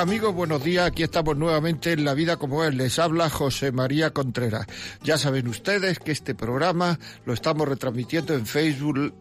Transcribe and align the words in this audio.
Amigos, 0.00 0.34
buenos 0.34 0.64
días. 0.64 0.86
Aquí 0.86 1.02
estamos 1.02 1.36
nuevamente 1.36 1.92
en 1.92 2.06
La 2.06 2.14
Vida 2.14 2.38
como 2.38 2.64
es. 2.64 2.74
Les 2.74 2.98
habla 2.98 3.28
José 3.28 3.70
María 3.70 4.12
Contreras. 4.14 4.66
Ya 5.02 5.18
saben 5.18 5.46
ustedes 5.46 5.98
que 5.98 6.10
este 6.10 6.34
programa 6.34 6.98
lo 7.26 7.34
estamos 7.34 7.68
retransmitiendo 7.68 8.32
en 8.32 8.46
Facebook. 8.46 9.12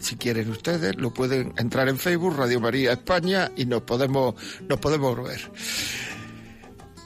Si 0.00 0.16
quieren 0.16 0.50
ustedes, 0.50 0.96
lo 0.96 1.14
pueden 1.14 1.52
entrar 1.58 1.88
en 1.88 1.96
Facebook, 1.96 2.36
Radio 2.36 2.58
María 2.58 2.90
España, 2.90 3.52
y 3.54 3.66
nos 3.66 3.82
podemos, 3.82 4.34
nos 4.68 4.80
podemos 4.80 5.16
ver. 5.22 5.48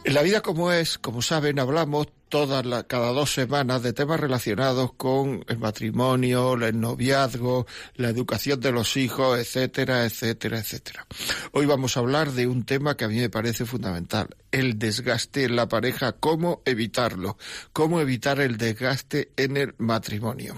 En 0.04 0.14
la 0.14 0.22
vida 0.22 0.40
como 0.40 0.72
es, 0.72 0.98
como 0.98 1.22
saben, 1.22 1.58
hablamos 1.58 2.08
cada 2.28 3.12
dos 3.12 3.30
semanas 3.30 3.82
de 3.82 3.92
temas 3.92 4.18
relacionados 4.18 4.94
con 4.94 5.44
el 5.46 5.58
matrimonio, 5.58 6.54
el 6.54 6.80
noviazgo, 6.80 7.66
la 7.96 8.08
educación 8.08 8.58
de 8.58 8.72
los 8.72 8.96
hijos, 8.96 9.38
etcétera, 9.38 10.06
etcétera, 10.06 10.58
etcétera. 10.58 11.06
Hoy 11.52 11.66
vamos 11.66 11.96
a 11.96 12.00
hablar 12.00 12.32
de 12.32 12.46
un 12.46 12.64
tema 12.64 12.96
que 12.96 13.04
a 13.04 13.08
mí 13.08 13.16
me 13.16 13.28
parece 13.28 13.66
fundamental, 13.66 14.34
el 14.50 14.78
desgaste 14.78 15.44
en 15.44 15.56
la 15.56 15.68
pareja, 15.68 16.12
cómo 16.12 16.62
evitarlo, 16.64 17.36
cómo 17.74 18.00
evitar 18.00 18.40
el 18.40 18.56
desgaste 18.56 19.30
en 19.36 19.58
el 19.58 19.74
matrimonio. 19.76 20.56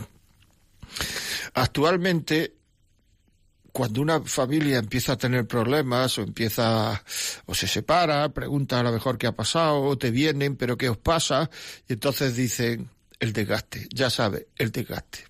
Actualmente 1.54 2.54
cuando 3.75 4.00
una 4.03 4.20
familia 4.20 4.78
empieza 4.78 5.14
a 5.14 5.19
tener 5.19 5.48
problemas 5.48 6.17
o 6.19 6.22
empieza 6.22 7.03
o 7.44 7.55
se 7.56 7.67
separa, 7.67 8.28
pregunta 8.28 8.78
a 8.78 8.84
lo 8.84 8.92
mejor 8.92 9.19
qué 9.19 9.27
ha 9.27 9.33
pasado, 9.33 9.83
o 9.83 9.98
te 9.98 10.12
vienen, 10.12 10.55
pero 10.55 10.78
qué 10.78 10.89
os 10.89 10.97
pasa, 10.97 11.50
y 11.89 11.94
entonces 11.94 12.36
dicen 12.36 12.89
el 13.19 13.33
desgaste, 13.33 13.89
ya 13.92 14.11
sabe, 14.11 14.47
el 14.58 14.70
desgaste. 14.70 15.25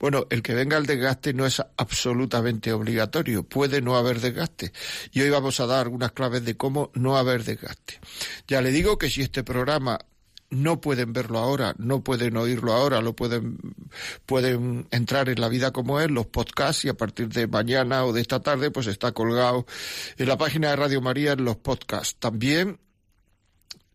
Bueno, 0.00 0.26
el 0.28 0.42
que 0.42 0.54
venga 0.54 0.76
el 0.76 0.86
desgaste 0.86 1.32
no 1.32 1.46
es 1.46 1.62
absolutamente 1.76 2.72
obligatorio, 2.72 3.44
puede 3.44 3.80
no 3.80 3.96
haber 3.96 4.20
desgaste. 4.20 4.72
Y 5.12 5.20
hoy 5.20 5.30
vamos 5.30 5.60
a 5.60 5.66
dar 5.66 5.82
algunas 5.86 6.10
claves 6.10 6.44
de 6.44 6.56
cómo 6.56 6.90
no 6.94 7.16
haber 7.16 7.44
desgaste. 7.44 8.00
Ya 8.48 8.60
le 8.60 8.72
digo 8.72 8.98
que 8.98 9.08
si 9.08 9.22
este 9.22 9.44
programa 9.44 10.00
no 10.50 10.80
pueden 10.80 11.12
verlo 11.12 11.38
ahora, 11.38 11.74
no 11.78 12.02
pueden 12.02 12.36
oírlo 12.36 12.72
ahora, 12.72 13.00
lo 13.00 13.14
pueden, 13.14 13.58
pueden 14.26 14.86
entrar 14.90 15.28
en 15.28 15.40
la 15.40 15.48
vida 15.48 15.72
como 15.72 16.00
es, 16.00 16.10
los 16.10 16.26
podcasts, 16.26 16.84
y 16.84 16.88
a 16.88 16.94
partir 16.94 17.28
de 17.28 17.46
mañana 17.46 18.04
o 18.04 18.12
de 18.12 18.20
esta 18.20 18.40
tarde, 18.40 18.70
pues 18.70 18.86
está 18.86 19.12
colgado 19.12 19.66
en 20.16 20.28
la 20.28 20.38
página 20.38 20.70
de 20.70 20.76
Radio 20.76 21.00
María 21.00 21.32
en 21.32 21.44
los 21.44 21.56
podcasts. 21.56 22.16
También, 22.18 22.80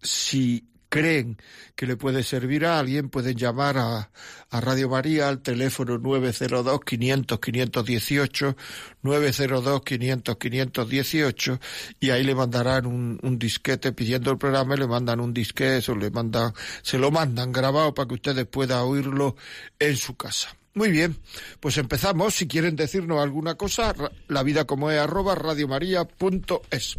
si 0.02 0.73
creen 0.94 1.42
que 1.76 1.88
le 1.88 1.98
puede 1.98 2.22
servir 2.22 2.68
a 2.68 2.78
alguien, 2.78 3.10
pueden 3.10 3.36
llamar 3.36 3.80
a, 3.80 4.12
Radio 4.52 4.90
María 4.90 5.28
al 5.28 5.42
teléfono 5.42 5.98
902-500-518, 5.98 8.56
902-500-518, 9.02 11.60
y 12.00 12.12
ahí 12.12 12.24
le 12.24 12.36
mandarán 12.36 12.86
un, 12.86 13.20
un, 13.24 13.40
disquete 13.40 13.92
pidiendo 13.92 14.30
el 14.30 14.38
programa, 14.38 14.76
y 14.76 14.82
le 14.82 14.88
mandan 14.88 15.20
un 15.20 15.34
disquete 15.34 15.92
o 15.92 15.96
le 15.96 16.12
mandan, 16.12 16.54
se 16.84 17.00
lo 17.00 17.10
mandan 17.10 17.52
grabado 17.52 17.96
para 17.96 18.08
que 18.08 18.14
ustedes 18.14 18.46
puedan 18.46 18.82
oírlo 18.82 19.36
en 19.80 19.98
su 19.98 20.16
casa. 20.16 20.56
Muy 20.76 20.92
bien, 20.92 21.18
pues 21.60 21.80
empezamos. 21.80 22.36
Si 22.36 22.48
quieren 22.48 22.76
decirnos 22.76 23.20
alguna 23.20 23.56
cosa, 23.56 23.96
la 24.28 24.44
vida 24.44 24.66
como 24.66 24.92
es 24.92 25.00
arroba 25.00 25.34
radiomaria.es. 25.34 26.98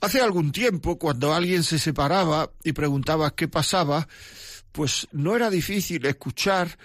Hace 0.00 0.20
algún 0.20 0.50
tiempo, 0.52 0.98
cuando 0.98 1.34
alguien 1.34 1.62
se 1.62 1.78
separaba 1.78 2.50
y 2.64 2.72
preguntaba 2.72 3.34
qué 3.34 3.48
pasaba, 3.48 4.08
pues 4.72 5.06
no 5.12 5.36
era 5.36 5.50
difícil 5.50 6.06
escuchar 6.06 6.78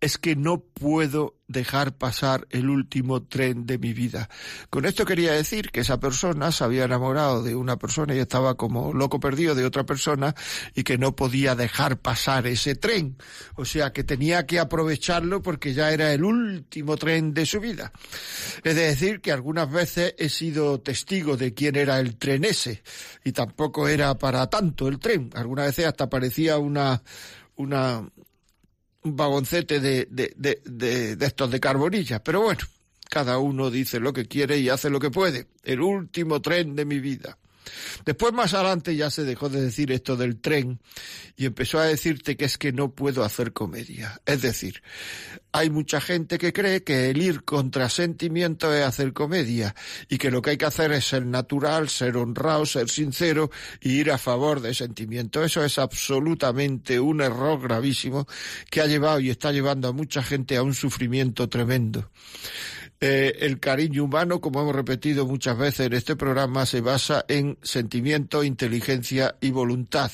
es 0.00 0.18
que 0.18 0.36
no 0.36 0.60
puedo 0.60 1.36
dejar 1.48 1.96
pasar 1.96 2.46
el 2.50 2.68
último 2.68 3.22
tren 3.22 3.66
de 3.66 3.78
mi 3.78 3.92
vida. 3.92 4.28
Con 4.70 4.84
esto 4.84 5.04
quería 5.04 5.32
decir 5.32 5.70
que 5.70 5.80
esa 5.80 6.00
persona 6.00 6.50
se 6.50 6.64
había 6.64 6.84
enamorado 6.84 7.42
de 7.42 7.54
una 7.54 7.76
persona 7.76 8.14
y 8.14 8.18
estaba 8.18 8.56
como 8.56 8.92
loco 8.92 9.20
perdido 9.20 9.54
de 9.54 9.64
otra 9.64 9.84
persona 9.84 10.34
y 10.74 10.82
que 10.82 10.98
no 10.98 11.14
podía 11.14 11.54
dejar 11.54 11.98
pasar 11.98 12.46
ese 12.46 12.74
tren. 12.74 13.16
O 13.54 13.64
sea 13.64 13.92
que 13.92 14.04
tenía 14.04 14.46
que 14.46 14.58
aprovecharlo 14.58 15.42
porque 15.42 15.72
ya 15.72 15.92
era 15.92 16.12
el 16.12 16.24
último 16.24 16.96
tren 16.96 17.32
de 17.32 17.46
su 17.46 17.60
vida. 17.60 17.92
Es 18.64 18.74
decir, 18.74 19.20
que 19.20 19.32
algunas 19.32 19.70
veces 19.70 20.14
he 20.18 20.28
sido 20.28 20.80
testigo 20.80 21.36
de 21.36 21.54
quién 21.54 21.76
era 21.76 22.00
el 22.00 22.16
tren 22.16 22.44
ese 22.44 22.82
y 23.24 23.32
tampoco 23.32 23.88
era 23.88 24.16
para 24.18 24.48
tanto 24.48 24.88
el 24.88 24.98
tren. 24.98 25.30
Algunas 25.34 25.66
veces 25.66 25.86
hasta 25.86 26.08
parecía 26.08 26.58
una 26.58 27.02
una 27.56 28.06
un 29.06 29.16
vagoncete 29.16 29.80
de, 29.80 30.06
de, 30.10 30.34
de, 30.36 31.16
de, 31.16 31.26
estos 31.26 31.50
de 31.50 31.60
carbonilla. 31.60 32.22
Pero 32.22 32.42
bueno, 32.42 32.60
cada 33.08 33.38
uno 33.38 33.70
dice 33.70 34.00
lo 34.00 34.12
que 34.12 34.26
quiere 34.26 34.58
y 34.58 34.68
hace 34.68 34.90
lo 34.90 35.00
que 35.00 35.10
puede. 35.10 35.46
El 35.62 35.80
último 35.80 36.42
tren 36.42 36.74
de 36.74 36.84
mi 36.84 36.98
vida. 36.98 37.38
Después 38.04 38.32
más 38.32 38.54
adelante 38.54 38.96
ya 38.96 39.10
se 39.10 39.24
dejó 39.24 39.48
de 39.48 39.60
decir 39.60 39.92
esto 39.92 40.16
del 40.16 40.40
tren 40.40 40.80
y 41.36 41.46
empezó 41.46 41.78
a 41.78 41.84
decirte 41.84 42.36
que 42.36 42.44
es 42.44 42.58
que 42.58 42.72
no 42.72 42.94
puedo 42.94 43.24
hacer 43.24 43.52
comedia. 43.52 44.20
Es 44.26 44.42
decir, 44.42 44.82
hay 45.52 45.70
mucha 45.70 46.00
gente 46.00 46.38
que 46.38 46.52
cree 46.52 46.82
que 46.82 47.10
el 47.10 47.22
ir 47.22 47.44
contra 47.44 47.88
sentimientos 47.88 48.74
es 48.74 48.84
hacer 48.84 49.12
comedia 49.12 49.74
y 50.08 50.18
que 50.18 50.30
lo 50.30 50.42
que 50.42 50.50
hay 50.50 50.56
que 50.56 50.66
hacer 50.66 50.92
es 50.92 51.06
ser 51.06 51.24
natural, 51.26 51.88
ser 51.88 52.16
honrado, 52.16 52.66
ser 52.66 52.88
sincero 52.88 53.50
y 53.80 54.00
ir 54.00 54.10
a 54.10 54.18
favor 54.18 54.60
de 54.60 54.74
sentimientos. 54.74 55.44
Eso 55.44 55.64
es 55.64 55.78
absolutamente 55.78 57.00
un 57.00 57.20
error 57.20 57.60
gravísimo 57.60 58.26
que 58.70 58.80
ha 58.80 58.86
llevado 58.86 59.20
y 59.20 59.30
está 59.30 59.52
llevando 59.52 59.88
a 59.88 59.92
mucha 59.92 60.22
gente 60.22 60.56
a 60.56 60.62
un 60.62 60.74
sufrimiento 60.74 61.48
tremendo. 61.48 62.10
Eh, 63.00 63.36
el 63.40 63.60
cariño 63.60 64.04
humano, 64.04 64.40
como 64.40 64.62
hemos 64.62 64.74
repetido 64.74 65.26
muchas 65.26 65.58
veces 65.58 65.86
en 65.86 65.92
este 65.92 66.16
programa, 66.16 66.64
se 66.64 66.80
basa 66.80 67.24
en 67.28 67.58
sentimiento, 67.62 68.42
inteligencia 68.42 69.36
y 69.40 69.50
voluntad. 69.50 70.10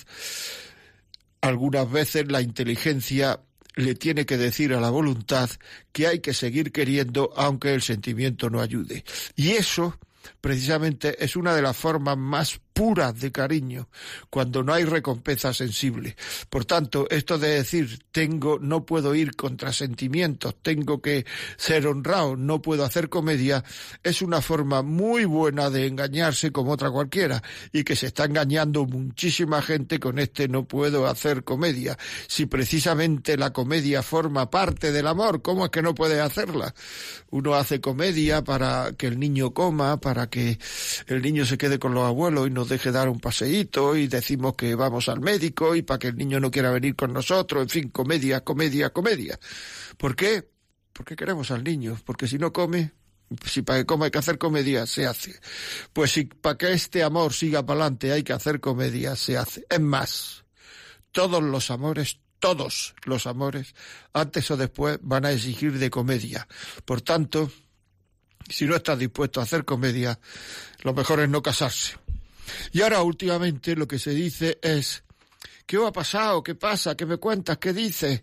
Algunas 1.40 1.90
veces 1.90 2.30
la 2.30 2.40
inteligencia 2.40 3.40
le 3.74 3.94
tiene 3.94 4.26
que 4.26 4.36
decir 4.36 4.74
a 4.74 4.80
la 4.80 4.90
voluntad 4.90 5.48
que 5.92 6.06
hay 6.06 6.20
que 6.20 6.34
seguir 6.34 6.72
queriendo 6.72 7.32
aunque 7.36 7.72
el 7.72 7.82
sentimiento 7.82 8.50
no 8.50 8.60
ayude. 8.60 9.04
Y 9.36 9.50
eso 9.50 9.98
precisamente 10.40 11.22
es 11.24 11.36
una 11.36 11.54
de 11.54 11.62
las 11.62 11.76
formas 11.76 12.16
más 12.16 12.60
puras 12.72 13.18
de 13.20 13.32
cariño, 13.32 13.88
cuando 14.30 14.62
no 14.62 14.72
hay 14.72 14.84
recompensa 14.84 15.52
sensible. 15.52 16.16
Por 16.48 16.64
tanto, 16.64 17.06
esto 17.10 17.38
de 17.38 17.48
decir 17.48 18.00
tengo, 18.10 18.58
no 18.58 18.84
puedo 18.84 19.14
ir 19.14 19.36
contra 19.36 19.72
sentimientos, 19.72 20.56
tengo 20.62 21.00
que 21.00 21.26
ser 21.56 21.86
honrado, 21.86 22.36
no 22.36 22.62
puedo 22.62 22.84
hacer 22.84 23.08
comedia, 23.08 23.64
es 24.02 24.22
una 24.22 24.40
forma 24.40 24.82
muy 24.82 25.24
buena 25.24 25.70
de 25.70 25.86
engañarse 25.86 26.52
como 26.52 26.72
otra 26.72 26.90
cualquiera, 26.90 27.42
y 27.72 27.84
que 27.84 27.96
se 27.96 28.06
está 28.06 28.24
engañando 28.24 28.86
muchísima 28.86 29.62
gente 29.62 29.98
con 29.98 30.18
este 30.18 30.48
no 30.48 30.64
puedo 30.64 31.06
hacer 31.06 31.44
comedia. 31.44 31.98
Si 32.26 32.46
precisamente 32.46 33.36
la 33.36 33.52
comedia 33.52 34.02
forma 34.02 34.50
parte 34.50 34.92
del 34.92 35.06
amor, 35.06 35.42
¿cómo 35.42 35.64
es 35.64 35.70
que 35.70 35.82
no 35.82 35.94
puede 35.94 36.20
hacerla? 36.20 36.74
Uno 37.30 37.54
hace 37.54 37.80
comedia 37.80 38.42
para 38.42 38.92
que 38.96 39.06
el 39.06 39.18
niño 39.18 39.52
coma, 39.52 40.00
para 40.00 40.28
que 40.28 40.58
el 41.06 41.22
niño 41.22 41.46
se 41.46 41.58
quede 41.58 41.78
con 41.78 41.94
los 41.94 42.04
abuelos 42.04 42.46
y 42.46 42.50
nos 42.62 42.68
deje 42.68 42.92
dar 42.92 43.08
un 43.08 43.18
paseíto 43.18 43.96
y 43.96 44.06
decimos 44.06 44.54
que 44.54 44.76
vamos 44.76 45.08
al 45.08 45.20
médico 45.20 45.74
y 45.74 45.82
para 45.82 45.98
que 45.98 46.06
el 46.06 46.16
niño 46.16 46.38
no 46.38 46.48
quiera 46.48 46.70
venir 46.70 46.94
con 46.94 47.12
nosotros, 47.12 47.60
en 47.60 47.68
fin, 47.68 47.88
comedia, 47.88 48.44
comedia, 48.44 48.90
comedia. 48.90 49.36
¿Por 49.96 50.14
qué? 50.14 50.48
Porque 50.92 51.16
queremos 51.16 51.50
al 51.50 51.64
niño, 51.64 52.00
porque 52.04 52.28
si 52.28 52.38
no 52.38 52.52
come, 52.52 52.92
si 53.50 53.62
para 53.62 53.80
que 53.80 53.86
coma 53.86 54.04
hay 54.04 54.12
que 54.12 54.18
hacer 54.18 54.38
comedia, 54.38 54.86
se 54.86 55.08
hace. 55.08 55.40
Pues 55.92 56.12
si 56.12 56.26
para 56.26 56.56
que 56.56 56.72
este 56.72 57.02
amor 57.02 57.32
siga 57.32 57.66
para 57.66 57.80
adelante 57.80 58.12
hay 58.12 58.22
que 58.22 58.32
hacer 58.32 58.60
comedia, 58.60 59.16
se 59.16 59.36
hace. 59.36 59.66
Es 59.68 59.80
más, 59.80 60.44
todos 61.10 61.42
los 61.42 61.68
amores, 61.72 62.20
todos 62.38 62.94
los 63.06 63.26
amores, 63.26 63.74
antes 64.12 64.48
o 64.52 64.56
después 64.56 65.00
van 65.02 65.24
a 65.26 65.32
exigir 65.32 65.80
de 65.80 65.90
comedia. 65.90 66.46
Por 66.84 67.00
tanto, 67.00 67.50
si 68.48 68.66
no 68.66 68.76
estás 68.76 69.00
dispuesto 69.00 69.40
a 69.40 69.42
hacer 69.42 69.64
comedia, 69.64 70.20
lo 70.84 70.94
mejor 70.94 71.18
es 71.18 71.28
no 71.28 71.42
casarse. 71.42 71.96
Y 72.72 72.82
ahora 72.82 73.02
últimamente 73.02 73.76
lo 73.76 73.86
que 73.86 73.98
se 73.98 74.10
dice 74.10 74.58
es, 74.62 75.04
¿qué 75.66 75.76
ha 75.76 75.92
pasado? 75.92 76.42
¿Qué 76.42 76.54
pasa? 76.54 76.96
¿Qué 76.96 77.06
me 77.06 77.16
cuentas? 77.16 77.58
¿Qué 77.58 77.72
dices? 77.72 78.22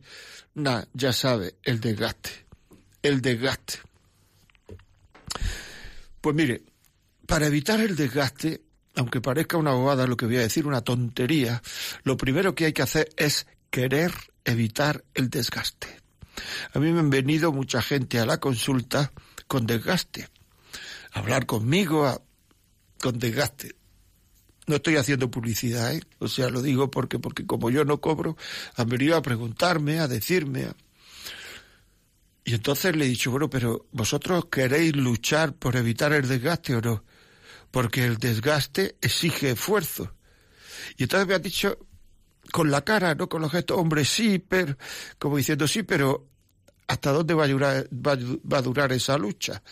Nah, 0.55 0.83
ya 0.93 1.13
sabe, 1.13 1.55
el 1.63 1.79
desgaste. 1.79 2.29
El 3.01 3.21
desgaste. 3.21 3.79
Pues 6.21 6.35
mire, 6.35 6.63
para 7.25 7.47
evitar 7.47 7.79
el 7.79 7.95
desgaste, 7.95 8.61
aunque 8.95 9.21
parezca 9.21 9.57
una 9.57 9.71
bobada 9.71 10.07
lo 10.07 10.17
que 10.17 10.25
voy 10.25 10.37
a 10.37 10.41
decir, 10.41 10.67
una 10.67 10.81
tontería, 10.81 11.61
lo 12.03 12.17
primero 12.17 12.55
que 12.55 12.65
hay 12.65 12.73
que 12.73 12.81
hacer 12.81 13.09
es 13.15 13.47
querer 13.69 14.11
evitar 14.43 15.03
el 15.13 15.29
desgaste. 15.29 15.87
A 16.73 16.79
mí 16.79 16.91
me 16.91 16.99
han 16.99 17.09
venido 17.09 17.51
mucha 17.51 17.81
gente 17.81 18.19
a 18.19 18.25
la 18.25 18.39
consulta 18.39 19.11
con 19.47 19.65
desgaste. 19.65 20.27
Hablar 21.11 21.45
conmigo 21.45 22.23
con 22.99 23.19
desgaste. 23.19 23.75
No 24.69 24.75
estoy 24.75 24.97
haciendo 24.97 25.31
publicidad, 25.31 25.95
¿eh? 25.95 26.03
O 26.19 26.27
sea, 26.27 26.51
lo 26.51 26.61
digo 26.61 26.91
porque, 26.91 27.17
porque 27.17 27.43
como 27.43 27.71
yo 27.71 27.85
no 27.85 27.99
cobro, 27.99 28.37
han 28.75 28.87
venido 28.87 29.17
a 29.17 29.23
preguntarme, 29.23 29.97
a 29.97 30.07
decirme. 30.07 30.67
Y 32.45 32.53
entonces 32.53 32.95
le 32.95 33.05
he 33.05 33.07
dicho, 33.07 33.31
bueno, 33.31 33.49
pero 33.49 33.87
vosotros 33.91 34.45
queréis 34.45 34.95
luchar 34.95 35.53
por 35.53 35.75
evitar 35.75 36.13
el 36.13 36.27
desgaste 36.27 36.75
o 36.75 36.81
no? 36.81 37.03
Porque 37.71 38.05
el 38.05 38.17
desgaste 38.17 38.95
exige 39.01 39.49
esfuerzo. 39.49 40.13
Y 40.97 41.03
entonces 41.03 41.27
me 41.27 41.33
ha 41.33 41.39
dicho, 41.39 41.79
con 42.51 42.69
la 42.69 42.83
cara, 42.83 43.15
no 43.15 43.27
con 43.27 43.41
los 43.41 43.51
gestos, 43.51 43.75
hombre, 43.75 44.05
sí, 44.05 44.37
pero, 44.37 44.77
como 45.17 45.37
diciendo 45.37 45.67
sí, 45.67 45.81
pero 45.81 46.27
¿hasta 46.85 47.11
dónde 47.11 47.33
va 47.33 47.45
a 47.45 47.47
va, 47.47 48.57
a 48.57 48.61
durar 48.61 48.91
esa 48.91 49.17
lucha? 49.17 49.63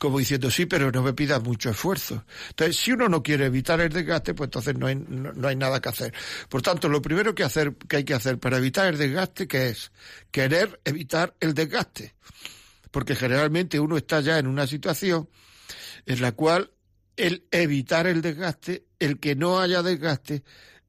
Como 0.00 0.18
diciendo 0.18 0.50
sí, 0.50 0.64
pero 0.64 0.90
no 0.90 1.02
me 1.02 1.12
pidas 1.12 1.42
mucho 1.42 1.68
esfuerzo. 1.68 2.24
Entonces, 2.48 2.76
si 2.76 2.90
uno 2.92 3.06
no 3.10 3.22
quiere 3.22 3.44
evitar 3.44 3.82
el 3.82 3.92
desgaste, 3.92 4.32
pues 4.32 4.46
entonces 4.46 4.74
no 4.74 4.86
hay, 4.86 4.94
no, 4.96 5.46
hay 5.46 5.56
nada 5.56 5.78
que 5.82 5.90
hacer. 5.90 6.14
Por 6.48 6.62
tanto, 6.62 6.88
lo 6.88 7.02
primero 7.02 7.34
que, 7.34 7.44
hacer, 7.44 7.74
que 7.76 7.96
hay 7.98 8.04
que 8.04 8.14
hacer 8.14 8.38
para 8.38 8.56
evitar 8.56 8.86
el 8.86 8.96
desgaste, 8.96 9.46
que 9.46 9.68
es 9.68 9.92
querer 10.30 10.80
evitar 10.86 11.36
el 11.38 11.52
desgaste. 11.52 12.14
Porque 12.90 13.14
generalmente 13.14 13.78
uno 13.78 13.98
está 13.98 14.22
ya 14.22 14.38
en 14.38 14.46
una 14.46 14.66
situación 14.66 15.28
en 16.06 16.22
la 16.22 16.32
cual 16.32 16.70
el 17.18 17.44
evitar 17.50 18.06
el 18.06 18.22
desgaste, 18.22 18.86
el 19.00 19.20
que 19.20 19.36
no 19.36 19.60
haya 19.60 19.82
desgaste, 19.82 20.44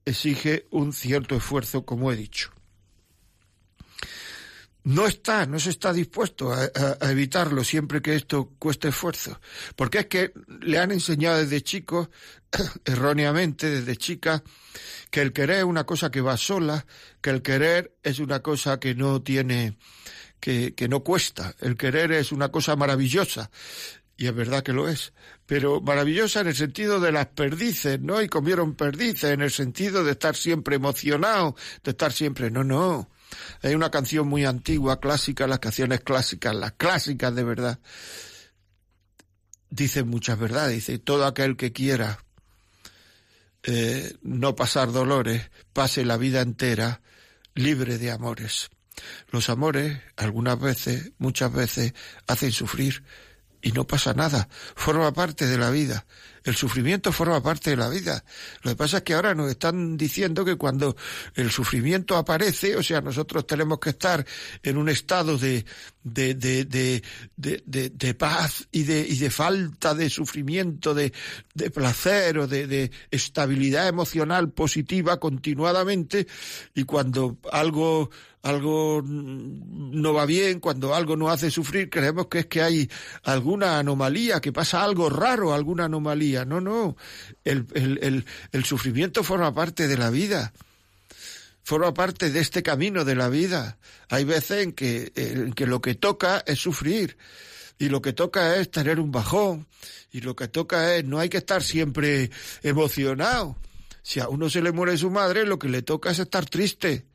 exige 0.05 0.67
un 0.71 0.93
cierto 0.93 1.35
esfuerzo, 1.35 1.85
como 1.85 2.13
he 2.13 2.15
dicho. 2.15 2.53
No 4.83 5.05
está, 5.05 5.45
no 5.45 5.59
se 5.59 5.69
está 5.69 5.93
dispuesto 5.93 6.51
a, 6.51 6.69
evitarlo 7.09 7.63
siempre 7.63 8.01
que 8.01 8.15
esto 8.15 8.53
cueste 8.57 8.89
esfuerzo. 8.89 9.39
Porque 9.75 9.99
es 9.99 10.05
que 10.07 10.33
le 10.61 10.79
han 10.79 10.91
enseñado 10.91 11.37
desde 11.37 11.61
chico, 11.61 12.09
erróneamente, 12.85 13.69
desde 13.69 13.95
chica, 13.95 14.43
que 15.11 15.21
el 15.21 15.33
querer 15.33 15.59
es 15.59 15.65
una 15.65 15.85
cosa 15.85 16.09
que 16.09 16.21
va 16.21 16.35
sola, 16.37 16.85
que 17.21 17.29
el 17.29 17.41
querer 17.41 17.95
es 18.01 18.19
una 18.19 18.41
cosa 18.41 18.79
que 18.79 18.95
no 18.95 19.21
tiene, 19.21 19.77
que, 20.39 20.73
que 20.73 20.87
no 20.87 21.03
cuesta. 21.03 21.53
El 21.59 21.77
querer 21.77 22.11
es 22.13 22.31
una 22.31 22.49
cosa 22.49 22.75
maravillosa 22.75 23.51
y 24.21 24.27
es 24.27 24.35
verdad 24.35 24.61
que 24.61 24.73
lo 24.73 24.87
es, 24.87 25.13
pero 25.47 25.81
maravillosa 25.81 26.41
en 26.41 26.47
el 26.47 26.55
sentido 26.55 26.99
de 26.99 27.11
las 27.11 27.25
perdices, 27.25 27.99
¿no? 27.99 28.21
Y 28.21 28.29
comieron 28.29 28.75
perdices, 28.75 29.31
en 29.31 29.41
el 29.41 29.49
sentido 29.49 30.03
de 30.03 30.11
estar 30.11 30.35
siempre 30.35 30.75
emocionado, 30.75 31.55
de 31.83 31.89
estar 31.89 32.11
siempre, 32.11 32.51
no, 32.51 32.63
no. 32.63 33.09
Hay 33.61 33.75
una 33.75 33.91
canción 33.91 34.27
muy 34.27 34.45
antigua, 34.45 34.99
clásica, 34.99 35.47
las 35.47 35.59
canciones 35.59 36.01
clásicas, 36.01 36.55
las 36.55 36.73
clásicas 36.73 37.33
de 37.35 37.43
verdad, 37.43 37.79
dicen 39.69 40.07
muchas 40.07 40.37
verdades, 40.37 40.75
dice, 40.75 40.99
todo 40.99 41.25
aquel 41.25 41.55
que 41.57 41.71
quiera 41.71 42.23
eh, 43.63 44.15
no 44.21 44.55
pasar 44.55 44.91
dolores, 44.91 45.49
pase 45.73 46.05
la 46.05 46.17
vida 46.17 46.41
entera 46.41 47.01
libre 47.53 47.97
de 47.97 48.11
amores. 48.11 48.69
Los 49.29 49.49
amores, 49.49 49.99
algunas 50.17 50.59
veces, 50.59 51.11
muchas 51.17 51.51
veces, 51.53 51.93
hacen 52.27 52.51
sufrir, 52.51 53.03
y 53.61 53.71
no 53.71 53.85
pasa 53.85 54.13
nada, 54.13 54.49
forma 54.75 55.13
parte 55.13 55.45
de 55.45 55.57
la 55.57 55.69
vida. 55.69 56.05
El 56.43 56.55
sufrimiento 56.55 57.11
forma 57.11 57.41
parte 57.43 57.69
de 57.69 57.77
la 57.77 57.89
vida. 57.89 58.23
Lo 58.63 58.71
que 58.71 58.75
pasa 58.75 58.97
es 58.97 59.03
que 59.03 59.13
ahora 59.13 59.35
nos 59.35 59.49
están 59.49 59.95
diciendo 59.95 60.43
que 60.43 60.55
cuando 60.55 60.95
el 61.35 61.51
sufrimiento 61.51 62.17
aparece, 62.17 62.75
o 62.75 62.83
sea, 62.83 63.01
nosotros 63.01 63.45
tenemos 63.45 63.79
que 63.79 63.91
estar 63.91 64.25
en 64.63 64.77
un 64.77 64.89
estado 64.89 65.37
de, 65.37 65.65
de, 66.03 67.03
paz 68.17 68.67
y 68.71 68.83
de, 68.83 69.01
y 69.07 69.17
de 69.17 69.29
falta 69.29 69.93
de 69.93 70.09
sufrimiento, 70.09 70.95
de, 70.95 71.13
placer 71.73 72.39
o 72.39 72.47
de, 72.47 72.65
de 72.65 72.91
estabilidad 73.11 73.87
emocional 73.87 74.49
positiva 74.51 75.19
continuadamente, 75.19 76.27
y 76.73 76.85
cuando 76.85 77.37
algo 77.51 78.09
algo 78.43 79.03
no 79.05 80.13
va 80.13 80.25
bien, 80.25 80.59
cuando 80.59 80.95
algo 80.95 81.15
nos 81.15 81.29
hace 81.29 81.51
sufrir, 81.51 81.89
creemos 81.89 82.27
que 82.27 82.39
es 82.39 82.45
que 82.47 82.61
hay 82.61 82.89
alguna 83.23 83.77
anomalía, 83.77 84.39
que 84.41 84.51
pasa 84.51 84.83
algo 84.83 85.09
raro, 85.09 85.53
alguna 85.53 85.85
anomalía. 85.85 86.30
No, 86.45 86.61
no. 86.61 86.95
El, 87.43 87.65
el, 87.73 88.25
el, 88.51 88.65
sufrimiento 88.65 89.23
forma 89.23 89.53
parte 89.53 89.87
de 89.87 89.97
la 89.97 90.09
vida. 90.09 90.53
Forma 91.63 91.93
parte 91.93 92.31
de 92.31 92.39
este 92.39 92.63
camino 92.63 93.05
de 93.05 93.15
la 93.15 93.29
vida. 93.29 93.77
Hay 94.09 94.23
veces 94.23 94.63
en 94.63 94.73
que, 94.73 95.11
en 95.15 95.53
que 95.53 95.67
lo 95.67 95.81
que 95.81 95.95
toca 95.95 96.43
es 96.45 96.59
sufrir. 96.59 97.17
Y 97.77 97.89
lo 97.89 98.01
que 98.01 98.13
toca 98.13 98.57
es 98.57 98.71
tener 98.71 98.99
un 98.99 99.11
bajón. 99.11 99.67
Y 100.11 100.21
lo 100.21 100.35
que 100.35 100.47
toca 100.47 100.95
es, 100.95 101.05
no 101.05 101.19
hay 101.19 101.29
que 101.29 101.37
estar 101.37 101.63
siempre 101.63 102.31
emocionado. 102.63 103.57
Si 104.03 104.19
a 104.19 104.27
uno 104.27 104.49
se 104.49 104.61
le 104.61 104.71
muere 104.71 104.97
su 104.97 105.09
madre, 105.09 105.45
lo 105.45 105.59
que 105.59 105.69
le 105.69 105.81
toca 105.81 106.11
es 106.11 106.19
estar 106.19 106.45
triste. 106.45 107.05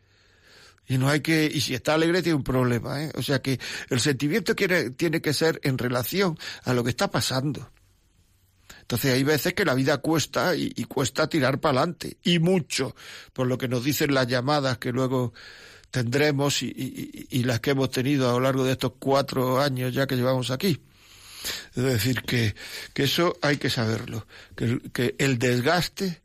Y 0.88 0.98
no 0.98 1.08
hay 1.08 1.20
que, 1.20 1.50
y 1.52 1.60
si 1.60 1.74
está 1.74 1.94
alegre 1.94 2.22
tiene 2.22 2.36
un 2.36 2.44
problema, 2.44 3.02
¿eh? 3.02 3.10
O 3.16 3.22
sea 3.22 3.42
que 3.42 3.58
el 3.90 4.00
sentimiento 4.00 4.54
quiere, 4.54 4.90
tiene 4.90 5.20
que 5.20 5.34
ser 5.34 5.60
en 5.64 5.78
relación 5.78 6.38
a 6.62 6.74
lo 6.74 6.84
que 6.84 6.90
está 6.90 7.10
pasando. 7.10 7.70
Entonces 8.86 9.14
hay 9.14 9.24
veces 9.24 9.52
que 9.52 9.64
la 9.64 9.74
vida 9.74 9.98
cuesta 9.98 10.54
y, 10.54 10.70
cuesta 10.84 11.28
tirar 11.28 11.58
para 11.58 11.80
adelante, 11.80 12.18
y 12.22 12.38
mucho, 12.38 12.94
por 13.32 13.48
lo 13.48 13.58
que 13.58 13.66
nos 13.66 13.82
dicen 13.82 14.14
las 14.14 14.28
llamadas 14.28 14.78
que 14.78 14.92
luego 14.92 15.34
tendremos 15.90 16.62
y, 16.62 17.42
las 17.44 17.58
que 17.58 17.70
hemos 17.72 17.90
tenido 17.90 18.30
a 18.30 18.34
lo 18.34 18.40
largo 18.40 18.62
de 18.62 18.72
estos 18.72 18.92
cuatro 19.00 19.60
años 19.60 19.92
ya 19.92 20.06
que 20.06 20.14
llevamos 20.14 20.52
aquí. 20.52 20.80
Es 21.74 21.82
decir, 21.82 22.22
que, 22.22 22.54
que 22.94 23.02
eso 23.02 23.36
hay 23.42 23.56
que 23.56 23.70
saberlo, 23.70 24.24
que 24.54 25.16
el 25.18 25.40
desgaste 25.40 26.22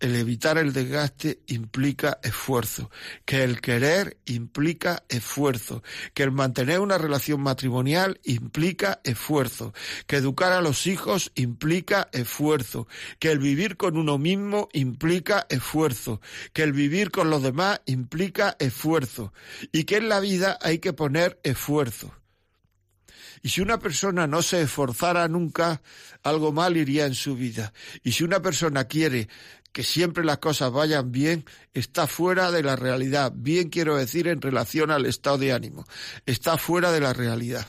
el 0.00 0.14
evitar 0.16 0.58
el 0.58 0.72
desgaste 0.72 1.40
implica 1.46 2.18
esfuerzo, 2.22 2.90
que 3.24 3.44
el 3.44 3.60
querer 3.60 4.16
implica 4.26 5.02
esfuerzo, 5.08 5.82
que 6.14 6.22
el 6.22 6.32
mantener 6.32 6.80
una 6.80 6.98
relación 6.98 7.40
matrimonial 7.40 8.20
implica 8.24 9.00
esfuerzo, 9.04 9.74
que 10.06 10.16
educar 10.16 10.52
a 10.52 10.60
los 10.60 10.86
hijos 10.86 11.32
implica 11.34 12.08
esfuerzo, 12.12 12.86
que 13.18 13.30
el 13.30 13.38
vivir 13.38 13.76
con 13.76 13.96
uno 13.96 14.18
mismo 14.18 14.68
implica 14.72 15.46
esfuerzo, 15.48 16.20
que 16.52 16.62
el 16.62 16.72
vivir 16.72 17.10
con 17.10 17.30
los 17.30 17.42
demás 17.42 17.80
implica 17.86 18.56
esfuerzo 18.58 19.32
y 19.72 19.84
que 19.84 19.96
en 19.96 20.08
la 20.08 20.20
vida 20.20 20.58
hay 20.62 20.78
que 20.78 20.92
poner 20.92 21.40
esfuerzo. 21.42 22.17
Y 23.42 23.48
si 23.50 23.60
una 23.60 23.78
persona 23.78 24.26
no 24.26 24.42
se 24.42 24.62
esforzara 24.62 25.28
nunca, 25.28 25.82
algo 26.22 26.52
mal 26.52 26.76
iría 26.76 27.06
en 27.06 27.14
su 27.14 27.36
vida. 27.36 27.72
Y 28.02 28.12
si 28.12 28.24
una 28.24 28.40
persona 28.40 28.84
quiere 28.84 29.28
que 29.72 29.82
siempre 29.82 30.24
las 30.24 30.38
cosas 30.38 30.72
vayan 30.72 31.12
bien, 31.12 31.44
está 31.74 32.06
fuera 32.06 32.50
de 32.50 32.62
la 32.62 32.76
realidad. 32.76 33.32
Bien 33.34 33.68
quiero 33.68 33.96
decir 33.96 34.28
en 34.28 34.40
relación 34.40 34.90
al 34.90 35.06
estado 35.06 35.38
de 35.38 35.52
ánimo. 35.52 35.86
Está 36.26 36.58
fuera 36.58 36.90
de 36.90 37.00
la 37.00 37.12
realidad. 37.12 37.66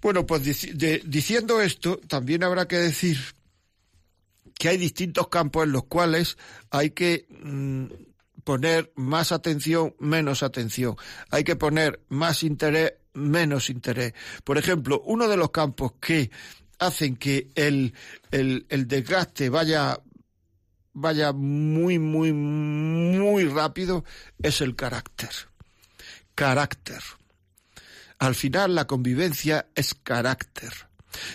Bueno, 0.00 0.26
pues 0.26 0.42
diciendo 0.42 1.60
esto, 1.60 2.00
también 2.08 2.42
habrá 2.42 2.66
que 2.66 2.76
decir 2.76 3.18
que 4.58 4.68
hay 4.68 4.76
distintos 4.76 5.28
campos 5.28 5.64
en 5.64 5.72
los 5.72 5.84
cuales 5.84 6.36
hay 6.70 6.90
que 6.90 7.26
mm, 7.28 7.86
poner 8.44 8.92
más 8.96 9.32
atención, 9.32 9.94
menos 9.98 10.42
atención. 10.42 10.96
Hay 11.30 11.44
que 11.44 11.56
poner 11.56 12.00
más 12.08 12.42
interés, 12.42 12.94
menos 13.14 13.70
interés. 13.70 14.14
Por 14.44 14.58
ejemplo, 14.58 15.02
uno 15.04 15.28
de 15.28 15.36
los 15.36 15.50
campos 15.50 15.92
que 16.00 16.30
hacen 16.78 17.16
que 17.16 17.50
el, 17.54 17.94
el, 18.30 18.66
el 18.68 18.88
desgaste 18.88 19.48
vaya 19.48 20.00
vaya 20.94 21.32
muy, 21.32 21.98
muy, 21.98 22.32
muy 22.32 23.44
rápido 23.44 24.04
es 24.42 24.60
el 24.60 24.76
carácter. 24.76 25.30
Carácter. 26.34 27.02
Al 28.18 28.34
final 28.34 28.74
la 28.74 28.86
convivencia 28.86 29.66
es 29.74 29.94
carácter. 29.94 30.72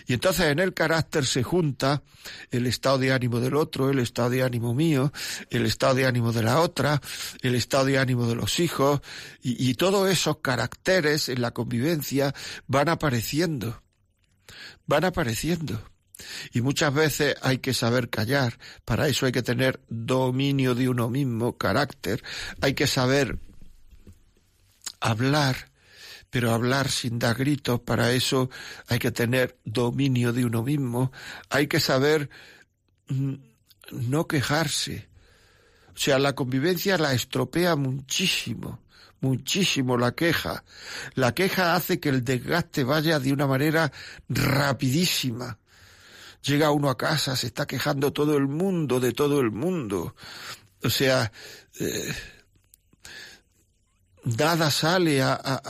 Y 0.05 0.13
entonces 0.13 0.47
en 0.47 0.59
el 0.59 0.73
carácter 0.73 1.25
se 1.25 1.43
junta 1.43 2.03
el 2.51 2.67
estado 2.67 2.97
de 2.97 3.13
ánimo 3.13 3.39
del 3.39 3.55
otro, 3.55 3.89
el 3.89 3.99
estado 3.99 4.29
de 4.29 4.43
ánimo 4.43 4.73
mío, 4.73 5.11
el 5.49 5.65
estado 5.65 5.95
de 5.95 6.05
ánimo 6.05 6.31
de 6.31 6.43
la 6.43 6.59
otra, 6.59 7.01
el 7.41 7.55
estado 7.55 7.85
de 7.85 7.97
ánimo 7.97 8.27
de 8.27 8.35
los 8.35 8.59
hijos, 8.59 9.01
y, 9.41 9.73
todos 9.75 10.09
esos 10.09 10.37
caracteres 10.37 11.29
en 11.29 11.41
la 11.41 11.51
convivencia 11.51 12.33
van 12.67 12.89
apareciendo. 12.89 13.81
Van 14.85 15.05
apareciendo. 15.05 15.81
Y 16.51 16.61
muchas 16.61 16.93
veces 16.93 17.35
hay 17.43 17.59
que 17.59 17.73
saber 17.73 18.09
callar, 18.09 18.57
para 18.85 19.07
eso 19.07 19.25
hay 19.25 19.31
que 19.31 19.43
tener 19.43 19.79
dominio 19.87 20.73
de 20.73 20.89
uno 20.89 21.09
mismo, 21.09 21.57
carácter, 21.57 22.23
hay 22.59 22.73
que 22.73 22.87
saber 22.87 23.37
hablar, 24.99 25.66
pero 26.37 26.53
hablar 26.53 26.91
sin 26.91 27.17
dar 27.17 27.35
gritos, 27.35 27.79
para 27.79 28.11
eso 28.11 28.51
hay 28.89 28.99
que 28.99 29.09
tener 29.09 29.57
dominio 29.65 30.33
de 30.33 30.45
uno 30.45 30.61
mismo, 30.61 31.11
hay 31.49 31.65
que 31.65 31.79
saber 31.79 32.29
mm, 33.07 33.33
no 33.93 34.27
quejarse. 34.27 35.09
O 35.95 35.97
sea, 35.97 36.19
la 36.19 36.35
convivencia 36.35 36.99
la 36.99 37.13
estropea 37.13 37.75
muchísimo, 37.75 38.83
muchísimo 39.19 39.97
la 39.97 40.11
queja. 40.11 40.63
La 41.15 41.33
queja 41.33 41.73
hace 41.73 41.99
que 41.99 42.09
el 42.09 42.23
desgaste 42.23 42.83
vaya 42.83 43.19
de 43.19 43.33
una 43.33 43.47
manera 43.47 43.91
rapidísima. 44.29 45.57
Llega 46.43 46.69
uno 46.69 46.91
a 46.91 46.97
casa, 46.97 47.35
se 47.35 47.47
está 47.47 47.65
quejando 47.65 48.13
todo 48.13 48.37
el 48.37 48.47
mundo 48.47 48.99
de 48.99 49.11
todo 49.11 49.39
el 49.39 49.49
mundo. 49.49 50.15
O 50.83 50.89
sea, 50.91 51.31
eh, 51.79 52.13
nada 54.35 54.71
sale 54.71 55.21
a, 55.21 55.61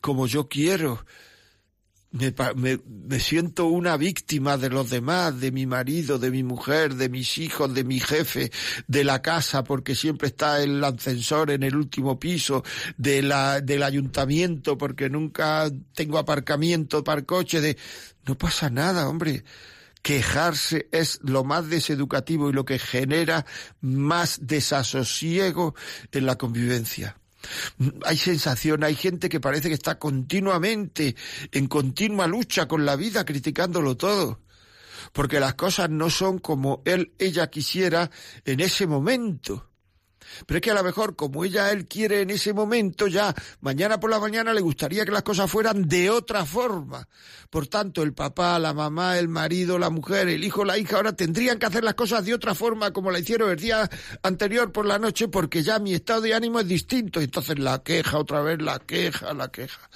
como 0.00 0.26
yo 0.26 0.48
quiero. 0.48 1.04
Me, 2.12 2.32
me, 2.54 3.20
siento 3.20 3.66
una 3.66 3.98
víctima 3.98 4.56
de 4.56 4.70
los 4.70 4.88
demás, 4.88 5.38
de 5.38 5.52
mi 5.52 5.66
marido, 5.66 6.18
de 6.18 6.30
mi 6.30 6.42
mujer, 6.42 6.94
de 6.94 7.10
mis 7.10 7.36
hijos, 7.36 7.74
de 7.74 7.84
mi 7.84 8.00
jefe, 8.00 8.50
de 8.86 9.04
la 9.04 9.20
casa, 9.20 9.64
porque 9.64 9.94
siempre 9.94 10.28
está 10.28 10.62
el 10.62 10.82
ascensor 10.82 11.50
en 11.50 11.62
el 11.62 11.76
último 11.76 12.18
piso, 12.18 12.62
de 12.96 13.20
la, 13.20 13.60
del 13.60 13.82
ayuntamiento, 13.82 14.78
porque 14.78 15.10
nunca 15.10 15.70
tengo 15.94 16.18
aparcamiento 16.18 17.04
para 17.04 17.22
coche, 17.22 17.60
de... 17.60 17.76
No 18.24 18.38
pasa 18.38 18.70
nada, 18.70 19.08
hombre. 19.08 19.44
Quejarse 20.00 20.88
es 20.92 21.18
lo 21.22 21.44
más 21.44 21.68
deseducativo 21.68 22.48
y 22.48 22.52
lo 22.52 22.64
que 22.64 22.78
genera 22.78 23.44
más 23.80 24.38
desasosiego 24.42 25.74
en 26.12 26.26
la 26.26 26.36
convivencia. 26.36 27.16
Hay 28.04 28.16
sensación, 28.16 28.84
hay 28.84 28.94
gente 28.94 29.28
que 29.28 29.40
parece 29.40 29.68
que 29.68 29.74
está 29.74 29.98
continuamente 29.98 31.16
en 31.52 31.66
continua 31.66 32.26
lucha 32.26 32.66
con 32.66 32.84
la 32.84 32.96
vida, 32.96 33.24
criticándolo 33.24 33.96
todo. 33.96 34.40
Porque 35.12 35.40
las 35.40 35.54
cosas 35.54 35.90
no 35.90 36.10
son 36.10 36.38
como 36.38 36.82
él, 36.84 37.12
ella 37.18 37.48
quisiera 37.48 38.10
en 38.44 38.60
ese 38.60 38.86
momento. 38.86 39.70
Pero 40.46 40.58
es 40.58 40.62
que 40.62 40.70
a 40.70 40.74
lo 40.74 40.84
mejor, 40.84 41.16
como 41.16 41.44
ella, 41.44 41.70
él 41.70 41.86
quiere 41.86 42.22
en 42.22 42.30
ese 42.30 42.52
momento, 42.52 43.06
ya 43.06 43.34
mañana 43.60 44.00
por 44.00 44.10
la 44.10 44.20
mañana 44.20 44.52
le 44.52 44.60
gustaría 44.60 45.04
que 45.04 45.10
las 45.10 45.22
cosas 45.22 45.50
fueran 45.50 45.88
de 45.88 46.10
otra 46.10 46.44
forma. 46.44 47.08
Por 47.50 47.66
tanto, 47.68 48.02
el 48.02 48.12
papá, 48.12 48.58
la 48.58 48.74
mamá, 48.74 49.18
el 49.18 49.28
marido, 49.28 49.78
la 49.78 49.90
mujer, 49.90 50.28
el 50.28 50.44
hijo, 50.44 50.64
la 50.64 50.78
hija, 50.78 50.96
ahora 50.96 51.14
tendrían 51.14 51.58
que 51.58 51.66
hacer 51.66 51.84
las 51.84 51.94
cosas 51.94 52.24
de 52.24 52.34
otra 52.34 52.54
forma 52.54 52.92
como 52.92 53.10
la 53.10 53.18
hicieron 53.18 53.50
el 53.50 53.56
día 53.56 53.88
anterior 54.22 54.72
por 54.72 54.86
la 54.86 54.98
noche, 54.98 55.28
porque 55.28 55.62
ya 55.62 55.78
mi 55.78 55.94
estado 55.94 56.22
de 56.22 56.34
ánimo 56.34 56.60
es 56.60 56.68
distinto. 56.68 57.20
Entonces 57.20 57.58
la 57.58 57.82
queja, 57.82 58.18
otra 58.18 58.42
vez 58.42 58.60
la 58.60 58.78
queja, 58.78 59.32
la 59.34 59.48
queja. 59.48 59.90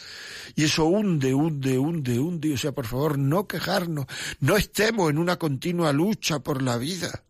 Y 0.55 0.65
eso 0.65 0.85
hunde, 0.85 1.35
hunde, 1.35 1.79
hunde, 1.79 2.19
hunde. 2.19 2.55
O 2.55 2.59
sea, 2.59 2.73
por 2.73 2.87
favor, 2.87 3.19
no 3.19 3.47
quejarnos. 3.47 4.07
No 4.41 4.57
estemos 4.57 5.11
en 5.11 5.19
una 5.19 5.37
continua 5.37 5.93
lucha 5.93 6.41
por 6.41 6.63
la 6.63 6.77
vida 6.77 7.25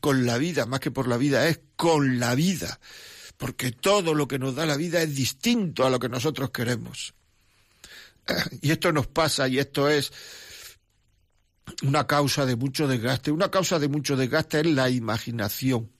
con 0.00 0.26
la 0.26 0.38
vida, 0.38 0.66
más 0.66 0.80
que 0.80 0.90
por 0.90 1.08
la 1.08 1.16
vida, 1.16 1.48
es 1.48 1.60
con 1.76 2.18
la 2.18 2.34
vida, 2.34 2.80
porque 3.36 3.72
todo 3.72 4.14
lo 4.14 4.28
que 4.28 4.38
nos 4.38 4.54
da 4.54 4.66
la 4.66 4.76
vida 4.76 5.02
es 5.02 5.14
distinto 5.14 5.86
a 5.86 5.90
lo 5.90 5.98
que 5.98 6.08
nosotros 6.08 6.50
queremos. 6.50 7.14
Y 8.62 8.70
esto 8.70 8.92
nos 8.92 9.06
pasa 9.06 9.48
y 9.48 9.58
esto 9.58 9.88
es 9.88 10.12
una 11.82 12.06
causa 12.06 12.46
de 12.46 12.56
mucho 12.56 12.86
desgaste. 12.86 13.30
Una 13.30 13.50
causa 13.50 13.78
de 13.78 13.88
mucho 13.88 14.16
desgaste 14.16 14.60
es 14.60 14.66
la 14.66 14.90
imaginación. 14.90 15.90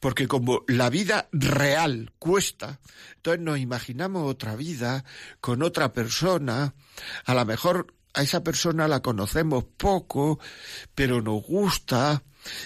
Porque 0.00 0.28
como 0.28 0.64
la 0.68 0.90
vida 0.90 1.28
real 1.32 2.12
cuesta, 2.18 2.80
entonces 3.16 3.42
nos 3.42 3.58
imaginamos 3.58 4.30
otra 4.30 4.56
vida 4.56 5.04
con 5.40 5.62
otra 5.62 5.92
persona, 5.92 6.74
a 7.24 7.34
lo 7.34 7.44
mejor 7.46 7.94
a 8.12 8.22
esa 8.22 8.44
persona 8.44 8.88
la 8.88 9.00
conocemos 9.00 9.64
poco, 9.64 10.38
pero 10.94 11.22
nos 11.22 11.42
gusta, 11.42 12.22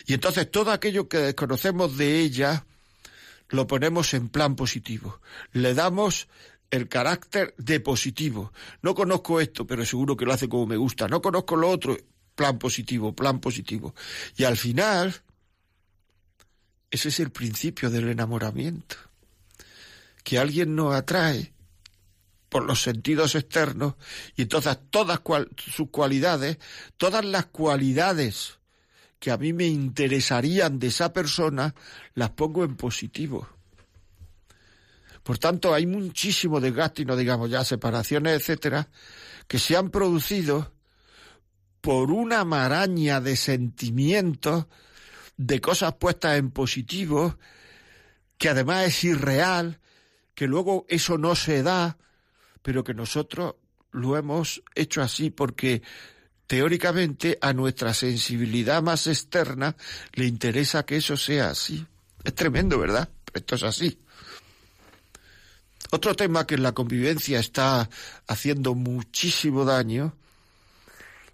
y 0.06 0.14
entonces 0.14 0.50
todo 0.50 0.70
aquello 0.70 1.08
que 1.08 1.18
desconocemos 1.18 1.96
de 1.96 2.20
ella 2.20 2.64
lo 3.48 3.66
ponemos 3.66 4.14
en 4.14 4.28
plan 4.28 4.56
positivo. 4.56 5.20
Le 5.52 5.74
damos 5.74 6.28
el 6.70 6.88
carácter 6.88 7.54
de 7.56 7.80
positivo. 7.80 8.52
No 8.82 8.94
conozco 8.94 9.40
esto, 9.40 9.66
pero 9.66 9.84
seguro 9.84 10.16
que 10.16 10.24
lo 10.24 10.32
hace 10.32 10.48
como 10.48 10.66
me 10.66 10.76
gusta. 10.76 11.08
No 11.08 11.22
conozco 11.22 11.56
lo 11.56 11.68
otro, 11.68 11.96
plan 12.34 12.58
positivo, 12.58 13.14
plan 13.14 13.40
positivo. 13.40 13.94
Y 14.36 14.44
al 14.44 14.56
final, 14.56 15.14
ese 16.90 17.08
es 17.08 17.20
el 17.20 17.30
principio 17.30 17.90
del 17.90 18.08
enamoramiento. 18.08 18.96
Que 20.22 20.38
alguien 20.38 20.74
nos 20.74 20.94
atrae 20.94 21.52
por 22.48 22.64
los 22.64 22.82
sentidos 22.82 23.34
externos 23.34 23.94
y 24.36 24.42
entonces 24.42 24.78
todas 24.90 25.20
sus 25.56 25.90
cualidades, 25.90 26.58
todas 26.96 27.24
las 27.24 27.46
cualidades 27.46 28.57
que 29.18 29.30
a 29.30 29.36
mí 29.36 29.52
me 29.52 29.66
interesarían 29.66 30.78
de 30.78 30.88
esa 30.88 31.12
persona, 31.12 31.74
las 32.14 32.30
pongo 32.30 32.64
en 32.64 32.76
positivo. 32.76 33.48
Por 35.22 35.38
tanto, 35.38 35.74
hay 35.74 35.86
muchísimo 35.86 36.60
desgaste 36.60 37.02
y 37.02 37.04
no 37.04 37.16
digamos 37.16 37.50
ya 37.50 37.64
separaciones, 37.64 38.40
etcétera, 38.40 38.88
que 39.46 39.58
se 39.58 39.76
han 39.76 39.90
producido 39.90 40.72
por 41.80 42.10
una 42.10 42.44
maraña 42.44 43.20
de 43.20 43.36
sentimientos, 43.36 44.66
de 45.36 45.60
cosas 45.60 45.94
puestas 45.94 46.38
en 46.38 46.50
positivo, 46.50 47.38
que 48.38 48.48
además 48.48 48.86
es 48.86 49.04
irreal, 49.04 49.80
que 50.34 50.46
luego 50.46 50.86
eso 50.88 51.18
no 51.18 51.34
se 51.34 51.62
da, 51.62 51.98
pero 52.62 52.84
que 52.84 52.94
nosotros 52.94 53.56
lo 53.90 54.16
hemos 54.16 54.62
hecho 54.74 55.02
así 55.02 55.30
porque 55.30 55.82
teóricamente 56.48 57.38
a 57.40 57.52
nuestra 57.52 57.94
sensibilidad 57.94 58.82
más 58.82 59.06
externa 59.06 59.76
le 60.14 60.24
interesa 60.24 60.84
que 60.84 60.96
eso 60.96 61.16
sea 61.16 61.50
así. 61.50 61.86
Es 62.24 62.34
tremendo, 62.34 62.78
¿verdad? 62.78 63.08
esto 63.34 63.54
es 63.54 63.62
así. 63.62 63.98
Otro 65.90 66.14
tema 66.14 66.46
que 66.46 66.56
en 66.56 66.62
la 66.62 66.72
convivencia 66.72 67.38
está 67.38 67.88
haciendo 68.26 68.74
muchísimo 68.74 69.64
daño 69.64 70.14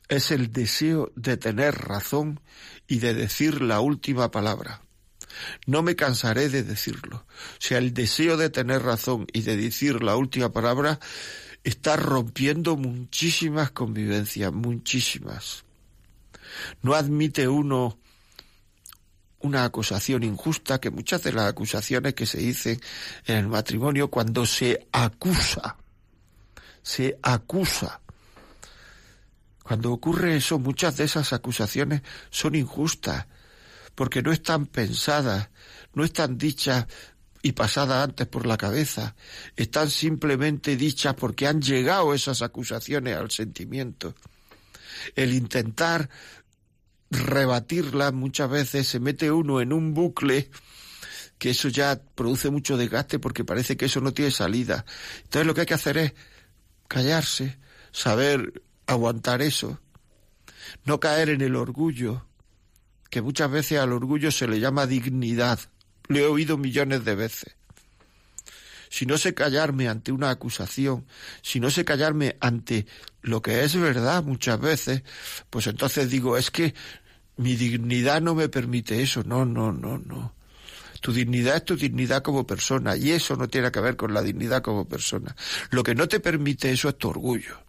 es 0.08 0.30
el 0.30 0.52
deseo 0.52 1.10
de 1.16 1.36
tener 1.36 1.74
razón 1.74 2.40
y 2.86 2.98
de 2.98 3.14
decir 3.14 3.62
la 3.62 3.80
última 3.80 4.30
palabra. 4.30 4.82
No 5.66 5.82
me 5.82 5.96
cansaré 5.96 6.48
de 6.48 6.62
decirlo. 6.62 7.24
O 7.26 7.60
sea, 7.60 7.78
el 7.78 7.94
deseo 7.94 8.36
de 8.36 8.50
tener 8.50 8.82
razón 8.82 9.26
y 9.32 9.42
de 9.42 9.56
decir 9.56 10.02
la 10.02 10.16
última 10.16 10.52
palabra 10.52 11.00
está 11.64 11.96
rompiendo 11.96 12.76
muchísimas 12.76 13.70
convivencias, 13.70 14.52
muchísimas. 14.52 15.64
No 16.82 16.94
admite 16.94 17.48
uno 17.48 17.98
una 19.40 19.64
acusación 19.64 20.22
injusta, 20.22 20.80
que 20.80 20.90
muchas 20.90 21.22
de 21.22 21.32
las 21.32 21.50
acusaciones 21.50 22.14
que 22.14 22.26
se 22.26 22.38
dicen 22.38 22.80
en 23.26 23.36
el 23.36 23.48
matrimonio 23.48 24.08
cuando 24.08 24.46
se 24.46 24.86
acusa, 24.92 25.76
se 26.82 27.18
acusa. 27.22 28.00
Cuando 29.62 29.92
ocurre 29.92 30.36
eso, 30.36 30.58
muchas 30.58 30.96
de 30.96 31.04
esas 31.04 31.32
acusaciones 31.32 32.02
son 32.30 32.54
injustas, 32.54 33.26
porque 33.94 34.22
no 34.22 34.32
están 34.32 34.66
pensadas, 34.66 35.50
no 35.92 36.04
están 36.04 36.38
dichas 36.38 36.86
y 37.44 37.52
pasada 37.52 38.02
antes 38.02 38.26
por 38.26 38.46
la 38.46 38.56
cabeza, 38.56 39.14
están 39.54 39.90
simplemente 39.90 40.76
dichas 40.76 41.12
porque 41.12 41.46
han 41.46 41.60
llegado 41.60 42.14
esas 42.14 42.40
acusaciones 42.40 43.18
al 43.18 43.30
sentimiento. 43.30 44.14
El 45.14 45.34
intentar 45.34 46.08
rebatirlas 47.10 48.14
muchas 48.14 48.48
veces 48.48 48.88
se 48.88 48.98
mete 48.98 49.30
uno 49.30 49.60
en 49.60 49.74
un 49.74 49.92
bucle 49.92 50.50
que 51.36 51.50
eso 51.50 51.68
ya 51.68 52.00
produce 52.14 52.48
mucho 52.48 52.78
desgaste 52.78 53.18
porque 53.18 53.44
parece 53.44 53.76
que 53.76 53.84
eso 53.84 54.00
no 54.00 54.14
tiene 54.14 54.30
salida. 54.30 54.86
Entonces 55.24 55.46
lo 55.46 55.52
que 55.52 55.60
hay 55.60 55.66
que 55.66 55.74
hacer 55.74 55.98
es 55.98 56.14
callarse, 56.88 57.58
saber 57.92 58.62
aguantar 58.86 59.42
eso, 59.42 59.78
no 60.86 60.98
caer 60.98 61.28
en 61.28 61.42
el 61.42 61.56
orgullo, 61.56 62.26
que 63.10 63.20
muchas 63.20 63.50
veces 63.50 63.80
al 63.80 63.92
orgullo 63.92 64.30
se 64.30 64.48
le 64.48 64.60
llama 64.60 64.86
dignidad. 64.86 65.60
Lo 66.08 66.18
he 66.18 66.26
oído 66.26 66.58
millones 66.58 67.04
de 67.04 67.14
veces. 67.14 67.56
Si 68.94 69.06
no 69.06 69.18
sé 69.18 69.34
callarme 69.34 69.88
ante 69.88 70.12
una 70.12 70.30
acusación, 70.30 71.04
si 71.42 71.58
no 71.58 71.68
sé 71.68 71.84
callarme 71.84 72.36
ante 72.38 72.86
lo 73.22 73.42
que 73.42 73.64
es 73.64 73.74
verdad 73.74 74.22
muchas 74.22 74.60
veces, 74.60 75.02
pues 75.50 75.66
entonces 75.66 76.08
digo, 76.10 76.36
es 76.36 76.52
que 76.52 76.74
mi 77.36 77.56
dignidad 77.56 78.22
no 78.22 78.36
me 78.36 78.48
permite 78.48 79.02
eso. 79.02 79.24
No, 79.24 79.44
no, 79.44 79.72
no, 79.72 79.98
no. 79.98 80.34
Tu 81.00 81.12
dignidad 81.12 81.56
es 81.56 81.64
tu 81.64 81.76
dignidad 81.76 82.22
como 82.22 82.46
persona 82.46 82.96
y 82.96 83.10
eso 83.10 83.34
no 83.34 83.48
tiene 83.48 83.72
que 83.72 83.80
ver 83.80 83.96
con 83.96 84.14
la 84.14 84.22
dignidad 84.22 84.62
como 84.62 84.88
persona. 84.88 85.34
Lo 85.70 85.82
que 85.82 85.96
no 85.96 86.06
te 86.06 86.20
permite 86.20 86.70
eso 86.70 86.88
es 86.88 86.96
tu 86.96 87.08
orgullo. 87.08 87.64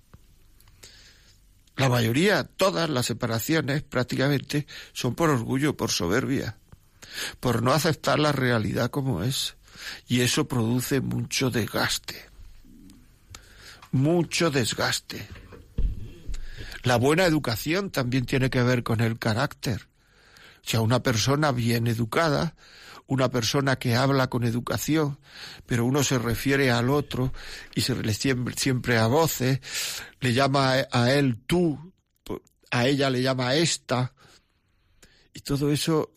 La 1.75 1.89
mayoría, 1.89 2.44
todas 2.44 2.88
las 2.88 3.08
separaciones 3.08 3.82
prácticamente 3.82 4.68
son 4.94 5.15
por 5.15 5.32
orgullo, 5.32 5.75
por 5.75 5.89
soberbia 5.89 6.58
por 7.39 7.63
no 7.63 7.74
aceptar 7.74 8.19
la 8.19 8.31
realidad 8.31 8.89
como 8.89 9.24
es. 9.24 9.55
Y 10.07 10.22
eso 10.22 10.48
produce 10.48 11.01
mucho 11.01 11.50
desgaste. 11.50 12.29
Mucho 13.91 14.51
desgaste. 14.51 15.27
La 16.84 16.98
buena 16.98 17.25
educación 17.25 17.89
también 17.89 18.25
tiene 18.25 18.50
que 18.50 18.62
ver 18.62 18.84
con 18.84 19.01
el 19.01 19.17
carácter. 19.17 19.88
O 20.65 20.69
sea, 20.69 20.81
una 20.81 21.01
persona 21.01 21.51
bien 21.51 21.88
educada, 21.88 22.55
una 23.07 23.29
persona 23.29 23.77
que 23.77 23.95
habla 23.95 24.27
con 24.27 24.43
educación, 24.43 25.19
pero 25.65 25.86
uno 25.86 26.03
se 26.03 26.17
refiere 26.17 26.72
al 26.72 26.89
otro 26.89 27.34
y 27.75 27.81
se 27.81 27.95
le 27.95 28.13
siempre, 28.13 28.55
siempre 28.57 28.98
a 28.98 29.07
voces, 29.07 29.60
le 30.19 30.34
llama 30.34 30.75
a 30.91 31.12
él 31.12 31.38
tú, 31.45 31.93
a 32.72 32.88
ella 32.88 33.10
le 33.10 33.22
llama 33.22 33.55
esta, 33.55 34.13
y 35.34 35.41
todo 35.41 35.72
eso 35.72 36.12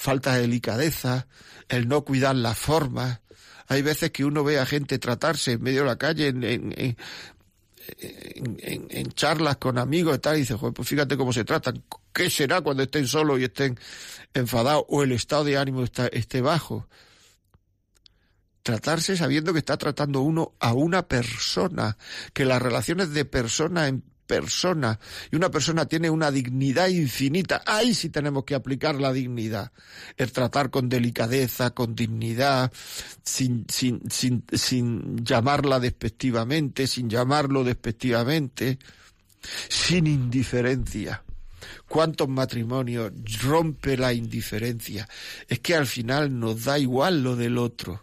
falta 0.00 0.34
de 0.34 0.40
delicadeza, 0.40 1.26
el 1.68 1.86
no 1.86 2.04
cuidar 2.04 2.34
las 2.34 2.56
formas. 2.56 3.20
Hay 3.68 3.82
veces 3.82 4.10
que 4.10 4.24
uno 4.24 4.42
ve 4.42 4.58
a 4.58 4.64
gente 4.64 4.98
tratarse 4.98 5.52
en 5.52 5.62
medio 5.62 5.82
de 5.82 5.86
la 5.86 5.98
calle, 5.98 6.28
en, 6.28 6.42
en, 6.42 6.96
en, 7.98 9.12
charlas 9.12 9.58
con 9.58 9.76
amigos 9.76 10.16
y 10.16 10.18
tal, 10.18 10.36
y 10.36 10.40
dice, 10.40 10.56
pues 10.56 10.88
fíjate 10.88 11.18
cómo 11.18 11.34
se 11.34 11.44
tratan. 11.44 11.84
¿Qué 12.14 12.30
será 12.30 12.62
cuando 12.62 12.82
estén 12.82 13.06
solos 13.06 13.38
y 13.40 13.44
estén 13.44 13.78
enfadados 14.32 14.84
o 14.88 15.02
el 15.02 15.12
estado 15.12 15.44
de 15.44 15.58
ánimo 15.58 15.84
está, 15.84 16.06
esté 16.06 16.40
bajo? 16.40 16.88
Tratarse 18.62 19.18
sabiendo 19.18 19.52
que 19.52 19.58
está 19.58 19.76
tratando 19.76 20.22
uno 20.22 20.54
a 20.60 20.72
una 20.72 21.06
persona, 21.06 21.98
que 22.32 22.46
las 22.46 22.62
relaciones 22.62 23.12
de 23.12 23.26
persona 23.26 23.86
en 23.86 24.02
persona 24.30 24.96
y 25.32 25.34
una 25.34 25.50
persona 25.50 25.86
tiene 25.86 26.08
una 26.08 26.30
dignidad 26.30 26.86
infinita. 26.86 27.62
Ahí 27.66 27.94
sí 27.94 28.10
tenemos 28.10 28.44
que 28.44 28.54
aplicar 28.54 28.94
la 28.94 29.12
dignidad. 29.12 29.72
El 30.16 30.30
tratar 30.30 30.70
con 30.70 30.88
delicadeza, 30.88 31.70
con 31.70 31.96
dignidad, 31.96 32.70
sin, 33.24 33.66
sin, 33.68 34.08
sin, 34.08 34.44
sin 34.52 35.24
llamarla 35.24 35.80
despectivamente, 35.80 36.86
sin 36.86 37.10
llamarlo 37.10 37.64
despectivamente, 37.64 38.78
sin 39.68 40.06
indiferencia. 40.06 41.24
¿Cuántos 41.88 42.28
matrimonios 42.28 43.10
rompe 43.42 43.96
la 43.96 44.12
indiferencia? 44.12 45.08
Es 45.48 45.58
que 45.58 45.74
al 45.74 45.88
final 45.88 46.38
nos 46.38 46.66
da 46.66 46.78
igual 46.78 47.24
lo 47.24 47.34
del 47.34 47.58
otro. 47.58 48.00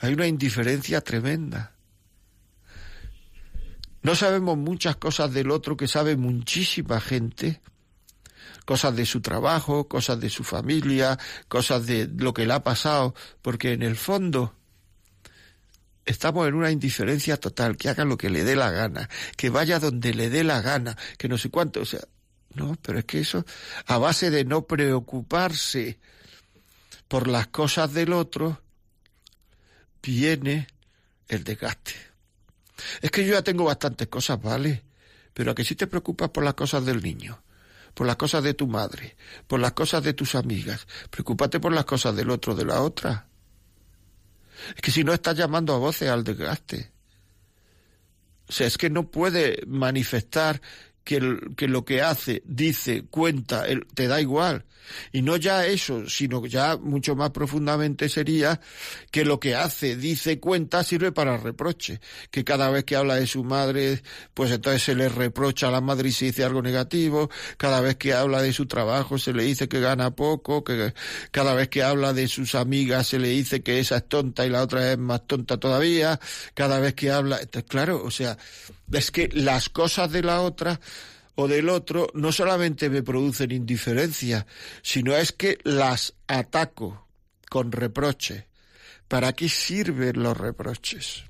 Hay 0.00 0.14
una 0.14 0.26
indiferencia 0.26 1.00
tremenda. 1.00 1.76
No 4.02 4.14
sabemos 4.14 4.56
muchas 4.56 4.96
cosas 4.96 5.32
del 5.32 5.50
otro 5.50 5.76
que 5.76 5.88
sabe 5.88 6.16
muchísima 6.16 7.00
gente, 7.00 7.60
cosas 8.64 8.96
de 8.96 9.04
su 9.04 9.20
trabajo, 9.20 9.88
cosas 9.88 10.20
de 10.20 10.30
su 10.30 10.44
familia, 10.44 11.18
cosas 11.48 11.86
de 11.86 12.08
lo 12.16 12.32
que 12.32 12.46
le 12.46 12.54
ha 12.54 12.62
pasado, 12.62 13.14
porque 13.42 13.72
en 13.72 13.82
el 13.82 13.96
fondo 13.96 14.54
estamos 16.06 16.48
en 16.48 16.54
una 16.54 16.70
indiferencia 16.70 17.36
total, 17.36 17.76
que 17.76 17.88
haga 17.88 18.04
lo 18.04 18.16
que 18.16 18.30
le 18.30 18.44
dé 18.44 18.56
la 18.56 18.70
gana, 18.70 19.08
que 19.36 19.50
vaya 19.50 19.78
donde 19.78 20.14
le 20.14 20.30
dé 20.30 20.44
la 20.44 20.60
gana, 20.60 20.96
que 21.18 21.28
no 21.28 21.36
sé 21.36 21.50
cuánto, 21.50 21.80
o 21.80 21.84
sea, 21.84 22.00
no, 22.54 22.76
pero 22.82 22.98
es 22.98 23.04
que 23.04 23.20
eso, 23.20 23.44
a 23.86 23.98
base 23.98 24.30
de 24.30 24.44
no 24.44 24.66
preocuparse 24.66 25.98
por 27.06 27.28
las 27.28 27.48
cosas 27.48 27.92
del 27.92 28.12
otro, 28.12 28.60
viene 30.02 30.66
el 31.28 31.44
desgaste. 31.44 32.09
Es 33.00 33.10
que 33.10 33.24
yo 33.24 33.34
ya 33.34 33.42
tengo 33.42 33.64
bastantes 33.64 34.08
cosas, 34.08 34.40
¿vale? 34.40 34.84
Pero 35.32 35.52
a 35.52 35.54
que 35.54 35.64
si 35.64 35.74
te 35.74 35.86
preocupas 35.86 36.30
por 36.30 36.44
las 36.44 36.54
cosas 36.54 36.84
del 36.84 37.02
niño, 37.02 37.42
por 37.94 38.06
las 38.06 38.16
cosas 38.16 38.42
de 38.42 38.54
tu 38.54 38.66
madre, 38.66 39.16
por 39.46 39.60
las 39.60 39.72
cosas 39.72 40.02
de 40.02 40.14
tus 40.14 40.34
amigas, 40.34 40.86
preocúpate 41.10 41.60
por 41.60 41.72
las 41.72 41.84
cosas 41.84 42.14
del 42.16 42.30
otro, 42.30 42.54
de 42.54 42.64
la 42.64 42.82
otra. 42.82 43.26
Es 44.74 44.82
que 44.82 44.90
si 44.90 45.04
no 45.04 45.12
estás 45.12 45.36
llamando 45.36 45.74
a 45.74 45.78
voces 45.78 46.08
al 46.08 46.24
desgaste. 46.24 46.92
O 48.48 48.52
sea, 48.52 48.66
es 48.66 48.76
que 48.76 48.90
no 48.90 49.10
puede 49.10 49.62
manifestar 49.66 50.60
que, 51.04 51.38
que 51.56 51.68
lo 51.68 51.84
que 51.84 52.02
hace, 52.02 52.42
dice, 52.44 53.04
cuenta, 53.08 53.64
te 53.94 54.08
da 54.08 54.20
igual. 54.20 54.64
Y 55.12 55.22
no 55.22 55.36
ya 55.36 55.66
eso, 55.66 56.08
sino 56.08 56.44
ya 56.46 56.76
mucho 56.76 57.16
más 57.16 57.30
profundamente 57.30 58.08
sería 58.08 58.60
que 59.10 59.24
lo 59.24 59.40
que 59.40 59.54
hace, 59.54 59.96
dice, 59.96 60.40
cuenta, 60.40 60.82
sirve 60.84 61.12
para 61.12 61.36
reproche. 61.36 62.00
Que 62.30 62.44
cada 62.44 62.70
vez 62.70 62.84
que 62.84 62.96
habla 62.96 63.16
de 63.16 63.26
su 63.26 63.44
madre, 63.44 64.02
pues 64.34 64.50
entonces 64.50 64.82
se 64.82 64.94
le 64.94 65.08
reprocha 65.08 65.68
a 65.68 65.70
la 65.70 65.80
madre 65.80 66.08
y 66.08 66.12
se 66.12 66.26
dice 66.26 66.44
algo 66.44 66.62
negativo. 66.62 67.30
Cada 67.56 67.80
vez 67.80 67.96
que 67.96 68.12
habla 68.14 68.42
de 68.42 68.52
su 68.52 68.66
trabajo 68.66 69.18
se 69.18 69.32
le 69.32 69.44
dice 69.44 69.68
que 69.68 69.80
gana 69.80 70.14
poco. 70.14 70.64
Que 70.64 70.94
cada 71.30 71.54
vez 71.54 71.68
que 71.68 71.82
habla 71.82 72.12
de 72.12 72.28
sus 72.28 72.54
amigas 72.54 73.08
se 73.08 73.18
le 73.18 73.28
dice 73.28 73.62
que 73.62 73.78
esa 73.78 73.98
es 73.98 74.08
tonta 74.08 74.46
y 74.46 74.50
la 74.50 74.62
otra 74.62 74.92
es 74.92 74.98
más 74.98 75.26
tonta 75.26 75.58
todavía. 75.58 76.20
Cada 76.54 76.80
vez 76.80 76.94
que 76.94 77.10
habla, 77.10 77.40
claro, 77.68 78.02
o 78.04 78.10
sea, 78.10 78.36
es 78.92 79.10
que 79.10 79.28
las 79.32 79.68
cosas 79.68 80.10
de 80.10 80.22
la 80.22 80.40
otra 80.40 80.80
o 81.34 81.48
del 81.48 81.68
otro 81.68 82.08
no 82.14 82.32
solamente 82.32 82.90
me 82.90 83.02
producen 83.02 83.52
indiferencia, 83.52 84.46
sino 84.82 85.14
es 85.16 85.32
que 85.32 85.58
las 85.64 86.14
ataco 86.26 87.06
con 87.48 87.72
reproche. 87.72 88.46
¿Para 89.08 89.32
qué 89.32 89.48
sirven 89.48 90.22
los 90.22 90.36
reproches? 90.36 91.24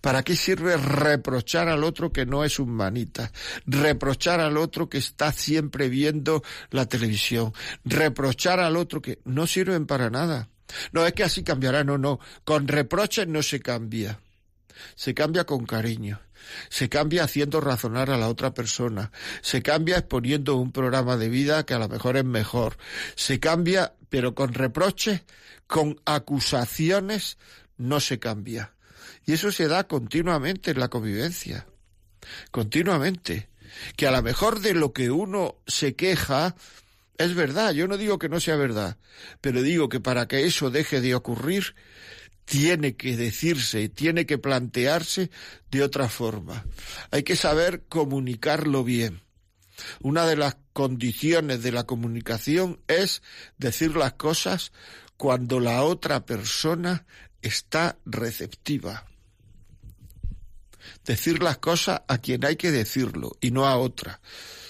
¿Para 0.00 0.22
qué 0.22 0.36
sirve 0.36 0.76
reprochar 0.76 1.68
al 1.68 1.82
otro 1.82 2.12
que 2.12 2.26
no 2.26 2.44
es 2.44 2.58
un 2.58 2.70
manita? 2.70 3.32
Reprochar 3.66 4.40
al 4.40 4.56
otro 4.56 4.88
que 4.88 4.98
está 4.98 5.32
siempre 5.32 5.88
viendo 5.88 6.42
la 6.70 6.86
televisión. 6.86 7.52
Reprochar 7.84 8.60
al 8.60 8.76
otro 8.76 9.00
que 9.00 9.20
no 9.24 9.46
sirven 9.46 9.86
para 9.86 10.10
nada. 10.10 10.50
No 10.92 11.06
es 11.06 11.12
que 11.14 11.24
así 11.24 11.42
cambiará, 11.42 11.84
no, 11.84 11.98
no. 11.98 12.20
Con 12.44 12.68
reproches 12.68 13.26
no 13.26 13.42
se 13.42 13.60
cambia. 13.60 14.20
Se 14.94 15.14
cambia 15.14 15.44
con 15.44 15.66
cariño 15.66 16.20
se 16.68 16.88
cambia 16.88 17.24
haciendo 17.24 17.60
razonar 17.60 18.10
a 18.10 18.18
la 18.18 18.28
otra 18.28 18.54
persona, 18.54 19.12
se 19.40 19.62
cambia 19.62 19.98
exponiendo 19.98 20.56
un 20.56 20.72
programa 20.72 21.16
de 21.16 21.28
vida 21.28 21.64
que 21.64 21.74
a 21.74 21.78
lo 21.78 21.88
mejor 21.88 22.16
es 22.16 22.24
mejor, 22.24 22.76
se 23.14 23.40
cambia, 23.40 23.94
pero 24.08 24.34
con 24.34 24.54
reproches, 24.54 25.22
con 25.66 26.00
acusaciones, 26.04 27.38
no 27.76 28.00
se 28.00 28.18
cambia. 28.18 28.74
Y 29.24 29.32
eso 29.32 29.52
se 29.52 29.68
da 29.68 29.84
continuamente 29.84 30.72
en 30.72 30.80
la 30.80 30.88
convivencia, 30.88 31.66
continuamente. 32.50 33.48
Que 33.96 34.06
a 34.06 34.10
lo 34.10 34.22
mejor 34.22 34.60
de 34.60 34.74
lo 34.74 34.92
que 34.92 35.10
uno 35.10 35.56
se 35.66 35.94
queja, 35.94 36.54
es 37.16 37.34
verdad, 37.34 37.72
yo 37.72 37.88
no 37.88 37.96
digo 37.96 38.18
que 38.18 38.28
no 38.28 38.38
sea 38.38 38.56
verdad, 38.56 38.98
pero 39.40 39.62
digo 39.62 39.88
que 39.88 40.00
para 40.00 40.28
que 40.28 40.44
eso 40.44 40.70
deje 40.70 41.00
de 41.00 41.14
ocurrir, 41.14 41.74
tiene 42.44 42.96
que 42.96 43.16
decirse, 43.16 43.88
tiene 43.88 44.26
que 44.26 44.38
plantearse 44.38 45.30
de 45.70 45.82
otra 45.82 46.08
forma. 46.08 46.64
Hay 47.10 47.22
que 47.22 47.36
saber 47.36 47.84
comunicarlo 47.88 48.84
bien. 48.84 49.22
Una 50.00 50.26
de 50.26 50.36
las 50.36 50.56
condiciones 50.72 51.62
de 51.62 51.72
la 51.72 51.84
comunicación 51.84 52.80
es 52.88 53.22
decir 53.58 53.96
las 53.96 54.14
cosas 54.14 54.72
cuando 55.16 55.60
la 55.60 55.82
otra 55.82 56.24
persona 56.26 57.06
está 57.42 57.98
receptiva. 58.04 59.06
Decir 61.04 61.42
las 61.42 61.58
cosas 61.58 62.02
a 62.08 62.18
quien 62.18 62.44
hay 62.44 62.56
que 62.56 62.70
decirlo 62.70 63.36
y 63.40 63.50
no 63.50 63.66
a 63.66 63.76
otra. 63.76 64.20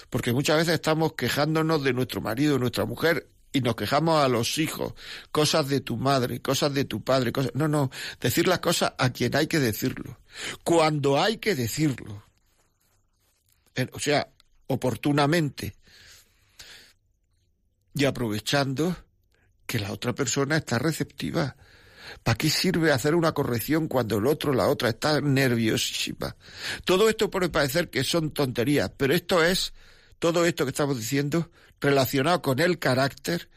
Porque 0.09 0.31
muchas 0.31 0.57
veces 0.57 0.75
estamos 0.75 1.13
quejándonos 1.13 1.83
de 1.83 1.93
nuestro 1.93 2.21
marido, 2.21 2.59
nuestra 2.59 2.85
mujer, 2.85 3.29
y 3.53 3.61
nos 3.61 3.75
quejamos 3.75 4.23
a 4.23 4.27
los 4.27 4.57
hijos, 4.57 4.93
cosas 5.31 5.69
de 5.69 5.79
tu 5.79 5.95
madre, 5.95 6.41
cosas 6.41 6.73
de 6.73 6.85
tu 6.85 7.03
padre, 7.03 7.31
cosas... 7.31 7.51
No, 7.53 7.67
no, 7.67 7.91
decir 8.19 8.47
las 8.47 8.59
cosas 8.59 8.93
a 8.97 9.11
quien 9.11 9.35
hay 9.35 9.47
que 9.47 9.59
decirlo, 9.59 10.19
cuando 10.63 11.21
hay 11.21 11.37
que 11.37 11.55
decirlo. 11.55 12.23
O 13.91 13.99
sea, 13.99 14.27
oportunamente. 14.67 15.75
Y 17.95 18.05
aprovechando 18.05 18.95
que 19.65 19.79
la 19.79 19.91
otra 19.91 20.13
persona 20.13 20.57
está 20.57 20.79
receptiva. 20.79 21.55
¿Para 22.21 22.37
qué 22.37 22.49
sirve 22.49 22.91
hacer 22.91 23.15
una 23.15 23.31
corrección 23.31 23.87
cuando 23.87 24.17
el 24.17 24.27
otro, 24.27 24.53
la 24.53 24.67
otra, 24.67 24.89
está 24.89 25.21
nerviosísima? 25.21 26.35
Todo 26.85 27.07
esto 27.07 27.29
puede 27.29 27.49
parecer 27.49 27.89
que 27.89 28.03
son 28.03 28.31
tonterías, 28.31 28.91
pero 28.97 29.13
esto 29.13 29.43
es, 29.43 29.73
todo 30.23 30.45
esto 30.45 30.63
que 30.63 30.69
estamos 30.69 30.97
diciendo, 30.97 31.51
relacionado 31.81 32.41
con 32.41 32.61
el 32.61 32.79
carácter 32.79 33.49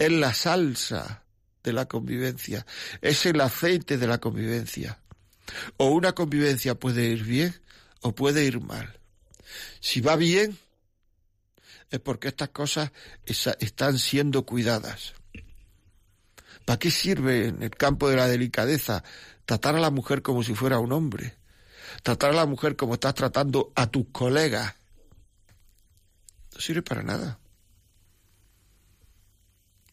es 0.00 0.10
la 0.10 0.34
salsa 0.34 1.22
de 1.62 1.72
la 1.72 1.86
convivencia, 1.86 2.66
es 3.00 3.24
el 3.24 3.40
aceite 3.40 3.98
de 3.98 4.08
la 4.08 4.18
convivencia. 4.18 4.98
O 5.76 5.90
una 5.90 6.10
convivencia 6.10 6.74
puede 6.74 7.04
ir 7.04 7.22
bien 7.22 7.54
o 8.00 8.16
puede 8.16 8.44
ir 8.44 8.60
mal. 8.60 8.98
Si 9.78 10.00
va 10.00 10.16
bien, 10.16 10.58
es 11.88 12.00
porque 12.00 12.26
estas 12.26 12.48
cosas 12.48 12.90
están 13.24 13.96
siendo 13.96 14.44
cuidadas. 14.44 15.14
¿Para 16.64 16.80
qué 16.80 16.90
sirve 16.90 17.46
en 17.46 17.62
el 17.62 17.70
campo 17.70 18.08
de 18.08 18.16
la 18.16 18.26
delicadeza 18.26 19.04
tratar 19.44 19.76
a 19.76 19.80
la 19.80 19.92
mujer 19.92 20.22
como 20.22 20.42
si 20.42 20.56
fuera 20.56 20.80
un 20.80 20.90
hombre? 20.90 21.36
Tratar 22.02 22.30
a 22.30 22.38
la 22.38 22.46
mujer 22.46 22.74
como 22.74 22.94
estás 22.94 23.14
tratando 23.14 23.70
a 23.76 23.86
tus 23.86 24.06
colegas. 24.10 24.81
No 26.54 26.60
sirve 26.60 26.82
para 26.82 27.02
nada. 27.02 27.38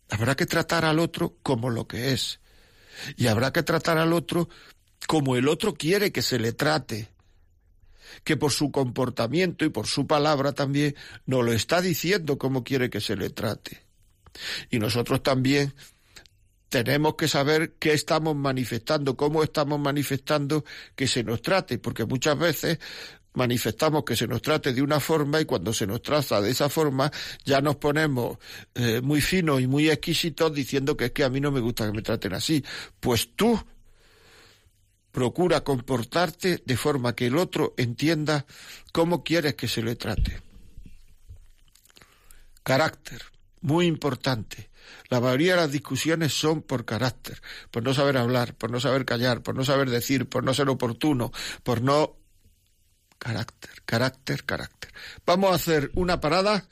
Habrá 0.09 0.35
que 0.35 0.45
tratar 0.45 0.85
al 0.85 0.99
otro 0.99 1.37
como 1.43 1.69
lo 1.69 1.87
que 1.87 2.13
es. 2.13 2.39
Y 3.15 3.27
habrá 3.27 3.53
que 3.53 3.63
tratar 3.63 3.97
al 3.97 4.13
otro 4.13 4.49
como 5.07 5.35
el 5.35 5.47
otro 5.47 5.75
quiere 5.75 6.11
que 6.11 6.21
se 6.21 6.39
le 6.39 6.51
trate. 6.53 7.09
Que 8.23 8.35
por 8.35 8.51
su 8.51 8.71
comportamiento 8.71 9.65
y 9.65 9.69
por 9.69 9.87
su 9.87 10.07
palabra 10.07 10.51
también 10.53 10.95
nos 11.25 11.45
lo 11.45 11.53
está 11.53 11.79
diciendo 11.81 12.37
cómo 12.37 12.63
quiere 12.63 12.89
que 12.89 13.01
se 13.01 13.15
le 13.15 13.29
trate. 13.29 13.83
Y 14.69 14.79
nosotros 14.79 15.21
también 15.21 15.73
tenemos 16.69 17.15
que 17.15 17.27
saber 17.27 17.73
qué 17.79 17.93
estamos 17.93 18.35
manifestando, 18.35 19.17
cómo 19.17 19.43
estamos 19.43 19.79
manifestando 19.79 20.63
que 20.95 21.07
se 21.07 21.23
nos 21.23 21.41
trate, 21.41 21.79
porque 21.79 22.05
muchas 22.05 22.37
veces 22.37 22.79
manifestamos 23.33 24.03
que 24.03 24.15
se 24.15 24.27
nos 24.27 24.41
trate 24.41 24.73
de 24.73 24.81
una 24.81 24.99
forma 24.99 25.39
y 25.39 25.45
cuando 25.45 25.73
se 25.73 25.87
nos 25.87 26.01
trata 26.01 26.41
de 26.41 26.51
esa 26.51 26.69
forma 26.69 27.11
ya 27.45 27.61
nos 27.61 27.75
ponemos 27.75 28.37
eh, 28.75 29.01
muy 29.01 29.21
finos 29.21 29.61
y 29.61 29.67
muy 29.67 29.89
exquisitos 29.89 30.53
diciendo 30.53 30.97
que 30.97 31.05
es 31.05 31.11
que 31.11 31.23
a 31.23 31.29
mí 31.29 31.39
no 31.39 31.51
me 31.51 31.59
gusta 31.59 31.85
que 31.85 31.93
me 31.93 32.01
traten 32.01 32.33
así. 32.33 32.63
Pues 32.99 33.35
tú 33.35 33.59
procura 35.11 35.61
comportarte 35.63 36.61
de 36.65 36.77
forma 36.77 37.15
que 37.15 37.27
el 37.27 37.37
otro 37.37 37.73
entienda 37.77 38.45
cómo 38.91 39.23
quieres 39.23 39.55
que 39.55 39.67
se 39.67 39.83
le 39.83 39.95
trate. 39.95 40.41
Carácter, 42.63 43.21
muy 43.61 43.87
importante. 43.87 44.69
La 45.09 45.19
mayoría 45.19 45.55
de 45.55 45.61
las 45.61 45.71
discusiones 45.71 46.33
son 46.33 46.61
por 46.61 46.85
carácter, 46.85 47.41
por 47.71 47.83
no 47.83 47.93
saber 47.93 48.17
hablar, 48.17 48.55
por 48.55 48.71
no 48.71 48.79
saber 48.79 49.05
callar, 49.05 49.41
por 49.41 49.55
no 49.55 49.65
saber 49.65 49.89
decir, 49.89 50.27
por 50.29 50.43
no 50.43 50.53
ser 50.53 50.69
oportuno, 50.69 51.31
por 51.63 51.81
no... 51.81 52.18
Carácter, 53.19 53.71
carácter, 53.85 54.45
carácter. 54.45 54.91
Vamos 55.25 55.51
a 55.51 55.55
hacer 55.55 55.91
una 55.95 56.19
parada. 56.19 56.67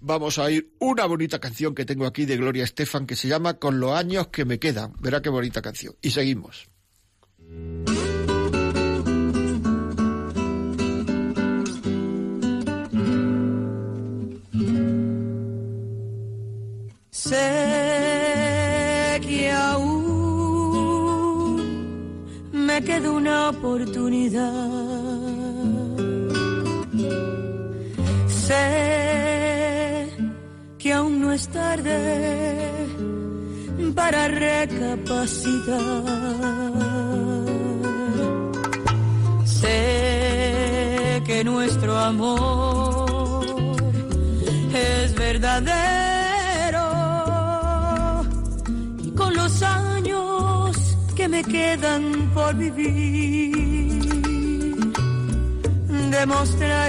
Vamos 0.00 0.38
a 0.38 0.44
oír 0.44 0.74
una 0.78 1.06
bonita 1.06 1.38
canción 1.38 1.74
que 1.74 1.84
tengo 1.84 2.06
aquí 2.06 2.26
de 2.26 2.36
Gloria 2.36 2.64
Estefan 2.64 3.06
que 3.06 3.16
se 3.16 3.28
llama 3.28 3.58
Con 3.58 3.78
los 3.78 3.92
años 3.92 4.28
que 4.28 4.44
me 4.44 4.58
quedan. 4.58 4.94
Verá 5.00 5.22
qué 5.22 5.28
bonita 5.28 5.62
canción. 5.62 5.94
Y 6.02 6.10
seguimos. 6.10 6.66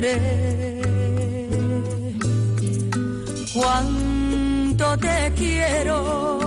Demostraré 0.02 0.82
cuánto 3.54 4.98
te 4.98 5.34
quiero. 5.36 6.38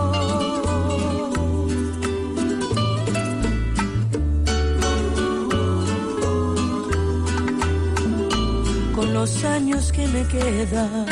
con 8.95 9.15
los 9.15 9.45
años 9.45 9.93
que 9.93 10.07
me 10.09 10.27
quedan. 10.27 11.07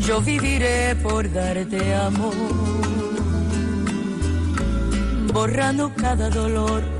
Yo 0.00 0.20
viviré 0.20 0.96
por 0.96 1.32
darte 1.32 1.94
amor, 1.94 2.34
borrando 5.32 5.92
cada 5.94 6.28
dolor 6.30 6.99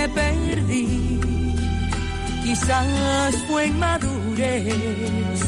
Te 0.00 0.08
perdí, 0.08 1.20
quizás 2.42 3.34
fue 3.48 3.66
inmadurez 3.66 5.40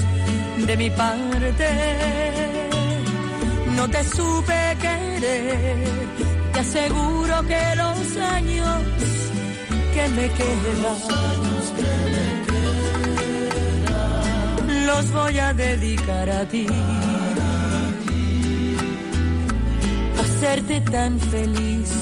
de 0.66 0.76
mi 0.76 0.90
parte. 0.90 1.68
No 3.76 3.88
te 3.88 4.04
supe 4.04 4.76
querer, 4.84 5.78
te 6.52 6.60
aseguro 6.60 7.34
que 7.50 7.62
los 7.82 8.16
años 8.36 8.80
que 9.94 10.08
me 10.16 10.26
quedan 10.38 10.98
los 14.86 15.12
voy 15.12 15.38
a 15.38 15.54
dedicar 15.54 16.28
a 16.28 16.44
ti. 16.44 16.66
Hacerte 20.20 20.80
tan 20.82 21.18
feliz 21.18 22.01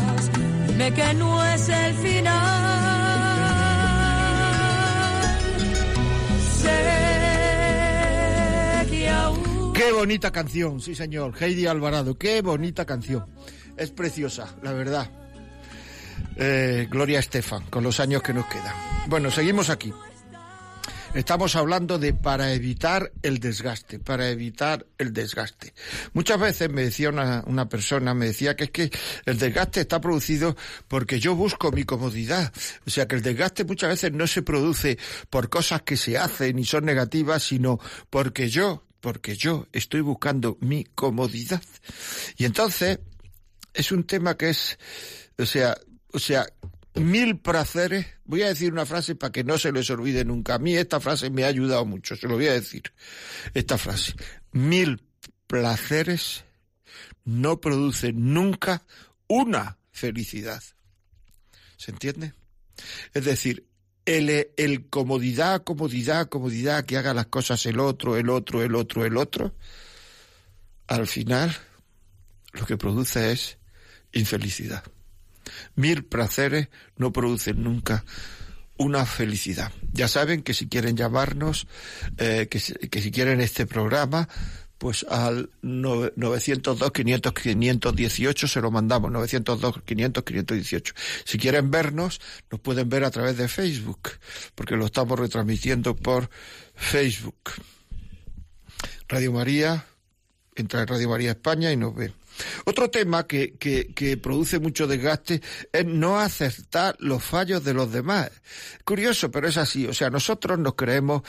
Que 0.89 1.13
no 1.13 1.45
es 1.45 1.69
el 1.69 1.93
final. 1.93 2.71
Qué 9.73 9.91
bonita 9.93 10.31
canción, 10.31 10.81
sí 10.81 10.95
señor, 10.95 11.33
Heidi 11.39 11.67
Alvarado, 11.67 12.17
qué 12.17 12.41
bonita 12.41 12.85
canción. 12.85 13.25
Es 13.77 13.91
preciosa, 13.91 14.55
la 14.63 14.73
verdad. 14.73 15.09
Eh, 16.35 16.87
Gloria 16.89 17.19
Estefan, 17.19 17.65
con 17.67 17.83
los 17.83 17.99
años 17.99 18.21
que 18.21 18.33
nos 18.33 18.45
quedan. 18.47 18.75
Bueno, 19.07 19.31
seguimos 19.31 19.69
aquí. 19.69 19.93
Estamos 21.13 21.57
hablando 21.57 21.99
de 21.99 22.13
para 22.13 22.53
evitar 22.53 23.11
el 23.21 23.39
desgaste, 23.39 23.99
para 23.99 24.29
evitar 24.29 24.85
el 24.97 25.11
desgaste. 25.11 25.73
Muchas 26.13 26.39
veces 26.39 26.69
me 26.69 26.83
decía 26.83 27.09
una, 27.09 27.43
una, 27.47 27.67
persona, 27.67 28.13
me 28.13 28.27
decía 28.27 28.55
que 28.55 28.63
es 28.65 28.71
que 28.71 28.91
el 29.25 29.37
desgaste 29.37 29.81
está 29.81 29.99
producido 29.99 30.55
porque 30.87 31.19
yo 31.19 31.35
busco 31.35 31.69
mi 31.73 31.83
comodidad. 31.83 32.53
O 32.87 32.89
sea 32.89 33.09
que 33.09 33.15
el 33.15 33.21
desgaste 33.21 33.65
muchas 33.65 33.89
veces 33.89 34.13
no 34.13 34.25
se 34.25 34.41
produce 34.41 34.97
por 35.29 35.49
cosas 35.49 35.81
que 35.81 35.97
se 35.97 36.17
hacen 36.17 36.57
y 36.57 36.63
son 36.63 36.85
negativas, 36.85 37.43
sino 37.43 37.77
porque 38.09 38.49
yo 38.49 38.85
porque 39.01 39.35
yo 39.35 39.67
estoy 39.73 39.99
buscando 39.99 40.57
mi 40.61 40.85
comodidad. 40.85 41.61
Y 42.37 42.45
entonces 42.45 42.99
es 43.73 43.91
un 43.91 44.05
tema 44.05 44.37
que 44.37 44.51
es, 44.51 44.77
o 45.37 45.45
sea, 45.45 45.75
o 46.13 46.19
sea, 46.19 46.45
mil 46.95 47.37
placeres. 47.39 48.07
Voy 48.25 48.43
a 48.43 48.47
decir 48.47 48.71
una 48.71 48.85
frase 48.85 49.15
para 49.15 49.31
que 49.31 49.43
no 49.43 49.57
se 49.57 49.71
les 49.71 49.89
olvide 49.89 50.25
nunca. 50.25 50.55
A 50.55 50.59
mí 50.59 50.75
esta 50.75 50.99
frase 50.99 51.29
me 51.29 51.43
ha 51.43 51.47
ayudado 51.47 51.85
mucho, 51.85 52.15
se 52.15 52.27
lo 52.27 52.35
voy 52.35 52.47
a 52.47 52.53
decir. 52.53 52.83
Esta 53.53 53.77
frase. 53.77 54.13
Mil 54.51 55.01
placeres 55.47 56.43
no 57.25 57.61
producen 57.61 58.33
nunca 58.33 58.83
una 59.27 59.77
felicidad. 59.91 60.63
¿Se 61.77 61.91
entiende? 61.91 62.33
Es 63.13 63.25
decir, 63.25 63.67
el, 64.05 64.49
el 64.57 64.89
comodidad, 64.89 65.63
comodidad, 65.63 66.29
comodidad, 66.29 66.85
que 66.85 66.97
haga 66.97 67.13
las 67.13 67.27
cosas 67.27 67.65
el 67.65 67.79
otro, 67.79 68.17
el 68.17 68.29
otro, 68.29 68.63
el 68.63 68.75
otro, 68.75 69.05
el 69.05 69.17
otro, 69.17 69.55
al 70.87 71.07
final 71.07 71.55
lo 72.53 72.65
que 72.65 72.77
produce 72.77 73.31
es 73.31 73.57
infelicidad. 74.11 74.83
Mil 75.75 76.03
placeres 76.05 76.69
no 76.97 77.11
producen 77.11 77.63
nunca 77.63 78.03
una 78.77 79.05
felicidad. 79.05 79.71
Ya 79.93 80.07
saben 80.07 80.41
que 80.41 80.53
si 80.53 80.67
quieren 80.67 80.97
llamarnos, 80.97 81.67
eh, 82.17 82.47
que, 82.49 82.59
que 82.89 83.01
si 83.01 83.11
quieren 83.11 83.39
este 83.39 83.67
programa, 83.67 84.27
pues 84.81 85.05
al 85.07 85.51
902 85.61 86.91
500 86.91 87.33
518 87.33 88.47
se 88.47 88.61
lo 88.61 88.71
mandamos, 88.71 89.11
902 89.11 89.83
500 89.85 90.23
518. 90.23 90.93
Si 91.23 91.37
quieren 91.37 91.69
vernos, 91.69 92.19
nos 92.49 92.59
pueden 92.61 92.89
ver 92.89 93.03
a 93.03 93.11
través 93.11 93.37
de 93.37 93.47
Facebook, 93.47 94.09
porque 94.55 94.75
lo 94.75 94.87
estamos 94.87 95.19
retransmitiendo 95.19 95.95
por 95.95 96.31
Facebook. 96.73 97.51
Radio 99.07 99.31
María, 99.33 99.85
entra 100.55 100.81
en 100.81 100.87
Radio 100.87 101.09
María 101.09 101.31
España 101.31 101.71
y 101.71 101.77
nos 101.77 101.93
ve. 101.95 102.11
Otro 102.65 102.89
tema 102.89 103.27
que, 103.27 103.55
que, 103.57 104.17
produce 104.17 104.59
mucho 104.59 104.87
desgaste 104.87 105.41
es 105.71 105.85
no 105.85 106.19
aceptar 106.19 106.95
los 106.99 107.23
fallos 107.23 107.63
de 107.63 107.73
los 107.73 107.91
demás. 107.91 108.31
Curioso, 108.83 109.31
pero 109.31 109.47
es 109.47 109.57
así. 109.57 109.87
O 109.87 109.93
sea, 109.93 110.09
nosotros 110.09 110.59
nos 110.59 110.75
creemos 110.75 111.21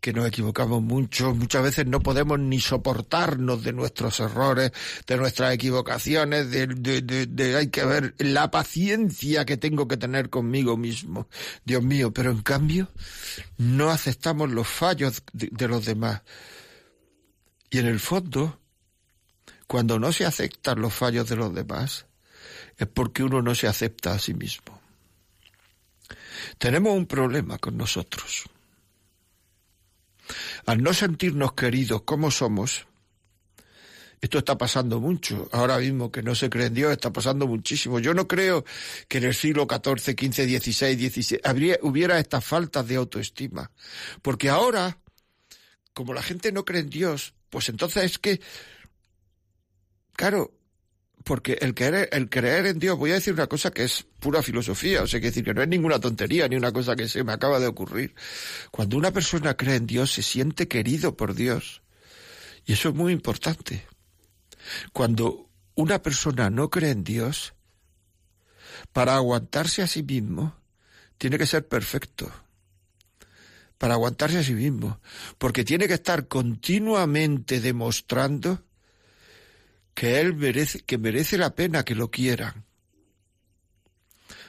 que 0.00 0.12
nos 0.12 0.26
equivocamos 0.26 0.82
mucho. 0.82 1.34
Muchas 1.34 1.62
veces 1.62 1.86
no 1.86 2.00
podemos 2.00 2.38
ni 2.38 2.60
soportarnos 2.60 3.62
de 3.62 3.72
nuestros 3.72 4.20
errores, 4.20 4.72
de 5.06 5.16
nuestras 5.16 5.54
equivocaciones, 5.54 6.50
de, 6.50 6.66
de 6.66 7.56
hay 7.56 7.68
que 7.68 7.84
ver 7.84 8.14
la 8.18 8.50
paciencia 8.50 9.44
que 9.44 9.56
tengo 9.56 9.88
que 9.88 9.96
tener 9.96 10.30
conmigo 10.30 10.76
mismo. 10.76 11.28
Dios 11.64 11.82
mío, 11.82 12.12
pero 12.12 12.30
en 12.30 12.42
cambio 12.42 12.88
no 13.58 13.90
aceptamos 13.90 14.50
los 14.50 14.68
fallos 14.68 15.22
de 15.32 15.68
los 15.68 15.84
demás. 15.84 16.22
Y 17.70 17.78
en 17.78 17.86
el 17.86 18.00
fondo, 18.00 18.59
cuando 19.70 20.00
no 20.00 20.12
se 20.12 20.26
aceptan 20.26 20.80
los 20.80 20.92
fallos 20.92 21.28
de 21.28 21.36
los 21.36 21.54
demás, 21.54 22.06
es 22.76 22.88
porque 22.88 23.22
uno 23.22 23.40
no 23.40 23.54
se 23.54 23.68
acepta 23.68 24.12
a 24.12 24.18
sí 24.18 24.34
mismo. 24.34 24.80
Tenemos 26.58 26.92
un 26.96 27.06
problema 27.06 27.56
con 27.56 27.76
nosotros. 27.76 28.46
Al 30.66 30.82
no 30.82 30.92
sentirnos 30.92 31.52
queridos 31.52 32.02
como 32.02 32.32
somos, 32.32 32.88
esto 34.20 34.38
está 34.38 34.58
pasando 34.58 34.98
mucho. 34.98 35.48
Ahora 35.52 35.78
mismo 35.78 36.10
que 36.10 36.24
no 36.24 36.34
se 36.34 36.50
cree 36.50 36.66
en 36.66 36.74
Dios 36.74 36.90
está 36.90 37.12
pasando 37.12 37.46
muchísimo. 37.46 38.00
Yo 38.00 38.12
no 38.12 38.26
creo 38.26 38.64
que 39.06 39.18
en 39.18 39.24
el 39.26 39.34
siglo 39.34 39.68
XIV, 39.70 40.16
XV, 40.18 40.60
XVI, 40.60 41.10
XVI 41.10 41.78
hubiera 41.82 42.18
estas 42.18 42.44
faltas 42.44 42.88
de 42.88 42.96
autoestima. 42.96 43.70
Porque 44.20 44.48
ahora, 44.48 44.98
como 45.94 46.12
la 46.12 46.24
gente 46.24 46.50
no 46.50 46.64
cree 46.64 46.80
en 46.80 46.90
Dios, 46.90 47.34
pues 47.50 47.68
entonces 47.68 48.02
es 48.02 48.18
que 48.18 48.40
Claro, 50.20 50.52
porque 51.24 51.56
el 51.62 51.72
creer, 51.72 52.10
el 52.12 52.28
creer 52.28 52.66
en 52.66 52.78
Dios, 52.78 52.98
voy 52.98 53.10
a 53.10 53.14
decir 53.14 53.32
una 53.32 53.46
cosa 53.46 53.70
que 53.70 53.84
es 53.84 54.04
pura 54.18 54.42
filosofía, 54.42 55.02
o 55.02 55.06
sea, 55.06 55.18
que 55.18 55.28
decir 55.28 55.42
que 55.42 55.54
no 55.54 55.62
es 55.62 55.68
ninguna 55.68 55.98
tontería 55.98 56.46
ni 56.46 56.56
una 56.56 56.72
cosa 56.72 56.94
que 56.94 57.08
se 57.08 57.24
me 57.24 57.32
acaba 57.32 57.58
de 57.58 57.66
ocurrir. 57.66 58.14
Cuando 58.70 58.98
una 58.98 59.12
persona 59.12 59.56
cree 59.56 59.76
en 59.76 59.86
Dios, 59.86 60.12
se 60.12 60.20
siente 60.20 60.68
querido 60.68 61.16
por 61.16 61.34
Dios. 61.34 61.80
Y 62.66 62.74
eso 62.74 62.90
es 62.90 62.94
muy 62.94 63.14
importante. 63.14 63.86
Cuando 64.92 65.48
una 65.74 66.02
persona 66.02 66.50
no 66.50 66.68
cree 66.68 66.90
en 66.90 67.02
Dios, 67.02 67.54
para 68.92 69.14
aguantarse 69.16 69.80
a 69.80 69.86
sí 69.86 70.02
mismo, 70.02 70.54
tiene 71.16 71.38
que 71.38 71.46
ser 71.46 71.66
perfecto. 71.66 72.30
Para 73.78 73.94
aguantarse 73.94 74.36
a 74.36 74.44
sí 74.44 74.52
mismo. 74.52 75.00
Porque 75.38 75.64
tiene 75.64 75.88
que 75.88 75.94
estar 75.94 76.28
continuamente 76.28 77.62
demostrando 77.62 78.66
que 80.00 80.18
él 80.18 80.34
merece, 80.34 80.80
que 80.80 80.96
merece 80.96 81.36
la 81.36 81.54
pena 81.54 81.84
que 81.84 81.94
lo 81.94 82.10
quieran. 82.10 82.64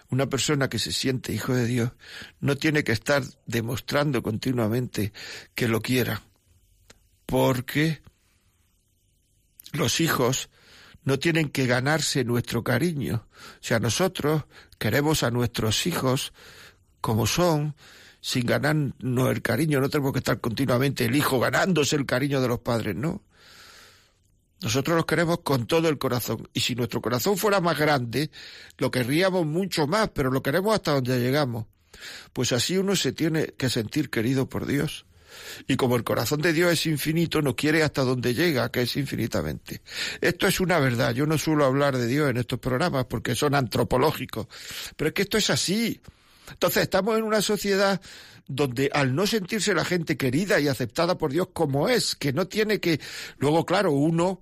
Una 0.09 0.27
persona 0.27 0.69
que 0.69 0.79
se 0.79 0.93
siente 0.93 1.33
hijo 1.33 1.53
de 1.53 1.65
Dios 1.65 1.91
no 2.39 2.55
tiene 2.55 2.85
que 2.85 2.93
estar 2.93 3.21
demostrando 3.47 4.23
continuamente 4.23 5.11
que 5.53 5.67
lo 5.67 5.81
quiera, 5.81 6.21
porque 7.25 8.01
los 9.73 9.99
hijos 9.99 10.49
no 11.03 11.19
tienen 11.19 11.49
que 11.49 11.67
ganarse 11.67 12.23
nuestro 12.23 12.63
cariño. 12.63 13.27
O 13.35 13.59
sea, 13.59 13.79
nosotros 13.79 14.45
queremos 14.79 15.21
a 15.21 15.31
nuestros 15.31 15.85
hijos 15.85 16.31
como 17.01 17.27
son, 17.27 17.75
sin 18.21 18.45
ganarnos 18.45 19.31
el 19.31 19.41
cariño. 19.41 19.81
No 19.81 19.89
tenemos 19.89 20.13
que 20.13 20.19
estar 20.19 20.39
continuamente 20.39 21.03
el 21.03 21.15
hijo 21.17 21.41
ganándose 21.41 21.97
el 21.97 22.05
cariño 22.05 22.39
de 22.39 22.47
los 22.47 22.59
padres, 22.59 22.95
no. 22.95 23.21
Nosotros 24.62 24.95
los 24.95 25.06
queremos 25.06 25.39
con 25.39 25.65
todo 25.65 25.89
el 25.89 25.97
corazón. 25.97 26.47
Y 26.54 26.60
si 26.60 26.76
nuestro 26.76 27.02
corazón 27.02 27.38
fuera 27.38 27.60
más 27.60 27.78
grande, 27.78 28.30
lo 28.78 28.91
querríamos 28.91 29.45
mucho 29.45 29.88
más, 29.88 30.10
pero 30.10 30.30
lo 30.30 30.43
queremos 30.43 30.76
hasta 30.76 30.93
donde 30.93 31.19
llegamos. 31.19 31.65
Pues 32.34 32.52
así 32.52 32.78
uno 32.78 32.95
se 32.95 33.12
tiene 33.12 33.47
que 33.58 33.69
sentir 33.69 34.10
querido 34.10 34.47
por 34.47 34.65
Dios. 34.65 35.06
Y 35.67 35.78
como 35.78 35.95
el 35.95 36.04
corazón 36.04 36.41
de 36.41 36.54
Dios 36.54 36.71
es 36.74 36.86
infinito, 36.86 37.41
no 37.41 37.56
quiere 37.56 37.84
hasta 37.84 38.04
donde 38.04 38.34
llega, 38.34 38.71
que 38.71 38.82
es 38.82 38.95
infinitamente. 38.97 39.82
Esto 40.19 40.47
es 40.47 40.60
una 40.60 40.80
verdad. 40.80 41.13
Yo 41.13 41.26
no 41.26 41.38
suelo 41.38 41.65
hablar 41.65 41.97
de 41.97 42.08
Dios 42.08 42.30
en 42.30 42.38
estos 42.38 42.60
programas 42.60 43.06
porque 43.06 43.34
son 43.34 43.56
antropológicos. 43.56 44.47
Pero 44.95 45.08
es 45.08 45.13
que 45.13 45.24
esto 45.24 45.38
es 45.38 45.50
así. 45.50 46.00
Entonces 46.52 46.84
estamos 46.84 47.17
en 47.17 47.24
una 47.24 47.41
sociedad 47.41 48.02
donde 48.47 48.89
al 48.93 49.15
no 49.15 49.26
sentirse 49.26 49.74
la 49.74 49.86
gente 49.86 50.17
querida 50.17 50.60
y 50.60 50.67
aceptada 50.67 51.17
por 51.17 51.32
Dios 51.32 51.47
como 51.54 51.88
es, 51.88 52.15
que 52.15 52.34
no 52.34 52.47
tiene 52.47 52.80
que... 52.80 53.00
Luego, 53.38 53.65
claro, 53.65 53.91
uno 53.91 54.41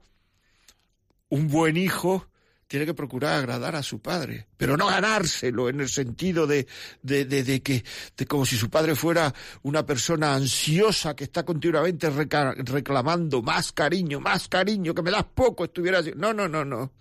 un 1.29 1.47
buen 1.47 1.77
hijo 1.77 2.27
tiene 2.69 2.85
que 2.85 2.93
procurar 2.93 3.33
agradar 3.33 3.75
a 3.75 3.81
su 3.81 3.99
padre, 3.99 4.45
pero 4.55 4.77
no 4.77 4.85
ganárselo 4.85 5.69
en 5.69 5.81
el 5.81 5.89
sentido 5.89 6.45
de, 6.45 6.67
de, 7.01 7.25
de, 7.25 7.43
de 7.43 7.63
que, 7.63 7.83
como 8.27 8.45
si 8.45 8.57
su 8.57 8.69
padre 8.69 8.93
fuera 8.93 9.33
una 9.63 9.83
persona 9.83 10.35
ansiosa 10.35 11.15
que 11.15 11.23
está 11.23 11.43
continuamente 11.43 12.11
reclamando 12.11 13.41
más 13.41 13.71
cariño, 13.71 14.19
más 14.19 14.47
cariño, 14.47 14.93
que 14.93 15.01
me 15.01 15.09
das 15.09 15.25
poco, 15.33 15.65
estuviera 15.65 15.97
así. 15.97 16.11
No, 16.15 16.31
no, 16.31 16.47
no, 16.47 16.63
no. 16.63 16.93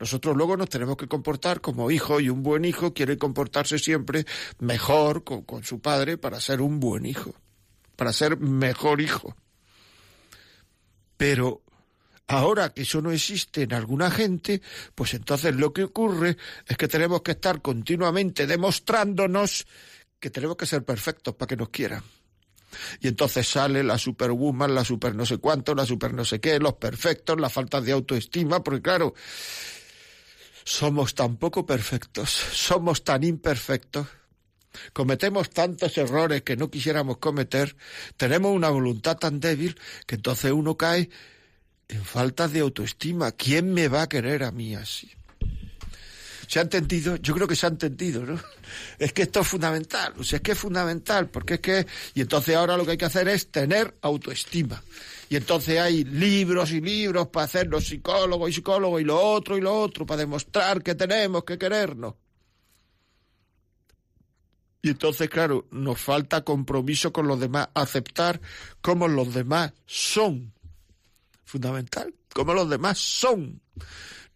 Nosotros 0.00 0.36
luego 0.36 0.56
nos 0.56 0.68
tenemos 0.68 0.96
que 0.96 1.06
comportar 1.06 1.60
como 1.60 1.92
hijo 1.92 2.18
y 2.18 2.28
un 2.28 2.42
buen 2.42 2.64
hijo 2.64 2.92
quiere 2.92 3.16
comportarse 3.18 3.78
siempre 3.78 4.26
mejor 4.58 5.22
con 5.22 5.62
su 5.62 5.80
padre 5.80 6.18
para 6.18 6.40
ser 6.40 6.60
un 6.60 6.80
buen 6.80 7.06
hijo, 7.06 7.36
para 7.94 8.12
ser 8.12 8.36
mejor 8.36 9.00
hijo. 9.00 9.36
Pero 11.16 11.62
Ahora 12.28 12.74
que 12.74 12.82
eso 12.82 13.00
no 13.00 13.10
existe 13.10 13.62
en 13.62 13.72
alguna 13.72 14.10
gente, 14.10 14.60
pues 14.94 15.14
entonces 15.14 15.54
lo 15.54 15.72
que 15.72 15.84
ocurre 15.84 16.36
es 16.66 16.76
que 16.76 16.86
tenemos 16.86 17.22
que 17.22 17.32
estar 17.32 17.62
continuamente 17.62 18.46
demostrándonos 18.46 19.66
que 20.20 20.28
tenemos 20.28 20.56
que 20.56 20.66
ser 20.66 20.84
perfectos 20.84 21.34
para 21.34 21.48
que 21.48 21.56
nos 21.56 21.70
quieran. 21.70 22.02
Y 23.00 23.08
entonces 23.08 23.48
sale 23.48 23.82
la 23.82 23.96
superwoman, 23.96 24.74
la 24.74 24.84
super 24.84 25.14
no 25.14 25.24
sé 25.24 25.38
cuánto, 25.38 25.74
la 25.74 25.86
super 25.86 26.12
no 26.12 26.22
sé 26.22 26.38
qué, 26.38 26.58
los 26.58 26.74
perfectos, 26.74 27.40
la 27.40 27.48
falta 27.48 27.80
de 27.80 27.92
autoestima, 27.92 28.62
porque 28.62 28.82
claro, 28.82 29.14
somos 30.64 31.14
tan 31.14 31.36
poco 31.36 31.64
perfectos, 31.64 32.28
somos 32.28 33.04
tan 33.04 33.24
imperfectos, 33.24 34.06
cometemos 34.92 35.48
tantos 35.48 35.96
errores 35.96 36.42
que 36.42 36.58
no 36.58 36.70
quisiéramos 36.70 37.16
cometer, 37.16 37.74
tenemos 38.18 38.52
una 38.54 38.68
voluntad 38.68 39.16
tan 39.16 39.40
débil 39.40 39.80
que 40.06 40.16
entonces 40.16 40.52
uno 40.52 40.76
cae 40.76 41.08
en 41.88 42.04
falta 42.04 42.48
de 42.48 42.60
autoestima. 42.60 43.32
¿Quién 43.32 43.72
me 43.72 43.88
va 43.88 44.02
a 44.02 44.08
querer 44.08 44.44
a 44.44 44.52
mí 44.52 44.74
así? 44.74 45.10
¿Se 46.46 46.58
ha 46.58 46.62
entendido? 46.62 47.16
Yo 47.16 47.34
creo 47.34 47.46
que 47.46 47.56
se 47.56 47.66
ha 47.66 47.68
entendido, 47.68 48.24
¿no? 48.24 48.40
Es 48.98 49.12
que 49.12 49.22
esto 49.22 49.40
es 49.40 49.46
fundamental, 49.46 50.14
o 50.18 50.24
sea, 50.24 50.36
es 50.38 50.42
que 50.42 50.52
es 50.52 50.58
fundamental, 50.58 51.28
porque 51.28 51.54
es 51.54 51.60
que... 51.60 51.86
Y 52.14 52.20
entonces 52.22 52.54
ahora 52.56 52.76
lo 52.76 52.84
que 52.84 52.92
hay 52.92 52.98
que 52.98 53.04
hacer 53.04 53.28
es 53.28 53.50
tener 53.50 53.94
autoestima. 54.02 54.82
Y 55.30 55.36
entonces 55.36 55.78
hay 55.78 56.04
libros 56.04 56.72
y 56.72 56.80
libros 56.80 57.28
para 57.28 57.44
hacer 57.44 57.66
los 57.66 57.86
psicólogos 57.86 58.50
y 58.50 58.52
psicólogos 58.54 59.00
y 59.00 59.04
lo 59.04 59.20
otro 59.20 59.58
y 59.58 59.60
lo 59.60 59.78
otro, 59.78 60.06
para 60.06 60.20
demostrar 60.20 60.82
que 60.82 60.94
tenemos 60.94 61.44
que 61.44 61.58
querernos. 61.58 62.14
Y 64.80 64.90
entonces, 64.90 65.28
claro, 65.28 65.66
nos 65.70 66.00
falta 66.00 66.44
compromiso 66.44 67.12
con 67.12 67.26
los 67.26 67.38
demás, 67.38 67.68
aceptar 67.74 68.40
cómo 68.80 69.06
los 69.06 69.34
demás 69.34 69.72
son 69.86 70.54
fundamental, 71.48 72.14
como 72.34 72.52
los 72.52 72.68
demás 72.68 72.98
son 72.98 73.60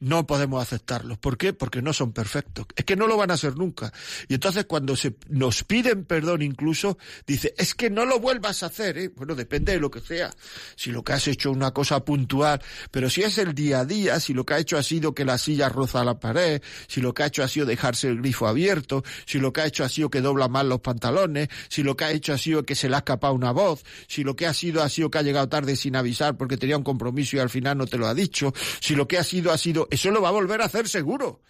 no 0.03 0.27
podemos 0.27 0.61
aceptarlos. 0.61 1.17
¿Por 1.19 1.39
qué? 1.39 1.53
Porque 1.53 1.81
no 1.81 1.93
son 1.93 2.13
perfectos. 2.13 2.67
Es 2.75 2.85
que 2.85 2.97
no 2.97 3.07
lo 3.07 3.17
van 3.17 3.31
a 3.31 3.37
ser 3.37 3.57
nunca. 3.57 3.93
Y 4.27 4.35
entonces 4.35 4.65
cuando 4.65 4.97
se 4.97 5.15
nos 5.29 5.63
piden 5.63 6.05
perdón 6.05 6.43
incluso, 6.43 6.99
dice, 7.25 7.55
es 7.57 7.77
que 7.77 7.89
no 7.89 8.05
lo 8.05 8.19
vuelvas 8.19 8.65
a 8.65 8.67
hacer. 8.67 8.99
¿eh? 8.99 9.11
Bueno, 9.15 9.37
depende 9.37 9.73
de 9.73 9.79
lo 9.79 9.93
que 9.93 10.01
sea. 10.01 10.31
Si 10.75 10.91
lo 10.91 11.05
que 11.05 11.13
has 11.13 11.29
hecho 11.29 11.53
una 11.53 11.71
cosa 11.71 12.05
puntual, 12.05 12.61
pero 12.91 13.09
si 13.09 13.23
es 13.23 13.39
el 13.39 13.55
día 13.55 13.81
a 13.81 13.85
día, 13.85 14.19
si 14.19 14.35
lo 14.35 14.45
que 14.45 14.55
ha 14.55 14.59
hecho 14.59 14.77
ha 14.77 14.83
sido 14.83 15.15
que 15.15 15.25
la 15.25 15.39
silla 15.39 15.69
roza 15.69 16.03
la 16.03 16.19
pared, 16.19 16.61
si 16.89 17.01
lo 17.01 17.15
que 17.15 17.23
ha 17.23 17.27
hecho 17.27 17.45
ha 17.45 17.49
sido 17.49 17.67
dejarse 17.67 18.09
el 18.09 18.19
grifo 18.19 18.49
abierto, 18.49 19.05
si 19.25 19.39
lo 19.39 19.53
que 19.53 19.61
ha 19.61 19.67
hecho 19.67 19.85
ha 19.85 19.89
sido 19.89 20.11
que 20.11 20.21
dobla 20.21 20.49
mal 20.49 20.69
los 20.69 20.81
pantalones, 20.81 21.49
si 21.69 21.85
lo 21.85 21.97
que 21.97 22.07
ha 22.07 22.11
hecho 22.11 22.33
ha 22.33 22.39
sido 22.39 22.65
que 22.65 22.75
se 22.75 22.89
le 22.89 22.97
ha 22.97 22.99
escapado 22.99 23.35
una 23.35 23.53
voz, 23.53 23.85
si 24.09 24.25
lo 24.25 24.35
que 24.35 24.49
ha 24.49 24.53
sido 24.53 24.83
ha 24.83 24.89
sido 24.89 25.13
que 25.13 25.19
ha 25.19 25.23
llegado 25.23 25.49
tarde 25.49 25.77
sin 25.77 25.95
avisar 25.95 26.37
porque 26.37 26.57
tenía 26.57 26.77
un 26.77 26.83
compromiso 26.83 27.37
y 27.37 27.39
al 27.39 27.51
final 27.51 27.79
no 27.79 27.87
te 27.87 27.99
lo 27.99 28.09
ha 28.09 28.15
dicho, 28.15 28.53
si 28.81 28.97
lo 28.97 29.07
que 29.07 29.19
ha 29.19 29.23
sido 29.23 29.53
ha 29.53 29.59
sido 29.59 29.87
eso 29.93 30.11
lo 30.11 30.23
va 30.23 30.31
a 30.31 30.33
volver 30.33 30.63
a 30.63 30.65
hacer 30.65 30.89
seguro. 30.89 31.43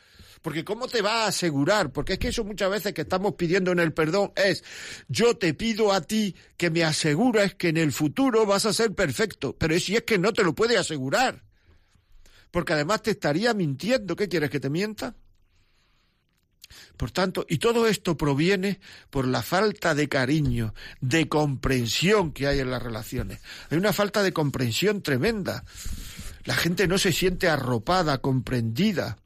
Porque 0.43 0.65
¿cómo 0.65 0.89
te 0.89 1.01
va 1.01 1.23
a 1.23 1.29
asegurar? 1.29 1.93
Porque 1.93 2.15
es 2.15 2.19
que 2.19 2.29
eso 2.29 2.43
muchas 2.43 2.69
veces 2.69 2.93
que 2.93 3.03
estamos 3.03 3.35
pidiendo 3.35 3.71
en 3.71 3.79
el 3.79 3.93
perdón 3.93 4.33
es, 4.35 4.65
yo 5.07 5.37
te 5.37 5.55
pido 5.55 5.93
a 5.93 6.01
ti 6.01 6.35
que 6.57 6.69
me 6.69 6.83
asegures 6.83 7.55
que 7.55 7.69
en 7.69 7.77
el 7.77 7.93
futuro 7.93 8.45
vas 8.45 8.67
a 8.67 8.73
ser 8.73 8.93
perfecto. 8.95 9.57
Pero 9.57 9.79
si 9.79 9.95
es 9.95 10.03
que 10.03 10.19
no 10.19 10.33
te 10.33 10.43
lo 10.43 10.57
puede 10.57 10.77
asegurar. 10.77 11.45
Porque 12.51 12.73
además 12.73 13.03
te 13.03 13.13
estaría 13.13 13.55
mintiendo. 13.55 14.17
¿Qué 14.17 14.29
quieres 14.29 14.51
que 14.51 14.59
te 14.59 14.69
mienta? 14.69 15.15
Por 16.97 17.11
tanto, 17.11 17.47
y 17.49 17.59
todo 17.59 17.87
esto 17.87 18.17
proviene 18.17 18.81
por 19.11 19.27
la 19.27 19.43
falta 19.43 19.95
de 19.95 20.09
cariño, 20.09 20.75
de 21.01 21.29
comprensión 21.29 22.33
que 22.33 22.47
hay 22.47 22.61
en 22.61 22.71
las 22.71 22.83
relaciones. 22.83 23.41
Hay 23.71 23.79
una 23.79 23.93
falta 23.93 24.23
de 24.23 24.33
comprensión 24.33 25.03
tremenda. 25.03 25.65
La 26.45 26.55
gente 26.55 26.89
no 26.89 26.99
se 26.99 27.13
siente 27.13 27.49
arropada, 27.49 28.19
comprendida. 28.19 29.19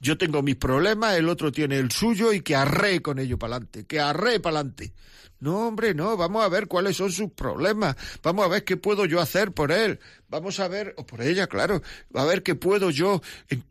Yo 0.00 0.16
tengo 0.16 0.42
mis 0.42 0.56
problemas, 0.56 1.16
el 1.16 1.28
otro 1.28 1.52
tiene 1.52 1.78
el 1.78 1.90
suyo 1.90 2.32
y 2.32 2.40
que 2.40 2.56
arree 2.56 3.02
con 3.02 3.18
ello 3.18 3.38
para 3.38 3.56
adelante, 3.56 3.86
que 3.86 4.00
arree 4.00 4.40
para 4.40 4.60
adelante. 4.60 4.92
No, 5.40 5.68
hombre, 5.68 5.94
no, 5.94 6.16
vamos 6.16 6.44
a 6.44 6.48
ver 6.48 6.66
cuáles 6.66 6.96
son 6.96 7.12
sus 7.12 7.30
problemas, 7.30 7.96
vamos 8.24 8.44
a 8.44 8.48
ver 8.48 8.64
qué 8.64 8.76
puedo 8.76 9.04
yo 9.04 9.20
hacer 9.20 9.52
por 9.52 9.70
él, 9.70 10.00
vamos 10.28 10.58
a 10.58 10.66
ver, 10.66 10.94
o 10.96 11.06
por 11.06 11.22
ella, 11.22 11.46
claro, 11.46 11.80
a 12.12 12.24
ver 12.24 12.42
qué 12.42 12.56
puedo 12.56 12.90
yo, 12.90 13.22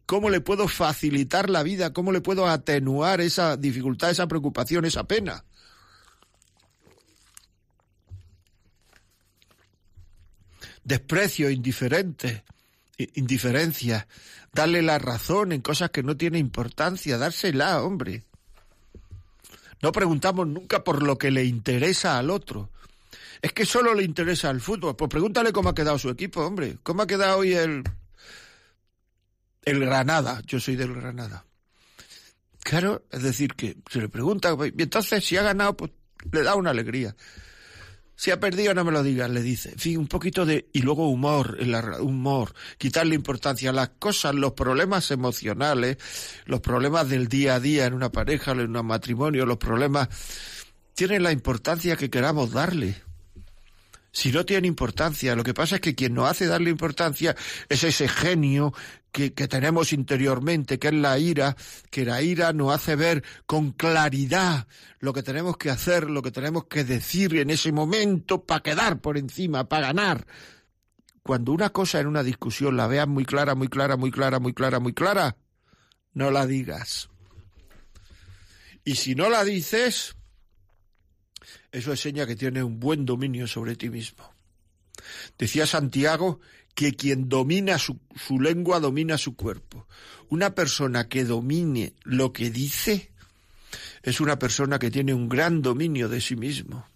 cómo 0.06 0.30
le 0.30 0.40
puedo 0.40 0.70
facilitar 0.70 1.50
la 1.50 1.64
vida, 1.64 1.92
cómo 1.92 2.14
le 2.14 2.22
puedo 2.22 2.48
atenuar 2.48 3.20
esa 3.20 3.58
dificultad, 3.58 4.12
esa 4.12 4.28
preocupación, 4.28 4.86
esa 4.86 5.04
pena. 5.04 5.44
Desprecio, 10.88 11.50
indiferente, 11.50 12.46
indiferencia, 13.16 14.08
darle 14.54 14.82
la 14.82 14.98
razón 15.00 15.52
en 15.52 15.60
cosas 15.60 15.90
que 15.90 16.02
no 16.02 16.16
tienen 16.16 16.40
importancia, 16.40 17.18
dársela, 17.18 17.82
hombre. 17.82 18.24
No 19.82 19.92
preguntamos 19.92 20.48
nunca 20.48 20.86
por 20.86 21.04
lo 21.04 21.18
que 21.18 21.30
le 21.30 21.44
interesa 21.44 22.18
al 22.18 22.30
otro. 22.30 22.70
Es 23.42 23.52
que 23.52 23.66
solo 23.66 23.94
le 23.94 24.04
interesa 24.04 24.50
el 24.50 24.62
fútbol. 24.62 24.96
Pues 24.96 25.10
pregúntale 25.10 25.52
cómo 25.52 25.68
ha 25.68 25.76
quedado 25.76 26.00
su 26.00 26.10
equipo, 26.10 26.40
hombre. 26.40 26.78
¿Cómo 26.84 27.02
ha 27.02 27.08
quedado 27.08 27.40
hoy 27.40 27.54
el. 27.54 27.84
el 29.66 29.80
Granada? 29.82 30.42
Yo 30.48 30.62
soy 30.62 30.78
del 30.78 30.94
Granada. 30.94 31.44
Claro, 32.64 33.04
es 33.12 33.24
decir, 33.24 33.56
que 33.56 33.76
se 33.92 34.00
le 34.00 34.08
pregunta, 34.08 34.56
y 34.74 34.82
entonces 34.82 35.26
si 35.26 35.36
ha 35.36 35.44
ganado, 35.44 35.76
pues 35.76 35.92
le 36.32 36.44
da 36.44 36.56
una 36.56 36.70
alegría. 36.70 37.14
Si 38.18 38.32
ha 38.32 38.40
perdido, 38.40 38.74
no 38.74 38.84
me 38.84 38.92
lo 38.92 39.04
digas, 39.04 39.30
le 39.30 39.44
dice. 39.44 39.70
En 39.70 39.78
fin, 39.78 39.98
un 40.00 40.08
poquito 40.08 40.44
de... 40.44 40.68
Y 40.74 40.82
luego 40.82 41.08
humor, 41.08 41.56
el 41.60 41.76
humor, 42.02 42.52
quitarle 42.80 43.14
importancia 43.14 43.70
a 43.70 43.74
las 43.74 43.90
cosas, 44.00 44.34
los 44.34 44.54
problemas 44.54 45.12
emocionales, 45.12 45.98
los 46.46 46.60
problemas 46.60 47.08
del 47.10 47.28
día 47.28 47.56
a 47.56 47.60
día 47.60 47.86
en 47.86 47.94
una 47.94 48.12
pareja, 48.12 48.54
en 48.54 48.76
un 48.76 48.86
matrimonio, 48.86 49.46
los 49.46 49.58
problemas... 49.58 50.10
Tienen 50.96 51.22
la 51.22 51.32
importancia 51.32 51.96
que 51.96 52.10
queramos 52.10 52.52
darle 52.52 52.96
si 54.18 54.32
no 54.32 54.48
tiene 54.48 54.68
importancia. 54.68 55.36
Lo 55.36 55.44
que 55.44 55.54
pasa 55.54 55.76
es 55.76 55.82
que 55.82 55.94
quien 55.94 56.16
nos 56.16 56.28
hace 56.28 56.48
darle 56.48 56.72
importancia 56.72 57.36
es 57.70 57.84
ese 57.84 58.08
genio 58.08 58.74
que, 59.18 59.48
tenemos 59.48 59.94
interiormente, 59.94 60.78
que 60.78 60.90
es 60.90 60.94
la 60.94 61.18
ira, 61.18 61.56
que 61.90 62.06
la 62.06 62.22
ira 62.22 62.54
nos 62.54 62.72
hace 62.72 62.96
ver 62.96 63.24
con 63.48 63.72
claridad 63.72 64.68
lo 65.00 65.12
que 65.12 65.24
tenemos 65.24 65.58
que 65.58 65.72
hacer, 65.72 66.08
lo 66.08 66.22
que 66.22 66.30
tenemos 66.30 66.66
que 66.66 66.84
decir 66.84 67.36
en 67.38 67.50
ese 67.50 67.72
momento 67.72 68.44
para 68.44 68.62
quedar 68.62 69.00
por 69.00 69.18
encima, 69.18 69.68
para 69.68 69.88
ganar. 69.88 70.28
Cuando 71.24 71.52
una 71.52 71.72
cosa 71.72 72.00
en 72.00 72.06
una 72.06 72.22
discusión 72.22 72.78
la 72.78 72.86
veas 72.86 73.08
muy 73.08 73.26
clara, 73.26 73.56
muy 73.56 73.70
clara, 73.70 73.98
muy 73.98 74.12
clara, 74.12 74.40
muy 74.40 74.54
clara, 74.54 74.80
muy 74.80 74.94
clara, 74.94 75.36
no 76.14 76.30
la 76.30 76.46
digas. 76.46 77.10
Y 78.84 78.96
si 78.96 79.16
no 79.16 79.32
la 79.32 79.44
dices, 79.44 80.16
eso 81.72 81.90
enseña 81.90 82.28
que 82.28 82.36
tienes 82.36 82.62
un 82.62 82.80
buen 82.80 83.04
dominio 83.04 83.48
sobre 83.48 83.76
ti 83.76 83.90
mismo. 83.90 84.32
Decía 85.40 85.66
Santiago 85.66 86.40
que 86.78 86.94
quien 86.94 87.28
domina 87.28 87.80
su, 87.80 87.98
lengua 88.40 88.80
domina 88.80 89.18
su 89.18 89.36
cuerpo. 89.36 89.88
Una 90.30 90.54
persona 90.54 91.10
que 91.10 91.26
domine 91.26 91.96
lo 92.04 92.32
que 92.32 92.52
dice 92.52 93.10
es 94.04 94.22
una 94.22 94.38
persona 94.38 94.78
que 94.78 94.92
tiene 94.92 95.16
un 95.16 95.28
gran 95.28 95.64
dominio 95.64 96.08
de 96.08 96.22
sí 96.22 96.36
mismo. 96.36 96.88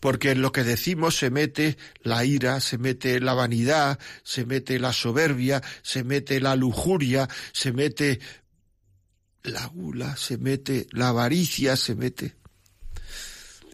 Porque 0.00 0.30
en 0.30 0.40
lo 0.40 0.50
que 0.50 0.64
decimos 0.64 1.18
se 1.18 1.28
mete 1.28 1.76
la 2.00 2.24
ira, 2.24 2.60
se 2.60 2.78
mete 2.78 3.20
la 3.20 3.34
vanidad, 3.34 3.98
se 4.22 4.46
mete 4.46 4.78
la 4.78 4.94
soberbia, 4.94 5.62
se 5.82 6.02
mete 6.02 6.40
la 6.40 6.56
lujuria, 6.56 7.28
se 7.52 7.72
mete 7.72 8.18
la 9.42 9.66
gula, 9.66 10.16
se 10.16 10.38
mete 10.38 10.86
la 10.90 11.08
avaricia, 11.08 11.76
se 11.76 11.94
mete 11.94 12.34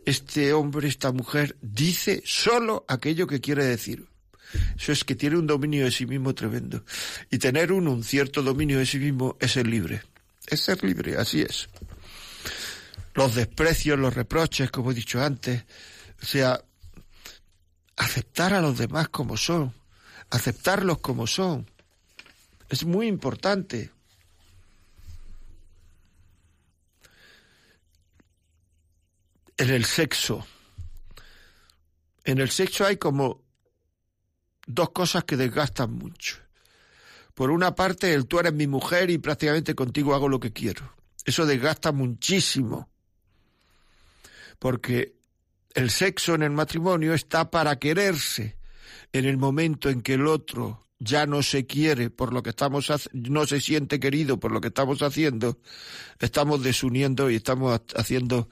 este 0.05 0.53
hombre, 0.53 0.89
esta 0.89 1.13
mujer, 1.13 1.57
dice 1.63 2.25
solo 2.27 2.85
aquello 2.89 3.29
que 3.29 3.41
quiere 3.41 3.65
decir. 3.65 4.11
Eso 4.77 4.93
es 4.93 5.05
que 5.05 5.15
tiene 5.15 5.37
un 5.37 5.47
dominio 5.47 5.85
de 5.85 5.91
sí 5.91 6.07
mismo 6.07 6.35
tremendo. 6.35 6.85
Y 7.31 7.39
tener 7.39 7.73
uno 7.73 7.93
un 7.93 8.05
cierto 8.05 8.43
dominio 8.43 8.79
de 8.79 8.87
sí 8.87 8.99
mismo 8.99 9.37
es 9.41 9.53
ser 9.53 9.67
libre. 9.67 10.03
Es 10.47 10.61
ser 10.61 10.83
libre, 10.83 11.17
así 11.17 11.43
es. 11.43 11.69
Los 13.15 13.35
desprecios, 13.35 13.99
los 13.99 14.15
reproches, 14.15 14.71
como 14.71 14.91
he 14.91 14.95
dicho 14.95 15.23
antes. 15.23 15.65
O 16.23 16.27
sea, 16.27 16.61
aceptar 17.97 18.55
a 18.55 18.61
los 18.61 18.79
demás 18.79 19.09
como 19.09 19.37
son. 19.37 19.73
Aceptarlos 20.31 20.99
como 20.99 21.27
son. 21.27 21.71
Es 22.69 22.85
muy 22.85 23.07
importante. 23.07 23.91
en 29.63 29.71
el 29.71 29.85
sexo. 29.85 30.45
En 32.25 32.39
el 32.39 32.51
sexo 32.51 32.85
hay 32.85 32.97
como 32.97 33.43
dos 34.75 34.91
cosas 34.91 35.25
que 35.25 35.37
desgastan 35.37 35.93
mucho. 35.93 36.37
Por 37.35 37.51
una 37.51 37.75
parte, 37.75 38.13
el 38.13 38.27
tú 38.27 38.41
eres 38.41 38.53
mi 38.53 38.67
mujer 38.67 39.11
y 39.11 39.19
prácticamente 39.19 39.75
contigo 39.75 40.15
hago 40.15 40.29
lo 40.29 40.41
que 40.41 40.53
quiero. 40.53 40.93
Eso 41.25 41.47
desgasta 41.47 41.93
muchísimo. 41.93 42.91
Porque 44.59 45.15
el 45.75 45.91
sexo 45.91 46.35
en 46.35 46.43
el 46.43 46.51
matrimonio 46.51 47.15
está 47.15 47.51
para 47.51 47.79
quererse. 47.79 48.57
En 49.13 49.25
el 49.25 49.37
momento 49.37 49.89
en 49.89 50.03
que 50.03 50.15
el 50.15 50.27
otro 50.27 50.87
ya 50.99 51.27
no 51.27 51.43
se 51.43 51.67
quiere 51.67 52.11
por 52.11 52.33
lo 52.33 52.43
que 52.43 52.51
estamos 52.51 52.91
no 53.13 53.45
se 53.45 53.61
siente 53.61 53.99
querido 53.99 54.39
por 54.39 54.53
lo 54.53 54.61
que 54.61 54.69
estamos 54.69 55.03
haciendo, 55.03 55.59
estamos 56.21 56.63
desuniendo 56.63 57.29
y 57.29 57.37
estamos 57.37 57.81
haciendo 57.97 58.49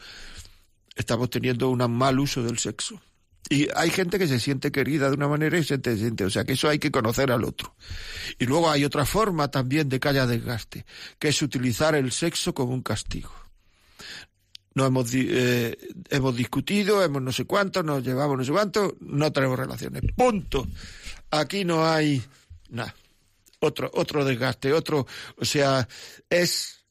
estamos 0.97 1.31
teniendo 1.31 1.71
un 1.71 1.79
mal 1.93 2.19
uso 2.19 2.43
del 2.43 2.59
sexo. 2.59 3.01
Y 3.49 3.69
hay 3.75 3.91
gente 3.91 4.19
que 4.19 4.29
se 4.29 4.39
siente 4.39 4.71
querida 4.71 5.09
de 5.09 5.17
una 5.17 5.29
manera 5.29 5.59
y 5.59 5.65
se 5.65 5.81
siente, 5.83 6.25
o 6.25 6.31
sea 6.31 6.45
que 6.45 6.53
eso 6.53 6.69
hay 6.69 6.79
que 6.79 6.91
conocer 6.91 7.33
al 7.33 7.45
otro. 7.45 7.75
Y 8.39 8.47
luego 8.47 8.71
hay 8.71 8.85
otra 8.85 9.05
forma 9.05 9.51
también 9.51 9.89
de 9.89 9.99
que 9.99 10.09
haya 10.09 10.27
desgaste, 10.27 10.85
que 11.19 11.29
es 11.29 11.43
utilizar 11.43 11.95
el 11.95 12.13
sexo 12.13 12.55
como 12.55 12.75
un 12.75 12.83
castigo. 12.83 13.33
No 14.75 14.87
hemos, 14.87 15.11
eh, 15.15 15.77
hemos 16.11 16.37
discutido, 16.37 17.03
hemos 17.03 17.23
no 17.23 17.33
sé 17.33 17.45
cuánto, 17.45 17.83
nos 17.83 18.05
llevamos 18.05 18.39
no 18.39 18.45
sé 18.45 18.53
cuánto, 18.53 18.97
no 19.01 19.33
tenemos 19.33 19.59
relaciones. 19.59 20.03
Punto. 20.17 20.69
Aquí 21.31 21.65
no 21.65 21.85
hay 21.87 22.23
nada. 22.69 22.95
Otro, 23.59 23.91
otro 23.95 24.25
desgaste, 24.25 24.73
otro, 24.73 25.07
o 25.37 25.45
sea, 25.45 25.87
es 26.31 26.85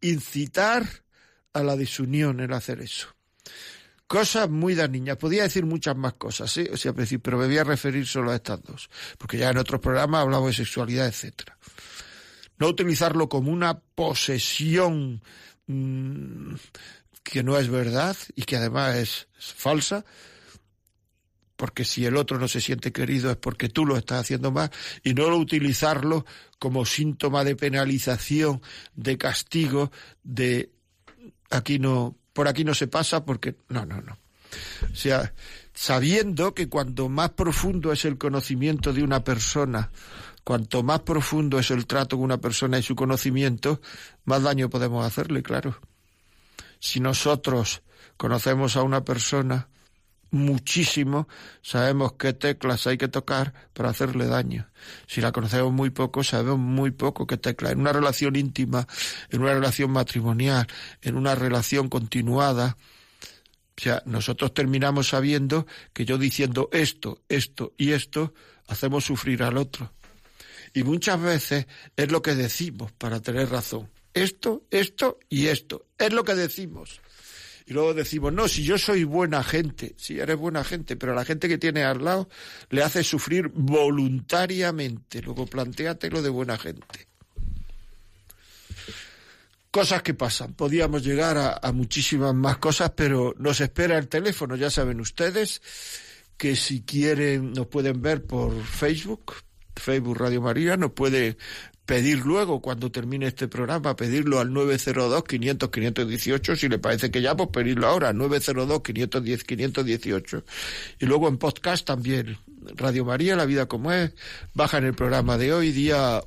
incitar 0.00 0.86
a 1.52 1.62
la 1.62 1.76
desunión 1.76 2.40
el 2.40 2.52
hacer 2.52 2.80
eso. 2.80 3.08
Cosas 4.08 4.48
muy 4.48 4.74
niñas. 4.74 5.18
Podía 5.18 5.42
decir 5.42 5.66
muchas 5.66 5.94
más 5.94 6.14
cosas, 6.14 6.50
¿sí? 6.50 6.66
o 6.72 6.78
sea, 6.78 6.94
pero 6.94 7.36
me 7.36 7.46
voy 7.46 7.58
a 7.58 7.64
referir 7.64 8.06
solo 8.06 8.32
a 8.32 8.36
estas 8.36 8.62
dos, 8.62 8.88
porque 9.18 9.36
ya 9.36 9.50
en 9.50 9.58
otros 9.58 9.82
programas 9.82 10.22
hablamos 10.22 10.48
de 10.48 10.64
sexualidad, 10.64 11.06
etcétera. 11.06 11.58
No 12.58 12.68
utilizarlo 12.68 13.28
como 13.28 13.52
una 13.52 13.78
posesión 13.78 15.22
mmm, 15.66 16.54
que 17.22 17.42
no 17.42 17.58
es 17.58 17.68
verdad 17.68 18.16
y 18.34 18.44
que 18.44 18.56
además 18.56 18.96
es, 18.96 19.28
es 19.38 19.52
falsa, 19.52 20.06
porque 21.56 21.84
si 21.84 22.06
el 22.06 22.16
otro 22.16 22.38
no 22.38 22.48
se 22.48 22.62
siente 22.62 22.92
querido 22.92 23.30
es 23.30 23.36
porque 23.36 23.68
tú 23.68 23.84
lo 23.84 23.98
estás 23.98 24.20
haciendo 24.20 24.50
más, 24.50 24.70
y 25.02 25.12
no 25.12 25.26
utilizarlo 25.36 26.24
como 26.58 26.86
síntoma 26.86 27.44
de 27.44 27.56
penalización, 27.56 28.62
de 28.94 29.18
castigo, 29.18 29.92
de 30.22 30.72
aquí 31.50 31.78
no, 31.78 32.16
por 32.38 32.46
aquí 32.46 32.62
no 32.62 32.72
se 32.72 32.86
pasa 32.86 33.24
porque, 33.24 33.56
no, 33.68 33.84
no, 33.84 34.00
no. 34.00 34.16
O 34.92 34.94
sea, 34.94 35.34
sabiendo 35.74 36.54
que 36.54 36.68
cuanto 36.68 37.08
más 37.08 37.30
profundo 37.30 37.90
es 37.90 38.04
el 38.04 38.16
conocimiento 38.16 38.92
de 38.92 39.02
una 39.02 39.24
persona, 39.24 39.90
cuanto 40.44 40.84
más 40.84 41.00
profundo 41.00 41.58
es 41.58 41.72
el 41.72 41.88
trato 41.88 42.14
con 42.14 42.26
una 42.26 42.38
persona 42.38 42.78
y 42.78 42.84
su 42.84 42.94
conocimiento, 42.94 43.80
más 44.24 44.44
daño 44.44 44.70
podemos 44.70 45.04
hacerle, 45.04 45.42
claro. 45.42 45.80
Si 46.78 47.00
nosotros 47.00 47.82
conocemos 48.16 48.76
a 48.76 48.84
una 48.84 49.04
persona 49.04 49.66
muchísimo, 50.30 51.28
sabemos 51.62 52.14
qué 52.14 52.32
teclas 52.32 52.86
hay 52.86 52.98
que 52.98 53.08
tocar 53.08 53.54
para 53.72 53.90
hacerle 53.90 54.26
daño. 54.26 54.68
Si 55.06 55.20
la 55.20 55.32
conocemos 55.32 55.72
muy 55.72 55.90
poco, 55.90 56.22
sabemos 56.24 56.58
muy 56.58 56.90
poco 56.90 57.26
qué 57.26 57.36
teclas. 57.36 57.72
En 57.72 57.80
una 57.80 57.92
relación 57.92 58.36
íntima, 58.36 58.86
en 59.30 59.42
una 59.42 59.54
relación 59.54 59.90
matrimonial, 59.90 60.66
en 61.02 61.16
una 61.16 61.34
relación 61.34 61.88
continuada, 61.88 62.76
o 63.78 63.80
sea, 63.80 64.02
nosotros 64.06 64.52
terminamos 64.54 65.08
sabiendo 65.08 65.66
que 65.92 66.04
yo 66.04 66.18
diciendo 66.18 66.68
esto, 66.72 67.22
esto 67.28 67.74
y 67.76 67.92
esto, 67.92 68.34
hacemos 68.66 69.04
sufrir 69.04 69.42
al 69.42 69.56
otro. 69.56 69.92
Y 70.74 70.82
muchas 70.82 71.20
veces 71.20 71.66
es 71.96 72.10
lo 72.10 72.20
que 72.20 72.34
decimos 72.34 72.92
para 72.92 73.20
tener 73.20 73.48
razón. 73.48 73.88
Esto, 74.14 74.64
esto 74.70 75.18
y 75.28 75.46
esto. 75.46 75.86
Es 75.96 76.12
lo 76.12 76.24
que 76.24 76.34
decimos. 76.34 77.00
Y 77.68 77.74
luego 77.74 77.92
decimos, 77.92 78.32
no, 78.32 78.48
si 78.48 78.64
yo 78.64 78.78
soy 78.78 79.04
buena 79.04 79.44
gente, 79.44 79.94
si 79.98 80.18
eres 80.18 80.38
buena 80.38 80.64
gente, 80.64 80.96
pero 80.96 81.12
a 81.12 81.14
la 81.14 81.26
gente 81.26 81.48
que 81.48 81.58
tiene 81.58 81.84
al 81.84 82.02
lado 82.02 82.26
le 82.70 82.82
hace 82.82 83.04
sufrir 83.04 83.50
voluntariamente. 83.52 85.20
Luego 85.20 85.44
planteatelo 85.44 86.22
de 86.22 86.30
buena 86.30 86.56
gente. 86.56 87.06
Cosas 89.70 90.02
que 90.02 90.14
pasan. 90.14 90.54
Podíamos 90.54 91.04
llegar 91.04 91.36
a, 91.36 91.60
a 91.62 91.72
muchísimas 91.72 92.34
más 92.34 92.56
cosas, 92.56 92.92
pero 92.96 93.34
nos 93.36 93.60
espera 93.60 93.98
el 93.98 94.08
teléfono, 94.08 94.56
ya 94.56 94.70
saben 94.70 94.98
ustedes, 94.98 95.60
que 96.38 96.56
si 96.56 96.80
quieren 96.80 97.52
nos 97.52 97.66
pueden 97.66 98.00
ver 98.00 98.24
por 98.24 98.64
Facebook, 98.64 99.34
Facebook 99.76 100.16
Radio 100.16 100.40
María, 100.40 100.78
nos 100.78 100.92
puede 100.92 101.36
pedir 101.88 102.24
luego, 102.26 102.60
cuando 102.60 102.92
termine 102.92 103.28
este 103.28 103.48
programa, 103.48 103.96
pedirlo 103.96 104.40
al 104.40 104.50
902-500-518, 104.50 106.54
si 106.54 106.68
le 106.68 106.78
parece 106.78 107.10
que 107.10 107.22
ya, 107.22 107.34
pues 107.34 107.48
pedirlo 107.48 107.86
ahora, 107.86 108.12
902-510-518. 108.12 110.44
Y 111.00 111.06
luego 111.06 111.28
en 111.28 111.38
podcast 111.38 111.86
también, 111.86 112.36
Radio 112.76 113.06
María, 113.06 113.36
La 113.36 113.46
Vida 113.46 113.68
como 113.68 113.90
es, 113.90 114.12
baja 114.52 114.76
en 114.76 114.84
el 114.84 114.92
programa 114.92 115.38
de 115.38 115.54
hoy, 115.54 115.72
día 115.72 116.22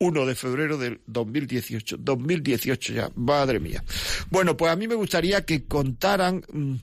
1 0.00 0.26
de 0.26 0.34
febrero 0.34 0.76
del 0.76 1.00
2018. 1.06 1.96
2018 1.98 2.92
ya, 2.92 3.10
madre 3.14 3.58
mía. 3.58 3.82
Bueno, 4.28 4.54
pues 4.54 4.70
a 4.70 4.76
mí 4.76 4.86
me 4.86 4.96
gustaría 4.96 5.46
que 5.46 5.64
contaran 5.64 6.44
mm, 6.52 6.74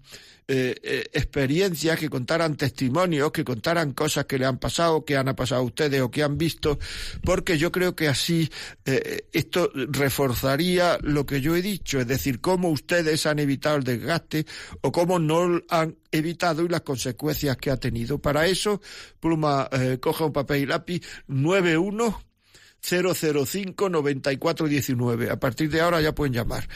eh, 0.51 0.75
eh, 0.81 1.05
experiencias, 1.13 1.99
que 1.99 2.09
contaran 2.09 2.57
testimonios, 2.57 3.31
que 3.31 3.43
contaran 3.43 3.93
cosas 3.93 4.25
que 4.25 4.39
le 4.39 4.47
han 4.47 4.57
pasado, 4.57 5.05
que 5.05 5.15
han 5.15 5.35
pasado 5.35 5.61
a 5.61 5.63
ustedes 5.63 6.01
o 6.01 6.09
que 6.09 6.23
han 6.23 6.39
visto, 6.39 6.79
porque 7.23 7.59
yo 7.59 7.71
creo 7.71 7.95
que 7.95 8.07
así 8.07 8.49
eh, 8.83 9.27
esto 9.31 9.69
reforzaría 9.73 10.97
lo 11.03 11.27
que 11.27 11.39
yo 11.39 11.55
he 11.55 11.61
dicho, 11.61 11.99
es 11.99 12.07
decir, 12.07 12.41
cómo 12.41 12.69
ustedes 12.69 13.27
han 13.27 13.37
evitado 13.37 13.77
el 13.77 13.83
desgaste 13.83 14.47
o 14.81 14.91
cómo 14.91 15.19
no 15.19 15.61
han 15.69 15.97
evitado 16.11 16.63
y 16.63 16.67
las 16.67 16.81
consecuencias 16.81 17.55
que 17.57 17.69
ha 17.69 17.77
tenido. 17.77 18.19
Para 18.19 18.47
eso, 18.47 18.81
Pluma, 19.19 19.69
eh, 19.71 19.99
coja 20.01 20.25
un 20.25 20.33
papel 20.33 20.63
y 20.63 20.65
lápiz, 20.65 21.01
91 21.27 22.28
005 22.81 23.89
9419. 23.89 25.29
A 25.29 25.39
partir 25.39 25.69
de 25.69 25.81
ahora 25.81 26.01
ya 26.01 26.15
pueden 26.15 26.33
llamar. 26.33 26.67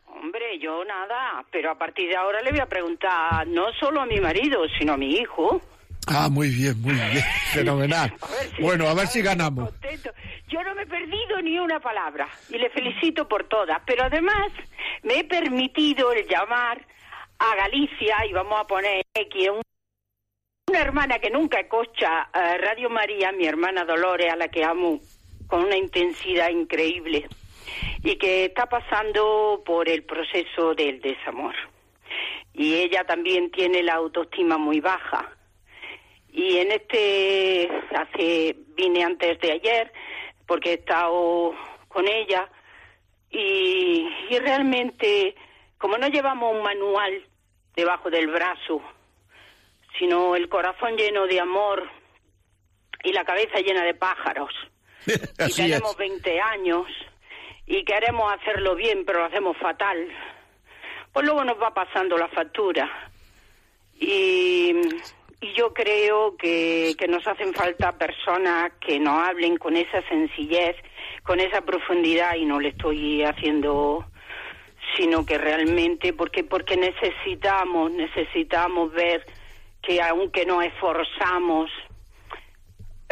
Hombre, 0.05 0.59
yo 0.59 0.83
nada. 0.83 1.45
Pero 1.49 1.71
a 1.71 1.77
partir 1.77 2.09
de 2.09 2.17
ahora 2.17 2.41
le 2.41 2.51
voy 2.51 2.59
a 2.59 2.65
preguntar 2.65 3.47
no 3.47 3.71
solo 3.79 4.01
a 4.01 4.05
mi 4.05 4.19
marido, 4.19 4.63
sino 4.77 4.91
a 4.93 4.97
mi 4.97 5.13
hijo. 5.15 5.61
Ah, 6.07 6.27
muy 6.29 6.49
bien, 6.49 6.79
muy 6.81 6.93
bien. 6.93 7.23
Fenomenal. 7.53 8.13
bueno, 8.59 8.89
a 8.89 8.93
ver 8.93 9.07
si 9.07 9.21
ganamos. 9.21 9.71
Yo 10.49 10.61
no 10.63 10.75
me 10.75 10.83
he 10.83 10.87
perdido 10.87 11.41
ni 11.41 11.57
una 11.59 11.79
palabra 11.79 12.27
y 12.49 12.57
le 12.57 12.69
felicito 12.71 13.25
por 13.27 13.45
todas. 13.45 13.79
Pero 13.85 14.03
además 14.03 14.51
me 15.03 15.19
he 15.19 15.23
permitido 15.23 16.11
el 16.11 16.27
llamar 16.27 16.85
a 17.39 17.55
Galicia 17.55 18.25
y 18.25 18.33
vamos 18.33 18.59
a 18.59 18.67
poner 18.67 19.05
aquí 19.19 19.47
una 19.49 20.79
hermana 20.79 21.19
que 21.19 21.29
nunca 21.29 21.61
escucha 21.61 22.29
uh, 22.33 22.61
Radio 22.61 22.89
María, 22.89 23.31
mi 23.31 23.47
hermana 23.47 23.85
Dolores, 23.85 24.31
a 24.31 24.35
la 24.35 24.49
que 24.49 24.63
amo 24.63 24.99
con 25.47 25.63
una 25.63 25.77
intensidad 25.77 26.49
increíble 26.49 27.27
y 28.03 28.17
que 28.17 28.45
está 28.45 28.67
pasando 28.67 29.63
por 29.65 29.89
el 29.89 30.03
proceso 30.03 30.75
del 30.75 30.99
desamor. 30.99 31.55
Y 32.53 32.75
ella 32.75 33.05
también 33.05 33.49
tiene 33.51 33.83
la 33.83 33.95
autoestima 33.95 34.57
muy 34.57 34.81
baja. 34.81 35.31
Y 36.31 36.57
en 36.57 36.71
este, 36.73 37.69
hace, 37.95 38.55
vine 38.75 39.03
antes 39.03 39.39
de 39.39 39.53
ayer 39.53 39.93
porque 40.45 40.71
he 40.71 40.73
estado 40.73 41.55
con 41.87 42.07
ella 42.07 42.49
y 43.31 44.07
realmente, 44.39 45.35
como 45.77 45.97
no 45.97 46.07
llevamos 46.07 46.55
un 46.55 46.63
manual 46.63 47.28
debajo 47.79 48.09
del 48.09 48.27
brazo, 48.27 48.81
sino 49.97 50.35
el 50.35 50.49
corazón 50.49 50.97
lleno 50.97 51.25
de 51.27 51.39
amor 51.39 51.89
y 53.03 53.13
la 53.13 53.23
cabeza 53.23 53.59
llena 53.59 53.83
de 53.83 53.93
pájaros. 53.93 54.53
y 55.05 55.53
tenemos 55.53 55.95
20 55.95 56.41
años 56.41 56.87
y 57.65 57.83
queremos 57.85 58.33
hacerlo 58.33 58.75
bien, 58.75 59.05
pero 59.05 59.19
lo 59.19 59.25
hacemos 59.25 59.57
fatal. 59.57 60.09
Pues 61.13 61.25
luego 61.25 61.43
nos 61.45 61.61
va 61.61 61.73
pasando 61.73 62.17
la 62.17 62.27
factura. 62.27 62.89
Y, 63.97 64.73
y 65.41 65.53
yo 65.55 65.73
creo 65.73 66.35
que, 66.35 66.95
que 66.97 67.07
nos 67.07 67.25
hacen 67.25 67.53
falta 67.53 67.97
personas 67.97 68.73
que 68.81 68.99
nos 68.99 69.27
hablen 69.27 69.57
con 69.57 69.77
esa 69.77 70.01
sencillez, 70.09 70.75
con 71.23 71.39
esa 71.39 71.61
profundidad, 71.61 72.35
y 72.35 72.45
no 72.45 72.59
le 72.59 72.69
estoy 72.69 73.23
haciendo 73.23 74.05
sino 74.97 75.25
que 75.25 75.37
realmente 75.37 76.13
porque 76.13 76.43
porque 76.43 76.77
necesitamos 76.77 77.91
necesitamos 77.91 78.91
ver 78.91 79.25
que 79.81 80.01
aunque 80.01 80.45
nos 80.45 80.63
esforzamos 80.65 81.69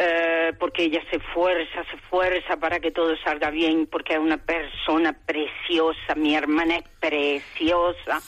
eh, 0.00 0.52
porque 0.60 0.84
ella 0.84 1.02
se 1.10 1.16
esfuerza, 1.16 1.84
se 1.90 1.96
esfuerza 1.96 2.56
para 2.56 2.78
que 2.78 2.92
todo 2.92 3.16
salga 3.16 3.50
bien, 3.50 3.88
porque 3.90 4.12
es 4.12 4.20
una 4.20 4.36
persona 4.36 5.12
preciosa, 5.12 6.14
mi 6.14 6.36
hermana 6.36 6.76
es 6.76 6.88
preciosa, 7.00 8.20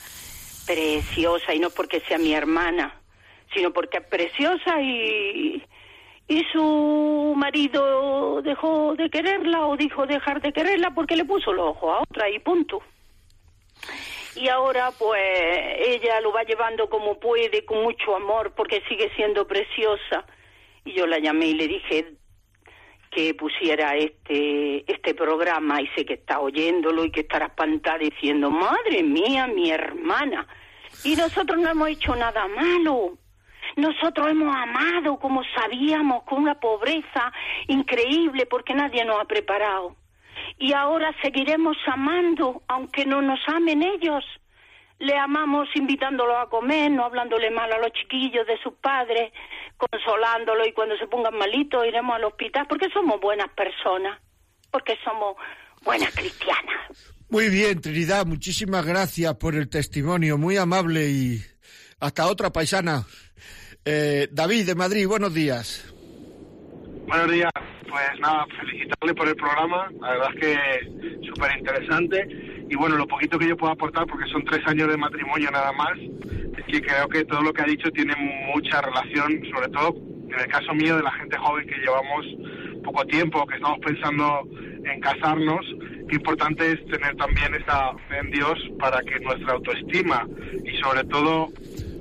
preciosa, 0.67 1.55
y 1.55 1.61
no 1.61 1.71
porque 1.71 2.01
sea 2.01 2.19
mi 2.19 2.35
hermana, 2.35 2.93
sino 3.55 3.73
porque 3.73 3.99
es 3.99 4.05
preciosa 4.05 4.83
y, 4.83 5.63
y 6.27 6.45
su 6.53 7.35
marido 7.37 8.43
dejó 8.43 8.97
de 8.97 9.09
quererla 9.09 9.65
o 9.67 9.77
dijo 9.77 10.07
dejar 10.07 10.41
de 10.41 10.53
quererla 10.53 10.91
porque 10.93 11.15
le 11.15 11.25
puso 11.25 11.53
los 11.53 11.69
ojos 11.69 11.99
a 11.99 12.03
otra 12.03 12.29
y 12.29 12.41
punto 12.41 12.83
y 14.37 14.49
ahora 14.49 14.91
pues 14.99 15.21
ella 15.79 16.21
lo 16.21 16.33
va 16.33 16.43
llevando 16.45 16.89
como 16.89 17.19
puede, 17.19 17.65
con 17.65 17.83
mucho 17.83 18.15
amor, 18.15 18.53
porque 18.55 18.83
sigue 18.89 19.11
siendo 19.17 19.47
preciosa. 19.47 20.25
Y 20.85 20.93
yo 20.93 21.07
la 21.07 21.19
llamé 21.19 21.47
y 21.47 21.55
le 21.55 21.69
dije 21.69 22.15
que 23.11 23.35
pusiera 23.35 23.97
este 23.97 24.91
este 24.91 25.15
programa 25.15 25.81
y 25.83 25.89
sé 25.89 26.05
que 26.05 26.15
está 26.15 26.39
oyéndolo 26.39 27.05
y 27.05 27.11
que 27.11 27.21
estará 27.21 27.47
espantada 27.47 27.99
diciendo, 27.99 28.51
madre 28.51 29.03
mía, 29.03 29.47
mi 29.47 29.71
hermana. 29.71 30.47
Y 31.05 31.17
nosotros 31.17 31.59
no 31.59 31.71
hemos 31.71 31.89
hecho 31.89 32.15
nada 32.15 32.47
malo. 32.49 33.19
Nosotros 33.77 34.29
hemos 34.31 34.55
amado 34.55 35.19
como 35.19 35.43
sabíamos, 35.55 36.25
con 36.25 36.43
una 36.43 36.59
pobreza 36.59 37.33
increíble, 37.69 38.47
porque 38.47 38.75
nadie 38.75 39.05
nos 39.05 39.21
ha 39.21 39.25
preparado 39.25 39.97
y 40.59 40.73
ahora 40.73 41.15
seguiremos 41.23 41.77
amando, 41.87 42.63
aunque 42.69 43.07
no 43.07 43.23
nos 43.23 43.41
amen 43.49 43.83
ellos. 43.83 44.25
Le 44.99 45.17
amamos 45.17 45.69
invitándolo 45.75 46.39
a 46.39 46.51
comer, 46.51 46.91
no 46.91 47.05
hablándole 47.05 47.51
mal 47.51 47.73
a 47.73 47.79
los 47.79 47.93
chiquillos 47.93 48.47
de 48.47 48.59
sus 48.63 48.75
padres, 48.75 49.33
consolándolo 49.77 50.67
y 50.67 50.73
cuando 50.73 50.97
se 50.99 51.07
pongan 51.07 51.37
malitos 51.39 51.87
iremos 51.87 52.17
al 52.17 52.25
hospital 52.25 52.67
porque 52.69 52.89
somos 52.93 53.19
buenas 53.21 53.49
personas, 53.55 54.21
porque 54.71 54.99
somos 55.03 55.37
buenas 55.83 56.15
cristianas. 56.15 57.15
Muy 57.31 57.49
bien, 57.49 57.81
Trinidad, 57.81 58.27
muchísimas 58.27 58.85
gracias 58.85 59.35
por 59.37 59.55
el 59.55 59.69
testimonio, 59.71 60.37
muy 60.37 60.57
amable 60.57 61.09
y 61.09 61.41
hasta 62.01 62.27
otra 62.27 62.51
paisana. 62.51 63.07
Eh, 63.85 64.29
David 64.31 64.67
de 64.67 64.75
Madrid, 64.75 65.07
buenos 65.07 65.33
días. 65.33 65.90
Buenos 67.07 67.31
días. 67.31 67.51
pues 67.89 68.21
nada, 68.21 68.47
felicitarle 68.59 69.15
por 69.15 69.29
el 69.29 69.35
programa, 69.37 69.91
la 70.01 70.11
verdad 70.11 70.29
es 70.35 70.41
que 70.41 71.27
súper 71.27 71.59
interesante. 71.59 72.27
Y 72.69 72.77
bueno, 72.77 72.97
lo 72.97 73.07
poquito 73.07 73.39
que 73.39 73.49
yo 73.49 73.57
puedo 73.57 73.73
aportar, 73.73 74.07
porque 74.07 74.31
son 74.31 74.45
tres 74.45 74.61
años 74.67 74.89
de 74.89 74.97
matrimonio 74.97 75.51
nada 75.51 75.73
más, 75.73 75.99
es 75.99 76.65
que 76.67 76.81
creo 76.81 77.09
que 77.09 77.25
todo 77.25 77.43
lo 77.43 77.53
que 77.53 77.63
ha 77.63 77.67
dicho 77.67 77.91
tiene 77.91 78.15
mucha 78.55 78.81
relación, 78.81 79.43
sobre 79.53 79.69
todo 79.69 79.97
en 80.33 80.39
el 80.39 80.47
caso 80.47 80.73
mío 80.75 80.97
de 80.97 81.03
la 81.03 81.13
gente 81.13 81.37
joven 81.37 81.67
que 81.67 81.79
llevamos 81.79 82.27
poco 82.85 83.05
tiempo, 83.07 83.47
que 83.47 83.57
estamos 83.57 83.79
pensando 83.81 84.49
en 84.85 85.01
casarnos, 85.01 85.67
qué 86.09 86.17
importante 86.17 86.73
es 86.73 86.87
tener 86.87 87.17
también 87.17 87.55
esa 87.55 87.93
fe 88.09 88.19
en 88.19 88.31
Dios 88.31 88.59
para 88.79 89.01
que 89.03 89.19
nuestra 89.21 89.55
autoestima 89.55 90.27
y 90.65 90.77
sobre 90.79 91.05
todo 91.05 91.49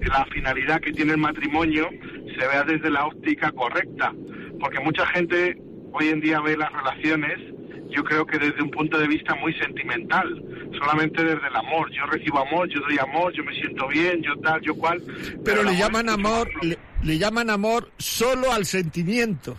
la 0.01 0.25
finalidad 0.25 0.79
que 0.81 0.93
tiene 0.93 1.13
el 1.13 1.17
matrimonio 1.17 1.89
se 2.37 2.47
vea 2.47 2.63
desde 2.63 2.89
la 2.89 3.05
óptica 3.05 3.51
correcta, 3.51 4.13
porque 4.59 4.79
mucha 4.79 5.05
gente 5.07 5.57
hoy 5.93 6.09
en 6.09 6.21
día 6.21 6.39
ve 6.41 6.57
las 6.57 6.71
relaciones, 6.71 7.37
yo 7.89 8.03
creo 8.03 8.25
que 8.25 8.37
desde 8.37 8.61
un 8.61 8.69
punto 8.69 8.97
de 8.99 9.07
vista 9.07 9.33
muy 9.35 9.53
sentimental, 9.55 10.27
solamente 10.77 11.23
desde 11.23 11.47
el 11.47 11.55
amor. 11.55 11.89
Yo 11.91 12.05
recibo 12.05 12.39
amor, 12.39 12.67
yo 12.69 12.79
doy 12.81 12.97
amor, 12.99 13.33
yo 13.33 13.43
me 13.43 13.53
siento 13.53 13.87
bien, 13.87 14.21
yo 14.21 14.35
tal, 14.41 14.61
yo 14.61 14.75
cual. 14.75 15.01
Pero, 15.43 15.63
le 15.63 15.75
llaman 15.75 16.09
amor, 16.09 16.49
le, 16.61 17.17
llaman 17.17 17.49
amor 17.49 17.91
solo 17.97 18.51
al 18.51 18.65
sentimiento. 18.65 19.57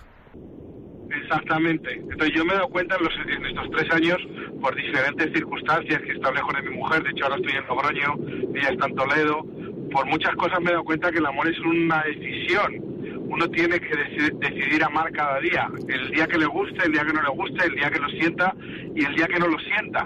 Exactamente. 1.22 1.92
Entonces 1.94 2.32
yo 2.34 2.44
me 2.44 2.52
he 2.52 2.56
dado 2.56 2.68
cuenta 2.68 2.96
en, 2.96 3.04
los, 3.04 3.14
en 3.26 3.46
estos 3.46 3.70
tres 3.70 3.92
años, 3.92 4.18
por 4.60 4.74
diferentes 4.76 5.32
circunstancias, 5.32 6.00
que 6.02 6.12
está 6.12 6.30
lejos 6.30 6.54
de 6.54 6.62
mi 6.62 6.76
mujer, 6.76 7.02
de 7.02 7.10
hecho 7.10 7.24
ahora 7.24 7.36
estoy 7.36 7.56
en 7.56 7.66
Logroño, 7.66 8.54
ella 8.54 8.68
está 8.70 8.86
en 8.86 8.94
Toledo, 8.94 9.46
por 9.90 10.06
muchas 10.06 10.34
cosas 10.36 10.60
me 10.60 10.70
he 10.70 10.72
dado 10.72 10.84
cuenta 10.84 11.10
que 11.10 11.18
el 11.18 11.26
amor 11.26 11.48
es 11.48 11.58
una 11.60 12.02
decisión. 12.04 12.89
Uno 13.30 13.48
tiene 13.50 13.78
que 13.78 13.96
decidir, 13.96 14.82
amar 14.82 15.12
cada 15.12 15.38
día. 15.38 15.68
El 15.88 16.10
día 16.10 16.26
que 16.26 16.36
le 16.36 16.46
guste, 16.46 16.84
el 16.84 16.92
día 16.92 17.04
que 17.04 17.12
no 17.12 17.22
le 17.22 17.30
guste, 17.30 17.64
el 17.64 17.74
día 17.76 17.90
que 17.90 18.00
lo 18.00 18.08
sienta 18.08 18.54
y 18.94 19.04
el 19.04 19.14
día 19.14 19.28
que 19.28 19.38
no 19.38 19.46
lo 19.46 19.58
sienta. 19.60 20.04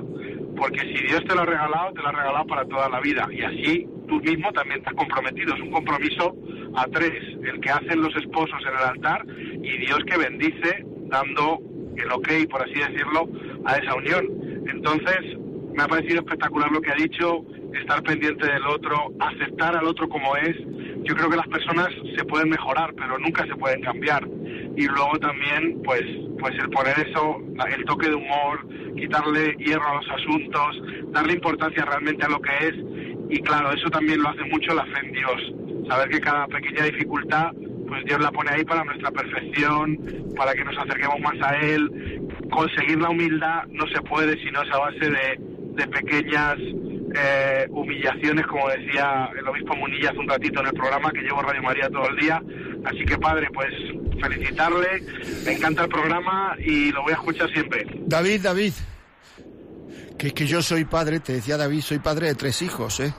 Porque 0.56 0.80
si 0.80 1.06
Dios 1.06 1.24
te 1.24 1.34
lo 1.34 1.40
ha 1.40 1.46
regalado, 1.46 1.94
te 1.94 2.02
lo 2.02 2.08
ha 2.08 2.12
regalado 2.12 2.46
para 2.46 2.64
toda 2.66 2.88
la 2.90 3.00
vida. 3.00 3.26
Y 3.32 3.42
así 3.42 3.88
tú 4.08 4.20
mismo 4.20 4.52
también 4.52 4.80
estás 4.80 4.94
comprometido. 4.94 5.54
Es 5.54 5.60
un 5.62 5.70
compromiso 5.70 6.36
a 6.76 6.86
tres. 6.88 7.14
El 7.42 7.60
que 7.60 7.70
hacen 7.70 8.02
los 8.02 8.14
esposos 8.14 8.60
en 8.60 8.76
el 8.76 8.84
altar 8.84 9.24
y 9.26 9.78
Dios 9.78 10.00
que 10.06 10.18
bendice 10.18 10.84
dando 11.06 11.60
el 11.96 12.12
ok, 12.12 12.28
por 12.50 12.62
así 12.62 12.74
decirlo, 12.74 13.28
a 13.64 13.76
esa 13.76 13.94
unión. 13.94 14.26
Entonces, 14.68 15.38
me 15.74 15.82
ha 15.82 15.88
parecido 15.88 16.20
espectacular 16.20 16.70
lo 16.70 16.80
que 16.80 16.90
ha 16.90 16.96
dicho, 16.96 17.44
estar 17.76 18.02
pendiente 18.02 18.46
del 18.46 18.66
otro, 18.66 19.12
aceptar 19.20 19.76
al 19.76 19.86
otro 19.86 20.08
como 20.08 20.36
es. 20.36 20.56
Yo 21.02 21.14
creo 21.14 21.28
que 21.28 21.36
las 21.36 21.48
personas 21.48 21.88
se 22.16 22.24
pueden 22.24 22.48
mejorar, 22.48 22.94
pero 22.94 23.18
nunca 23.18 23.46
se 23.46 23.54
pueden 23.56 23.82
cambiar. 23.82 24.26
Y 24.76 24.86
luego 24.86 25.18
también, 25.20 25.82
pues, 25.84 26.02
pues 26.38 26.54
el 26.58 26.70
poner 26.70 26.98
eso, 26.98 27.38
el 27.68 27.84
toque 27.84 28.08
de 28.08 28.14
humor, 28.14 28.66
quitarle 28.96 29.54
hierro 29.58 29.88
a 29.88 29.94
los 29.96 30.10
asuntos, 30.10 30.82
darle 31.12 31.34
importancia 31.34 31.84
realmente 31.84 32.24
a 32.24 32.28
lo 32.28 32.40
que 32.40 32.52
es. 32.68 32.74
Y 33.30 33.40
claro, 33.40 33.72
eso 33.72 33.88
también 33.90 34.22
lo 34.22 34.28
hace 34.28 34.44
mucho 34.44 34.74
la 34.74 34.84
fe 34.86 35.06
en 35.06 35.12
Dios. 35.12 35.88
Saber 35.88 36.08
que 36.08 36.20
cada 36.20 36.46
pequeña 36.46 36.84
dificultad, 36.84 37.52
pues 37.88 38.04
Dios 38.06 38.20
la 38.20 38.30
pone 38.30 38.50
ahí 38.50 38.64
para 38.64 38.84
nuestra 38.84 39.10
perfección, 39.10 39.98
para 40.36 40.54
que 40.54 40.64
nos 40.64 40.76
acerquemos 40.78 41.20
más 41.20 41.40
a 41.42 41.56
Él. 41.58 42.20
Conseguir 42.50 43.00
la 43.00 43.10
humildad 43.10 43.64
no 43.68 43.86
se 43.88 44.00
puede 44.02 44.38
si 44.42 44.50
no 44.50 44.62
es 44.62 44.70
a 44.72 44.78
base 44.78 45.10
de, 45.10 45.40
de 45.74 45.86
pequeñas 45.88 46.56
eh, 47.16 47.66
humillaciones, 47.70 48.46
como 48.46 48.68
decía 48.68 49.30
el 49.38 49.46
obispo 49.46 49.76
Munilla 49.76 50.10
hace 50.10 50.18
un 50.18 50.28
ratito 50.28 50.60
en 50.60 50.66
el 50.66 50.72
programa, 50.72 51.12
que 51.12 51.20
llevo 51.20 51.42
Radio 51.42 51.62
María 51.62 51.88
todo 51.88 52.08
el 52.08 52.16
día. 52.16 52.42
Así 52.84 53.04
que, 53.04 53.18
padre, 53.18 53.48
pues 53.52 53.72
felicitarle, 54.20 55.02
me 55.44 55.52
encanta 55.52 55.84
el 55.84 55.88
programa 55.88 56.56
y 56.58 56.90
lo 56.92 57.02
voy 57.02 57.12
a 57.12 57.16
escuchar 57.16 57.50
siempre. 57.50 57.86
David, 58.06 58.40
David. 58.42 58.72
Que 60.18 60.28
es 60.28 60.32
que 60.32 60.46
yo 60.46 60.62
soy 60.62 60.84
padre, 60.84 61.18
te 61.20 61.34
decía 61.34 61.56
David, 61.56 61.80
soy 61.80 61.98
padre 61.98 62.28
de 62.28 62.34
tres 62.36 62.62
hijos, 62.62 63.00
¿eh? 63.00 63.12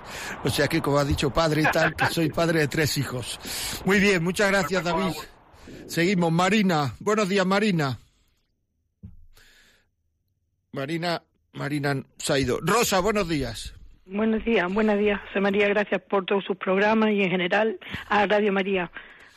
O 0.45 0.49
sea 0.49 0.67
que 0.67 0.81
como 0.81 0.97
ha 0.97 1.03
dicho 1.03 1.29
padre 1.29 1.61
y 1.61 1.65
tal, 1.65 1.93
que 1.93 2.05
soy 2.05 2.29
padre 2.29 2.61
de 2.61 2.67
tres 2.69 2.97
hijos. 2.97 3.37
Muy 3.85 3.99
bien, 3.99 4.23
muchas 4.23 4.49
gracias 4.49 4.83
David. 4.83 5.13
Seguimos, 5.87 6.31
Marina. 6.31 6.95
Buenos 6.99 7.27
días, 7.27 7.45
Marina. 7.45 7.99
Marina, 10.71 11.21
Marina 11.55 12.03
se 12.17 12.33
ha 12.33 12.39
ido. 12.39 12.59
Rosa, 12.61 12.99
buenos 12.99 13.27
días. 13.27 13.73
Buenos 14.07 14.45
días, 14.45 14.71
buenos 14.71 14.99
días, 14.99 15.19
José 15.27 15.41
María. 15.41 15.67
Gracias 15.67 16.01
por 16.01 16.25
todos 16.25 16.43
sus 16.43 16.57
programas 16.57 17.11
y 17.11 17.23
en 17.23 17.31
general 17.31 17.79
a 18.07 18.25
Radio 18.27 18.53
María. 18.53 18.91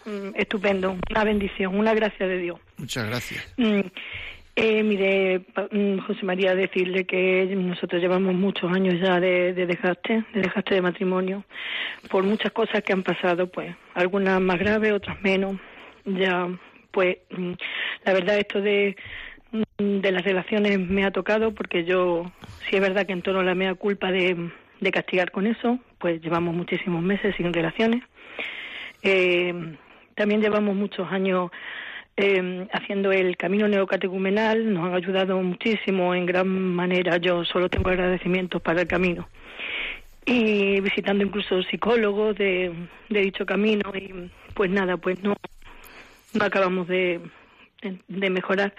Mm, 0.04 0.34
estupendo, 0.34 0.96
una 1.10 1.24
bendición, 1.24 1.76
una 1.76 1.94
gracia 1.94 2.26
de 2.26 2.38
Dios. 2.38 2.60
Muchas 2.76 3.06
gracias. 3.08 3.46
Mm, 3.56 3.80
eh, 4.56 4.82
mire, 4.82 5.40
mm, 5.70 5.98
José 5.98 6.24
María, 6.24 6.54
decirle 6.54 7.04
que 7.04 7.46
nosotros 7.54 8.00
llevamos 8.00 8.34
muchos 8.34 8.70
años 8.72 8.96
ya 9.00 9.20
de, 9.20 9.54
de 9.54 9.66
dejaste, 9.66 10.24
de 10.34 10.40
dejaste 10.40 10.74
de 10.74 10.82
matrimonio, 10.82 11.44
por 12.10 12.24
muchas 12.24 12.52
cosas 12.52 12.82
que 12.82 12.92
han 12.92 13.02
pasado, 13.02 13.46
pues, 13.46 13.74
algunas 13.94 14.40
más 14.40 14.58
graves, 14.58 14.92
otras 14.92 15.20
menos. 15.22 15.56
Ya, 16.04 16.48
pues, 16.90 17.18
la 18.04 18.12
verdad, 18.12 18.38
esto 18.38 18.60
de 18.60 18.96
de 19.78 20.12
las 20.12 20.24
relaciones 20.24 20.78
me 20.78 21.04
ha 21.04 21.10
tocado 21.10 21.54
porque 21.54 21.84
yo, 21.84 22.30
si 22.68 22.76
es 22.76 22.82
verdad 22.82 23.06
que 23.06 23.12
en 23.12 23.22
torno 23.22 23.40
a 23.40 23.44
la 23.44 23.54
mea 23.54 23.74
culpa 23.74 24.10
de, 24.10 24.50
castigar 24.92 25.30
con 25.30 25.46
eso, 25.46 25.78
pues 25.98 26.20
llevamos 26.20 26.54
muchísimos 26.54 27.02
meses 27.02 27.34
sin 27.36 27.52
relaciones. 27.52 28.02
Eh, 29.02 29.76
también 30.14 30.40
llevamos 30.40 30.74
muchos 30.74 31.10
años 31.10 31.50
eh, 32.16 32.66
haciendo 32.72 33.12
el 33.12 33.36
camino 33.36 33.68
neocatecumenal, 33.68 34.72
nos 34.72 34.86
han 34.86 34.94
ayudado 34.94 35.40
muchísimo 35.40 36.14
en 36.14 36.26
gran 36.26 36.48
manera. 36.48 37.16
Yo 37.18 37.44
solo 37.44 37.68
tengo 37.68 37.90
agradecimientos 37.90 38.60
para 38.60 38.82
el 38.82 38.88
camino. 38.88 39.28
Y 40.26 40.80
visitando 40.80 41.24
incluso 41.24 41.62
psicólogos 41.62 42.36
de, 42.36 42.72
de 43.08 43.20
dicho 43.20 43.46
camino 43.46 43.92
y 43.94 44.30
pues 44.52 44.70
nada, 44.70 44.96
pues 44.96 45.22
no, 45.22 45.36
no 46.34 46.44
acabamos 46.44 46.86
de, 46.88 47.20
de 48.08 48.30
mejorar 48.30 48.74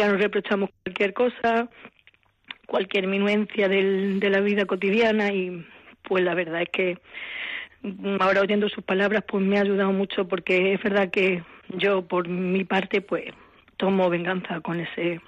ya 0.00 0.08
nos 0.08 0.18
reprochamos 0.18 0.70
cualquier 0.82 1.12
cosa, 1.12 1.68
cualquier 2.66 3.06
minuencia 3.06 3.68
del, 3.68 4.18
de 4.18 4.30
la 4.30 4.40
vida 4.40 4.64
cotidiana 4.64 5.30
y 5.30 5.66
pues 6.02 6.24
la 6.24 6.34
verdad 6.34 6.62
es 6.62 6.70
que 6.72 6.98
mm, 7.82 8.16
ahora 8.20 8.40
oyendo 8.40 8.70
sus 8.70 8.82
palabras 8.82 9.24
pues 9.28 9.44
me 9.44 9.58
ha 9.58 9.60
ayudado 9.60 9.92
mucho 9.92 10.26
porque 10.26 10.72
es 10.72 10.82
verdad 10.82 11.10
que 11.10 11.44
yo 11.68 12.08
por 12.08 12.28
mi 12.28 12.64
parte 12.64 13.02
pues 13.02 13.24
tomo 13.76 14.08
venganza 14.08 14.60
con 14.60 14.80
ese 14.80 15.20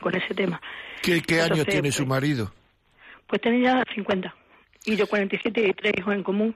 con 0.00 0.14
ese 0.14 0.34
tema. 0.34 0.60
¿Qué, 1.02 1.22
qué 1.22 1.40
años 1.40 1.64
tiene 1.64 1.90
su 1.90 2.02
pues, 2.02 2.08
marido? 2.08 2.52
Pues 3.26 3.40
tiene 3.40 3.62
ya 3.62 3.82
50 3.94 4.34
y 4.84 4.96
yo 4.96 5.06
47 5.06 5.66
y 5.66 5.72
tres 5.72 5.94
hijos 5.96 6.14
en 6.14 6.22
común 6.22 6.54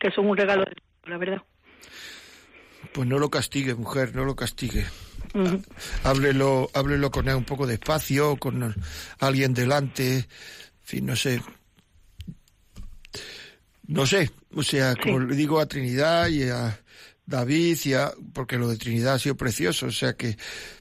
que 0.00 0.10
son 0.10 0.28
un 0.28 0.36
regalo 0.36 0.64
de 0.64 0.74
la 1.08 1.16
verdad. 1.16 1.42
Pues 2.92 3.06
no 3.06 3.20
lo 3.20 3.30
castigue, 3.30 3.76
mujer, 3.76 4.16
no 4.16 4.24
lo 4.24 4.34
castigue 4.34 4.84
háblelo, 6.04 6.70
háblelo 6.74 7.10
con 7.10 7.28
él 7.28 7.34
un 7.34 7.44
poco 7.44 7.66
despacio, 7.66 8.36
con 8.36 8.74
alguien 9.18 9.54
delante, 9.54 10.16
en 10.16 10.26
fin, 10.82 11.06
no 11.06 11.16
sé. 11.16 11.40
No 13.86 14.06
sé, 14.06 14.30
o 14.54 14.62
sea, 14.62 14.94
como 14.96 15.20
le 15.20 15.34
digo 15.34 15.60
a 15.60 15.66
Trinidad 15.66 16.28
y 16.28 16.42
a 16.42 16.78
David, 17.28 17.78
y 17.84 17.94
a, 17.94 18.10
porque 18.32 18.56
lo 18.56 18.68
de 18.68 18.76
Trinidad 18.76 19.14
ha 19.14 19.18
sido 19.18 19.36
precioso, 19.36 19.86
o 19.86 19.90
sea 19.90 20.14
que, 20.14 20.36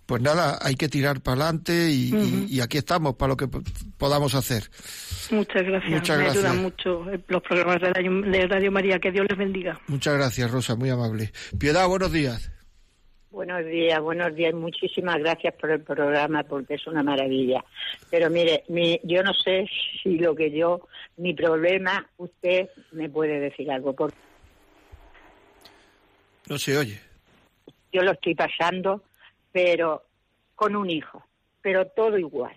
pues 0.06 0.22
nada, 0.22 0.58
hay 0.62 0.76
que 0.76 0.88
tirar 0.88 1.22
para 1.22 1.44
adelante 1.44 1.92
y, 1.92 2.60
aquí 2.62 2.78
estamos 2.78 3.16
para 3.16 3.30
lo 3.30 3.38
que 3.38 3.50
podamos 3.98 4.34
hacer. 4.34 4.70
Muchas 5.30 5.64
gracias, 5.64 5.92
Muchas 5.92 6.18
me 6.18 6.28
ayudan 6.28 6.62
mucho 6.62 7.06
los 7.28 7.42
programas 7.44 7.82
de 7.82 8.48
Radio 8.48 8.72
María, 8.72 9.00
que 9.00 9.12
Dios 9.12 9.26
les 9.30 9.38
bendiga. 9.38 9.80
Muchas 9.88 10.14
gracias, 10.14 10.50
Rosa, 10.50 10.76
muy 10.76 10.90
amable. 10.90 11.32
Piedad, 11.58 11.88
buenos 11.88 12.12
días. 12.12 12.52
Buenos 13.32 13.66
días, 13.66 14.00
buenos 14.02 14.34
días. 14.36 14.54
Muchísimas 14.54 15.18
gracias 15.20 15.54
por 15.56 15.72
el 15.72 15.82
programa 15.82 16.44
porque 16.44 16.76
es 16.76 16.88
una 16.88 17.04
maravilla. 17.04 17.64
Pero 18.10 18.30
mire, 18.30 18.64
mi, 18.70 19.00
yo 19.04 19.22
no 19.22 19.34
sé 19.34 19.68
si 20.02 20.18
lo 20.18 20.34
que 20.34 20.52
yo, 20.52 20.88
mi 21.18 21.34
problema, 21.34 22.10
usted 22.18 22.70
me 22.92 23.10
puede 23.10 23.40
decir 23.40 23.70
algo. 23.70 23.94
Porque 23.94 24.18
no 26.50 26.58
se 26.58 26.78
oye. 26.78 27.00
Yo 27.92 28.02
lo 28.02 28.12
estoy 28.12 28.36
pasando, 28.36 29.04
pero 29.52 30.04
con 30.56 30.76
un 30.76 30.90
hijo, 30.90 31.26
pero 31.62 31.88
todo 31.88 32.18
igual, 32.18 32.56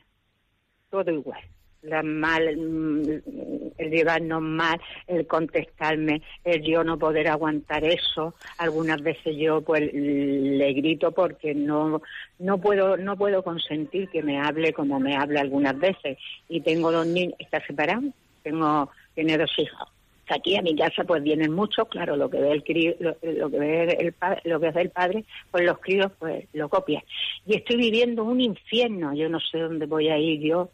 todo 0.91 1.11
igual 1.11 1.41
la 1.83 2.03
mal, 2.03 2.47
el 2.49 3.91
llevarnos 3.91 4.43
mal, 4.43 4.81
el 5.07 5.27
contestarme, 5.27 6.23
el 6.45 6.63
yo 6.63 6.85
no 6.85 6.99
poder 6.99 7.29
aguantar 7.29 7.85
eso. 7.85 8.35
Algunas 8.59 9.03
veces 9.03 9.37
yo 9.37 9.63
pues 9.63 9.93
le 9.93 10.73
grito 10.75 11.13
porque 11.13 11.55
no 11.55 12.03
no 12.39 12.59
puedo 12.59 12.97
no 12.97 13.17
puedo 13.17 13.43
consentir 13.43 14.09
que 14.09 14.23
me 14.23 14.39
hable 14.39 14.73
como 14.73 15.01
me 15.01 15.17
habla 15.17 15.41
algunas 15.41 15.79
veces. 15.79 16.19
Y 16.49 16.61
tengo 16.61 16.93
dos 16.93 17.07
niños, 17.07 17.35
está 17.39 17.65
separado, 17.67 18.03
tengo 18.43 18.91
tiene 19.15 19.39
dos 19.39 19.53
hijos. 19.59 19.89
aquí 20.29 20.57
a 20.57 20.63
mi 20.63 20.77
casa 20.77 21.03
pues 21.05 21.23
vienen 21.23 21.53
muchos, 21.53 21.89
claro, 21.89 22.17
lo 22.17 22.31
que 22.31 22.41
ve 22.41 22.53
el 22.53 22.63
crío, 22.63 22.95
lo, 23.01 23.51
que 23.51 23.59
ve 23.59 23.97
el 23.99 24.15
lo 24.45 24.61
que 24.61 24.69
hace 24.69 24.83
el 24.83 24.91
padre, 24.91 25.25
pues 25.51 25.65
los 25.65 25.79
críos 25.79 26.13
pues 26.19 26.47
lo 26.53 26.69
copian. 26.69 27.03
Y 27.47 27.57
estoy 27.57 27.77
viviendo 27.77 28.23
un 28.25 28.41
infierno, 28.41 29.15
yo 29.15 29.29
no 29.29 29.41
sé 29.41 29.59
dónde 29.59 29.87
voy 29.87 30.09
a 30.09 30.19
ir 30.19 30.41
yo. 30.41 30.71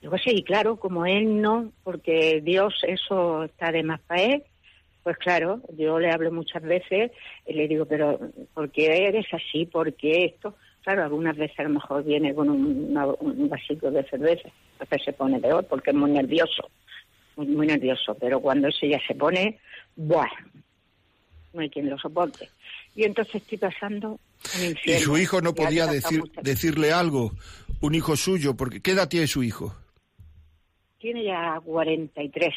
Yo 0.00 0.10
sé, 0.22 0.32
y 0.32 0.42
claro, 0.42 0.76
como 0.76 1.06
él 1.06 1.40
no, 1.40 1.72
porque 1.82 2.40
Dios 2.42 2.74
eso 2.86 3.44
está 3.44 3.72
de 3.72 3.82
más 3.82 4.00
para 4.00 4.22
él, 4.22 4.42
pues 5.02 5.16
claro, 5.18 5.60
yo 5.76 5.98
le 5.98 6.10
hablo 6.10 6.30
muchas 6.30 6.62
veces 6.62 7.10
y 7.46 7.54
le 7.54 7.66
digo, 7.66 7.86
pero 7.86 8.18
¿por 8.54 8.70
qué 8.70 9.06
eres 9.08 9.26
así? 9.32 9.66
¿Por 9.66 9.94
qué 9.94 10.26
esto? 10.26 10.54
Claro, 10.82 11.02
algunas 11.02 11.36
veces 11.36 11.58
a 11.58 11.64
lo 11.64 11.70
mejor 11.70 12.04
viene 12.04 12.34
con 12.34 12.48
un, 12.48 12.96
un 13.20 13.48
vasito 13.48 13.90
de 13.90 14.04
cerveza, 14.04 14.48
veces 14.78 15.04
se 15.04 15.12
pone 15.12 15.40
peor 15.40 15.66
porque 15.66 15.90
es 15.90 15.96
muy 15.96 16.10
nervioso 16.10 16.68
muy, 17.46 17.66
nervioso, 17.66 18.16
pero 18.18 18.40
cuando 18.40 18.68
ese 18.68 18.88
ya 18.88 19.00
se 19.06 19.14
pone, 19.14 19.58
¡buah! 19.96 20.28
No 21.52 21.60
hay 21.60 21.70
quien 21.70 21.88
lo 21.88 21.98
soporte. 21.98 22.48
Y 22.94 23.04
entonces 23.04 23.36
estoy 23.36 23.58
pasando 23.58 24.18
¿Y 24.84 24.92
su 24.94 25.18
hijo 25.18 25.40
no 25.40 25.54
podía 25.54 25.86
decir, 25.86 26.22
decirle 26.42 26.92
algo? 26.92 27.32
Un 27.80 27.94
hijo 27.94 28.16
suyo, 28.16 28.56
porque 28.56 28.80
¿qué 28.80 28.92
edad 28.92 29.08
tiene 29.08 29.26
su 29.26 29.42
hijo? 29.42 29.74
Tiene 30.98 31.24
ya 31.24 31.60
43. 31.64 32.54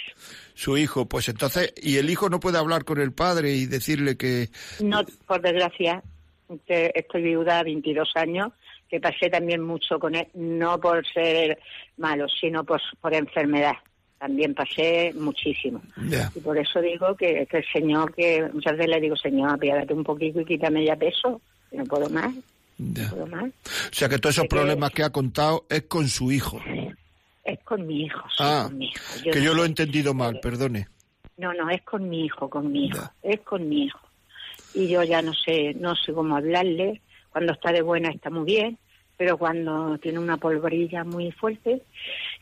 Su 0.54 0.78
hijo, 0.78 1.06
pues 1.06 1.30
entonces, 1.30 1.74
¿y 1.78 1.98
el 1.98 2.10
hijo 2.10 2.30
no 2.30 2.40
puede 2.40 2.58
hablar 2.58 2.86
con 2.86 3.00
el 3.00 3.14
padre 3.14 3.52
y 3.54 3.68
decirle 3.68 4.18
que...? 4.18 4.50
No, 4.80 5.04
por 5.28 5.42
desgracia, 5.42 6.02
estoy 6.68 7.22
viuda 7.22 7.62
22 7.64 8.12
años, 8.16 8.52
que 8.90 9.00
pasé 9.00 9.30
también 9.30 9.62
mucho 9.62 10.00
con 10.00 10.16
él, 10.16 10.28
no 10.34 10.80
por 10.80 11.06
ser 11.08 11.60
malo, 11.98 12.28
sino 12.28 12.64
por, 12.64 12.82
por 13.00 13.14
enfermedad 13.14 13.76
también 14.22 14.54
pasé 14.54 15.14
muchísimo. 15.16 15.82
Y 16.36 16.40
por 16.42 16.56
eso 16.56 16.80
digo 16.80 17.16
que, 17.16 17.48
el 17.52 17.66
Señor, 17.74 18.14
que 18.14 18.48
muchas 18.54 18.74
veces 18.74 18.92
le 18.92 19.02
digo, 19.02 19.16
Señor, 19.16 19.50
apiádate 19.50 19.96
un 19.96 20.04
poquito 20.04 20.42
y 20.42 20.46
quítame 20.46 20.86
ya 20.86 20.96
peso, 20.96 21.42
que 21.72 21.78
no 21.78 21.86
puedo 21.86 22.08
más. 22.08 22.32
No 22.78 23.10
puedo 23.10 23.26
más. 23.26 23.46
O 23.46 23.94
sea 23.94 24.10
que 24.10 24.20
todos 24.20 24.36
esos 24.36 24.48
problemas 24.48 24.92
que... 24.92 25.02
ha 25.04 25.10
contado 25.10 25.66
es 25.70 25.82
con 25.84 26.08
su 26.08 26.32
hijo. 26.32 26.62
Es 27.44 27.60
con 27.64 27.88
mi 27.88 28.04
hijo, 28.04 28.22
sí, 28.30 28.44
ah, 28.44 28.66
con 28.68 28.78
mi 28.78 28.86
hijo. 28.86 29.32
que 29.32 29.42
yo 29.44 29.54
lo 29.54 29.64
he 29.64 29.68
entendido 29.68 30.14
mal, 30.14 30.40
perdone. 30.40 30.88
No, 31.38 31.54
no, 31.54 31.70
es 31.70 31.82
con 31.82 32.08
mi 32.08 32.26
hijo, 32.26 32.50
con 32.50 32.72
mi 32.72 32.86
hijo, 32.86 33.12
es 33.24 33.40
con 33.42 33.68
mi 33.68 33.86
hijo. 33.86 34.00
Y 34.74 34.88
yo 34.88 35.04
ya 35.04 35.22
no 35.22 35.34
sé, 35.34 35.74
no 35.74 35.96
sé 35.96 36.14
cómo 36.14 36.38
hablarle. 36.38 37.02
Cuando 37.32 37.54
está 37.54 37.72
de 37.72 37.82
buena 37.82 38.10
está 38.10 38.30
muy 38.30 38.46
bien, 38.46 38.78
pero 39.18 39.38
cuando 39.38 39.98
tiene 40.00 40.20
una 40.20 40.38
polvorilla 40.38 41.04
muy 41.04 41.32
fuerte, 41.32 41.84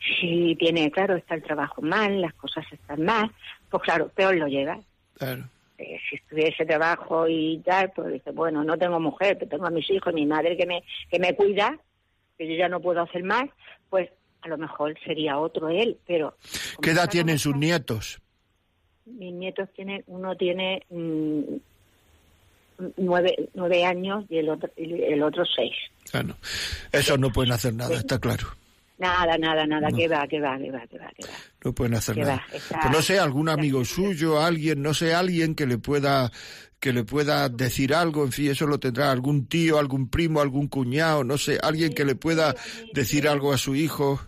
si 0.00 0.56
tiene, 0.56 0.90
claro, 0.90 1.14
está 1.14 1.34
el 1.34 1.42
trabajo 1.42 1.82
mal, 1.82 2.20
las 2.20 2.34
cosas 2.34 2.64
están 2.72 3.04
mal, 3.04 3.30
pues 3.70 3.82
claro, 3.82 4.08
peor 4.08 4.36
lo 4.36 4.48
lleva. 4.48 4.78
Claro. 5.14 5.44
Eh, 5.78 5.98
si 6.08 6.16
estuviese 6.16 6.66
trabajo 6.66 7.26
y 7.28 7.58
tal, 7.64 7.92
pues 7.94 8.12
dice, 8.12 8.32
bueno, 8.32 8.64
no 8.64 8.76
tengo 8.76 9.00
mujer, 9.00 9.36
pero 9.38 9.50
tengo 9.50 9.66
a 9.66 9.70
mis 9.70 9.88
hijos, 9.90 10.12
mi 10.12 10.26
madre 10.26 10.56
que 10.56 10.66
me, 10.66 10.82
que 11.10 11.18
me 11.18 11.34
cuida, 11.34 11.78
que 12.36 12.48
yo 12.48 12.54
ya 12.54 12.68
no 12.68 12.80
puedo 12.80 13.00
hacer 13.00 13.24
más, 13.24 13.48
pues 13.88 14.10
a 14.42 14.48
lo 14.48 14.58
mejor 14.58 14.94
sería 15.04 15.38
otro 15.38 15.68
él, 15.68 15.98
pero... 16.06 16.36
¿Qué 16.80 16.90
edad 16.90 17.08
tienen 17.08 17.38
sus 17.38 17.56
nietos? 17.56 18.20
Mis 19.06 19.32
nietos 19.32 19.68
tienen, 19.74 20.04
uno 20.06 20.36
tiene 20.36 20.82
mm, 20.90 21.40
nueve, 22.96 23.48
nueve 23.54 23.84
años 23.84 24.24
y 24.28 24.38
el 24.38 24.48
otro, 24.48 24.70
el 24.76 25.22
otro 25.22 25.44
seis. 25.44 25.74
Claro. 26.10 26.36
Eso 26.92 27.16
no 27.16 27.30
pueden 27.30 27.52
hacer 27.52 27.74
nada, 27.74 27.96
está 27.96 28.18
claro. 28.18 28.48
Nada, 28.98 29.38
nada, 29.38 29.66
nada, 29.66 29.88
que 29.96 30.06
va, 30.08 30.28
que 30.28 30.40
va, 30.40 30.58
que 30.58 30.70
va, 30.70 30.86
que 30.86 30.98
va, 30.98 31.10
que 31.16 31.26
va. 31.26 31.32
No 31.64 31.72
pueden 31.72 31.94
hacer 31.94 32.18
nada. 32.18 32.44
Pues 32.50 32.90
no 32.92 33.00
sé, 33.00 33.18
algún 33.18 33.48
amigo 33.48 33.82
suyo, 33.82 34.38
alguien, 34.38 34.82
no 34.82 34.92
sé, 34.92 35.14
alguien 35.14 35.54
que 35.54 35.66
le 35.66 35.78
pueda 35.78 36.30
que 36.80 36.92
le 36.94 37.04
pueda 37.04 37.48
decir 37.50 37.94
algo, 37.94 38.24
en 38.24 38.32
fin, 38.32 38.50
eso 38.50 38.66
lo 38.66 38.80
tendrá 38.80 39.10
algún 39.10 39.46
tío, 39.46 39.78
algún 39.78 40.08
primo, 40.08 40.40
algún 40.40 40.66
cuñado, 40.68 41.24
no 41.24 41.36
sé, 41.36 41.58
alguien 41.62 41.92
que 41.92 42.06
le 42.06 42.14
pueda 42.14 42.54
decir 42.94 43.28
algo 43.28 43.52
a 43.52 43.58
su 43.58 43.74
hijo. 43.74 44.20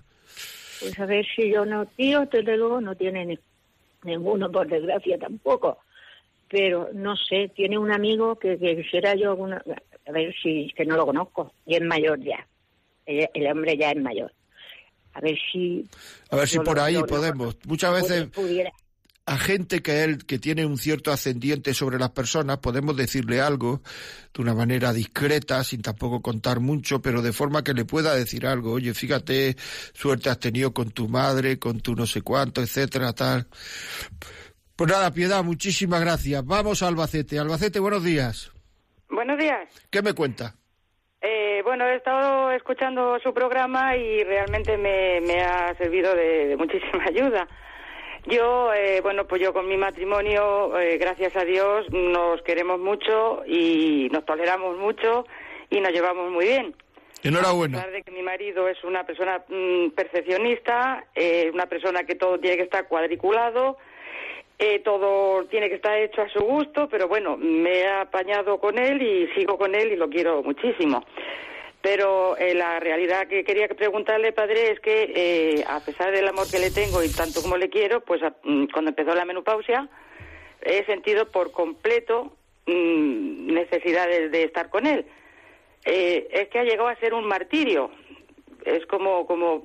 Pues 0.82 0.98
a 0.98 1.06
ver 1.06 1.24
si 1.34 1.50
yo 1.50 1.64
no, 1.64 1.86
tío, 1.86 2.26
desde 2.26 2.56
luego 2.56 2.80
no 2.80 2.94
tiene 2.94 3.38
ninguno, 4.02 4.50
por 4.50 4.68
desgracia 4.68 5.18
tampoco 5.18 5.78
pero 6.52 6.90
no 6.92 7.16
sé, 7.16 7.50
tiene 7.56 7.78
un 7.78 7.90
amigo 7.90 8.38
que, 8.38 8.58
quisiera 8.58 9.14
yo 9.14 9.30
alguna, 9.30 9.64
a 10.06 10.12
ver 10.12 10.34
si, 10.42 10.70
que 10.76 10.84
no 10.84 10.98
lo 10.98 11.06
conozco, 11.06 11.54
y 11.64 11.76
es 11.76 11.82
mayor 11.82 12.20
ya, 12.20 12.46
el, 13.06 13.46
hombre 13.50 13.78
ya 13.78 13.90
es 13.90 14.00
mayor. 14.00 14.30
A 15.14 15.20
ver 15.20 15.38
si... 15.50 15.86
A 16.30 16.36
ver 16.36 16.48
si 16.48 16.58
por 16.58 16.78
ahí 16.78 17.02
podemos. 17.08 17.56
Muchas 17.66 17.94
veces... 17.94 18.28
a 19.24 19.38
gente 19.38 19.82
que 19.82 20.04
él 20.04 20.24
que 20.26 20.38
tiene 20.38 20.66
un 20.66 20.78
cierto 20.78 21.12
ascendiente 21.12 21.74
sobre 21.74 21.98
las 21.98 22.10
personas 22.10 22.58
podemos 22.58 22.96
decirle 22.96 23.40
algo 23.40 23.82
de 24.34 24.42
una 24.42 24.54
manera 24.54 24.92
discreta 24.92 25.62
sin 25.62 25.80
tampoco 25.80 26.20
contar 26.20 26.58
mucho 26.60 27.00
pero 27.00 27.22
de 27.22 27.32
forma 27.32 27.62
que 27.62 27.72
le 27.72 27.84
pueda 27.84 28.14
decir 28.14 28.46
algo 28.46 28.72
oye 28.72 28.94
fíjate 28.94 29.56
suerte 29.94 30.28
has 30.28 30.40
tenido 30.40 30.74
con 30.74 30.90
tu 30.90 31.08
madre 31.08 31.58
con 31.58 31.80
tu 31.80 31.94
no 31.94 32.04
sé 32.06 32.22
cuánto 32.22 32.62
etcétera 32.62 33.12
tal 33.12 33.46
pues 34.76 34.90
nada, 34.90 35.12
Piedad, 35.12 35.44
muchísimas 35.44 36.00
gracias. 36.00 36.44
Vamos 36.44 36.82
a 36.82 36.88
Albacete. 36.88 37.38
Albacete, 37.38 37.78
buenos 37.78 38.02
días. 38.02 38.50
Buenos 39.08 39.38
días. 39.38 39.68
¿Qué 39.90 40.02
me 40.02 40.14
cuenta? 40.14 40.54
Eh, 41.20 41.60
bueno, 41.62 41.86
he 41.86 41.96
estado 41.96 42.50
escuchando 42.50 43.18
su 43.20 43.32
programa 43.32 43.96
y 43.96 44.24
realmente 44.24 44.76
me, 44.76 45.40
ha 45.42 45.74
servido 45.76 46.14
de, 46.16 46.56
muchísima 46.58 47.04
ayuda. 47.08 47.46
Yo, 48.26 48.72
eh, 48.72 49.00
bueno, 49.02 49.26
pues 49.26 49.42
yo 49.42 49.52
con 49.52 49.68
mi 49.68 49.76
matrimonio, 49.76 50.78
eh, 50.78 50.96
gracias 50.98 51.34
a 51.36 51.44
Dios, 51.44 51.86
nos 51.90 52.40
queremos 52.42 52.78
mucho 52.78 53.42
y 53.46 54.08
nos 54.12 54.24
toleramos 54.24 54.78
mucho 54.78 55.26
y 55.70 55.80
nos 55.80 55.92
llevamos 55.92 56.30
muy 56.30 56.46
bien. 56.46 56.74
Enhorabuena. 57.22 57.78
A 57.78 57.80
pesar 57.80 57.92
de 57.94 58.02
que 58.02 58.10
mi 58.10 58.22
marido 58.22 58.68
es 58.68 58.82
una 58.84 59.04
persona 59.04 59.42
mm, 59.48 59.90
perfeccionista, 59.90 61.04
una 61.52 61.66
persona 61.66 62.04
que 62.04 62.14
todo 62.14 62.38
tiene 62.38 62.56
que 62.56 62.64
estar 62.64 62.88
cuadriculado, 62.88 63.78
eh, 64.64 64.78
todo 64.84 65.44
tiene 65.46 65.68
que 65.68 65.74
estar 65.74 65.98
hecho 65.98 66.22
a 66.22 66.28
su 66.28 66.38
gusto, 66.38 66.88
pero 66.88 67.08
bueno, 67.08 67.36
me 67.36 67.80
he 67.80 67.88
apañado 67.88 68.58
con 68.60 68.78
él 68.78 69.02
y 69.02 69.26
sigo 69.34 69.58
con 69.58 69.74
él 69.74 69.90
y 69.90 69.96
lo 69.96 70.08
quiero 70.08 70.40
muchísimo. 70.40 71.04
Pero 71.82 72.36
eh, 72.36 72.54
la 72.54 72.78
realidad 72.78 73.26
que 73.26 73.42
quería 73.42 73.66
preguntarle, 73.68 74.32
padre, 74.32 74.70
es 74.70 74.80
que 74.80 75.12
eh, 75.14 75.64
a 75.66 75.80
pesar 75.80 76.12
del 76.12 76.28
amor 76.28 76.48
que 76.48 76.60
le 76.60 76.70
tengo 76.70 77.02
y 77.02 77.08
tanto 77.08 77.42
como 77.42 77.56
le 77.56 77.68
quiero, 77.68 78.00
pues 78.00 78.22
mm, 78.44 78.66
cuando 78.72 78.90
empezó 78.90 79.14
la 79.14 79.24
menopausia 79.24 79.88
he 80.60 80.84
sentido 80.84 81.28
por 81.32 81.50
completo 81.50 82.36
mm, 82.66 83.52
necesidades 83.52 84.30
de 84.30 84.44
estar 84.44 84.70
con 84.70 84.86
él. 84.86 85.04
es 85.84 86.48
que 86.48 86.58
ha 86.60 86.64
llegado 86.64 86.88
a 86.88 86.96
ser 86.96 87.14
un 87.14 87.26
martirio. 87.26 87.90
Es 88.64 88.86
como, 88.86 89.26
como 89.26 89.64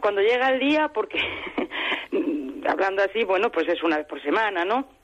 cuando 0.00 0.20
llega 0.20 0.48
el 0.48 0.58
día, 0.58 0.88
porque 0.88 1.20
hablando 2.66 3.02
así, 3.02 3.22
bueno, 3.22 3.52
pues 3.52 3.68
es 3.68 3.82
una 3.84 3.98
vez 3.98 4.06
por 4.06 4.20
semana, 4.20 4.64
¿no? 4.64 4.97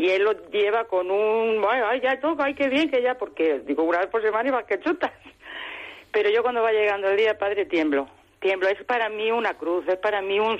Y 0.00 0.08
él 0.08 0.22
lo 0.22 0.32
lleva 0.48 0.84
con 0.84 1.10
un, 1.10 1.62
ay, 1.68 2.00
ya 2.00 2.18
toca, 2.18 2.44
ay, 2.44 2.54
qué 2.54 2.70
bien 2.70 2.90
que 2.90 3.02
ya, 3.02 3.18
porque 3.18 3.60
digo, 3.66 3.82
una 3.82 3.98
vez 3.98 4.08
por 4.08 4.22
semana 4.22 4.48
y 4.48 4.52
más 4.52 4.64
que 4.64 4.80
chutas. 4.80 5.12
Pero 6.10 6.30
yo 6.30 6.42
cuando 6.42 6.62
va 6.62 6.72
llegando 6.72 7.10
el 7.10 7.18
día, 7.18 7.36
padre, 7.36 7.66
tiemblo. 7.66 8.08
Tiemblo, 8.40 8.70
es 8.70 8.82
para 8.84 9.10
mí 9.10 9.30
una 9.30 9.52
cruz, 9.58 9.86
es 9.88 9.98
para 9.98 10.22
mí 10.22 10.40
un, 10.40 10.58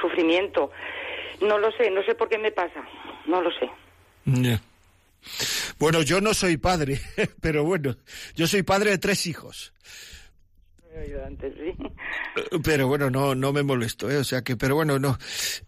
sufrimiento. 0.00 0.70
No 1.42 1.58
lo 1.58 1.70
sé, 1.72 1.90
no 1.90 2.02
sé 2.04 2.14
por 2.14 2.30
qué 2.30 2.38
me 2.38 2.50
pasa, 2.50 2.82
no 3.26 3.42
lo 3.42 3.50
sé. 3.50 3.68
Bueno, 5.78 6.00
yo 6.00 6.22
no 6.22 6.32
soy 6.32 6.56
padre, 6.56 6.98
pero 7.42 7.64
bueno, 7.64 7.94
yo 8.36 8.46
soy 8.46 8.62
padre 8.62 8.92
de 8.92 8.98
tres 8.98 9.26
hijos. 9.26 9.74
Pero 12.64 12.88
bueno, 12.88 13.10
no, 13.10 13.34
no 13.34 13.52
me 13.52 13.62
molesto, 13.62 14.10
¿eh? 14.10 14.16
o 14.16 14.24
sea 14.24 14.42
que, 14.42 14.56
pero 14.56 14.74
bueno, 14.74 14.98
no, 14.98 15.18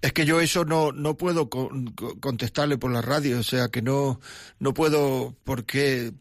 es 0.00 0.12
que 0.12 0.24
yo 0.24 0.40
eso 0.40 0.64
no, 0.64 0.92
no 0.92 1.16
puedo 1.16 1.48
contestarle 1.48 2.78
por 2.78 2.90
la 2.90 3.02
radio, 3.02 3.38
o 3.38 3.42
sea 3.42 3.68
que 3.68 3.82
no, 3.82 4.20
no 4.58 4.74
puedo, 4.74 5.36
porque 5.44 6.12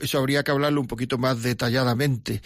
eso 0.00 0.18
habría 0.18 0.42
que 0.42 0.50
hablarlo 0.50 0.80
un 0.80 0.86
poquito 0.86 1.18
más 1.18 1.42
detalladamente. 1.42 2.42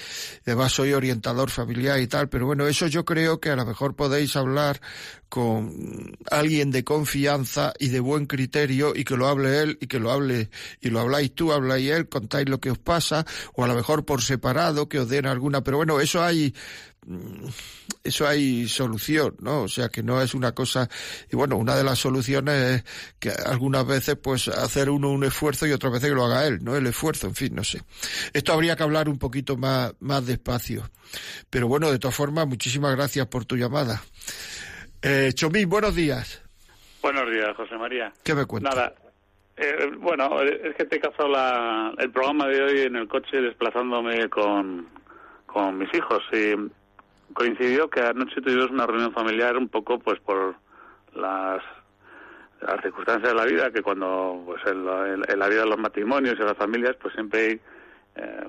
Además, 0.46 0.72
soy 0.72 0.92
orientador 0.92 1.50
familiar 1.50 2.00
y 2.00 2.06
tal, 2.06 2.28
pero 2.28 2.46
bueno, 2.46 2.66
eso 2.66 2.86
yo 2.86 3.04
creo 3.04 3.40
que 3.40 3.50
a 3.50 3.56
lo 3.56 3.64
mejor 3.64 3.94
podéis 3.94 4.36
hablar 4.36 4.80
con 5.28 6.16
alguien 6.30 6.70
de 6.70 6.84
confianza 6.84 7.72
y 7.78 7.88
de 7.88 8.00
buen 8.00 8.26
criterio 8.26 8.92
y 8.94 9.04
que 9.04 9.16
lo 9.16 9.26
hable 9.26 9.60
él 9.60 9.78
y 9.80 9.86
que 9.86 9.98
lo 9.98 10.12
hable 10.12 10.50
y 10.80 10.90
lo 10.90 11.00
habláis 11.00 11.34
tú, 11.34 11.52
habláis 11.52 11.90
él, 11.90 12.08
contáis 12.08 12.48
lo 12.48 12.60
que 12.60 12.70
os 12.70 12.78
pasa 12.78 13.26
o 13.54 13.64
a 13.64 13.68
lo 13.68 13.74
mejor 13.74 14.04
por 14.04 14.22
separado 14.22 14.88
que 14.88 15.00
os 15.00 15.08
den 15.08 15.26
alguna, 15.26 15.62
pero 15.62 15.78
bueno, 15.78 16.00
eso 16.00 16.22
hay 16.22 16.54
eso 18.02 18.26
hay 18.26 18.68
solución, 18.68 19.36
¿no? 19.40 19.62
O 19.62 19.68
sea 19.68 19.88
que 19.88 20.02
no 20.02 20.20
es 20.20 20.34
una 20.34 20.52
cosa 20.52 20.88
y 21.30 21.36
bueno, 21.36 21.56
una 21.56 21.76
de 21.76 21.84
las 21.84 21.98
soluciones 21.98 22.54
es 22.54 22.84
que 23.18 23.30
algunas 23.30 23.86
veces 23.86 24.16
pues 24.16 24.48
hacer 24.48 24.90
uno 24.90 25.10
un 25.10 25.24
esfuerzo 25.24 25.66
y 25.66 25.72
otras 25.72 25.92
veces 25.92 26.10
que 26.10 26.14
lo 26.14 26.24
haga 26.24 26.46
él, 26.46 26.62
¿no? 26.62 26.76
El 26.76 26.86
esfuerzo, 26.86 27.26
en 27.26 27.34
fin, 27.34 27.54
no 27.54 27.64
sé. 27.64 27.82
Esto 28.32 28.52
habría 28.52 28.76
que 28.76 28.82
hablar 28.82 29.08
un 29.08 29.18
poquito 29.18 29.56
más 29.56 29.94
más 30.00 30.26
despacio. 30.26 30.90
Pero 31.50 31.68
bueno, 31.68 31.90
de 31.90 31.98
todas 31.98 32.16
formas, 32.16 32.46
muchísimas 32.46 32.94
gracias 32.96 33.26
por 33.26 33.44
tu 33.44 33.56
llamada. 33.56 34.02
Eh, 35.02 35.32
Chomín, 35.34 35.68
buenos 35.68 35.94
días. 35.94 36.42
Buenos 37.02 37.30
días, 37.30 37.56
José 37.56 37.76
María. 37.76 38.12
¿Qué 38.24 38.34
me 38.34 38.44
cuentas? 38.46 38.74
Nada, 38.74 38.94
eh, 39.56 39.90
bueno, 39.98 40.42
es 40.42 40.74
que 40.76 40.84
te 40.84 40.96
he 40.96 41.00
cazado 41.00 41.28
la, 41.28 41.94
el 41.98 42.10
programa 42.10 42.46
de 42.48 42.62
hoy 42.62 42.80
en 42.80 42.96
el 42.96 43.08
coche 43.08 43.40
desplazándome 43.40 44.28
con, 44.28 44.88
con 45.46 45.78
mis 45.78 45.92
hijos 45.94 46.22
y 46.32 46.54
coincidió 47.32 47.88
que 47.90 48.00
anoche 48.00 48.40
tuvimos 48.40 48.70
una 48.70 48.86
reunión 48.86 49.12
familiar 49.12 49.56
un 49.56 49.68
poco 49.68 49.98
pues 49.98 50.18
por 50.20 50.54
las 51.14 51.62
circunstancias 52.82 53.32
de 53.32 53.38
la 53.38 53.44
vida 53.44 53.70
que 53.70 53.82
cuando 53.82 54.42
pues 54.46 54.62
en 54.66 54.84
la, 54.84 55.48
vida 55.48 55.60
de 55.60 55.66
los 55.66 55.78
matrimonios 55.78 56.34
y 56.34 56.38
de 56.38 56.44
las 56.44 56.56
familias 56.56 56.96
pues 57.00 57.14
siempre 57.14 57.40
hay 57.40 57.60
eh, 58.16 58.44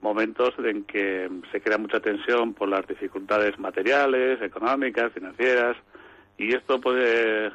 momentos 0.00 0.54
en 0.58 0.84
que 0.84 1.30
se 1.50 1.60
crea 1.60 1.78
mucha 1.78 2.00
tensión 2.00 2.54
por 2.54 2.68
las 2.68 2.86
dificultades 2.86 3.58
materiales, 3.58 4.42
económicas, 4.42 5.12
financieras 5.12 5.76
y 6.36 6.54
esto 6.54 6.80
puede 6.80 7.46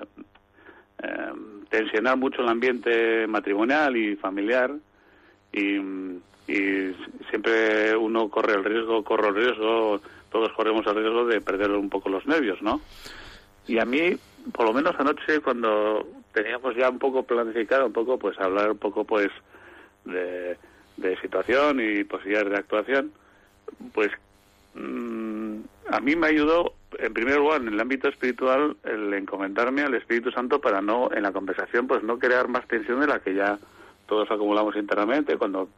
eh, 1.03 1.33
tensionar 1.69 2.17
mucho 2.17 2.41
el 2.41 2.49
ambiente 2.49 3.27
matrimonial 3.27 3.97
y 3.97 4.15
familiar 4.15 4.71
y, 5.51 5.77
y 6.47 6.95
siempre 7.29 7.95
uno 7.95 8.29
corre 8.29 8.53
el 8.53 8.63
riesgo, 8.63 9.03
corre 9.03 9.29
el 9.29 9.35
riesgo, 9.35 10.01
todos 10.31 10.51
corremos 10.53 10.85
el 10.87 10.95
riesgo 10.95 11.25
de 11.25 11.41
perder 11.41 11.71
un 11.71 11.89
poco 11.89 12.09
los 12.09 12.25
nervios, 12.25 12.61
¿no? 12.61 12.81
Y 13.67 13.79
a 13.79 13.85
mí, 13.85 14.17
por 14.53 14.65
lo 14.65 14.73
menos 14.73 14.95
anoche, 14.97 15.41
cuando 15.41 16.07
teníamos 16.33 16.75
ya 16.75 16.89
un 16.89 16.99
poco 16.99 17.23
planificado, 17.23 17.85
un 17.85 17.93
poco, 17.93 18.17
pues 18.17 18.39
hablar 18.39 18.71
un 18.71 18.77
poco, 18.77 19.03
pues, 19.03 19.29
de, 20.05 20.57
situación 21.21 21.79
y 21.79 22.03
posibilidades 22.03 22.51
de 22.51 22.57
actuación, 22.57 23.11
pues 23.93 24.11
mm, 24.75 25.57
a 25.89 25.99
mí 25.99 26.15
me 26.15 26.27
ayudó, 26.27 26.73
en 26.97 27.13
primer 27.13 27.37
lugar, 27.37 27.61
en 27.61 27.69
el 27.69 27.79
ámbito 27.79 28.07
espiritual, 28.07 28.77
el 28.83 29.13
encomendarme 29.13 29.81
al 29.81 29.95
Espíritu 29.95 30.31
Santo 30.31 30.61
para 30.61 30.81
no, 30.81 31.09
en 31.11 31.23
la 31.23 31.31
conversación, 31.31 31.87
pues 31.87 32.03
no 32.03 32.19
crear 32.19 32.47
más 32.47 32.67
tensión 32.67 32.99
de 33.01 33.07
la 33.07 33.19
que 33.19 33.33
ya 33.33 33.57
todos 34.05 34.29
acumulamos 34.31 34.75
internamente 34.75 35.37
cuando 35.37 35.69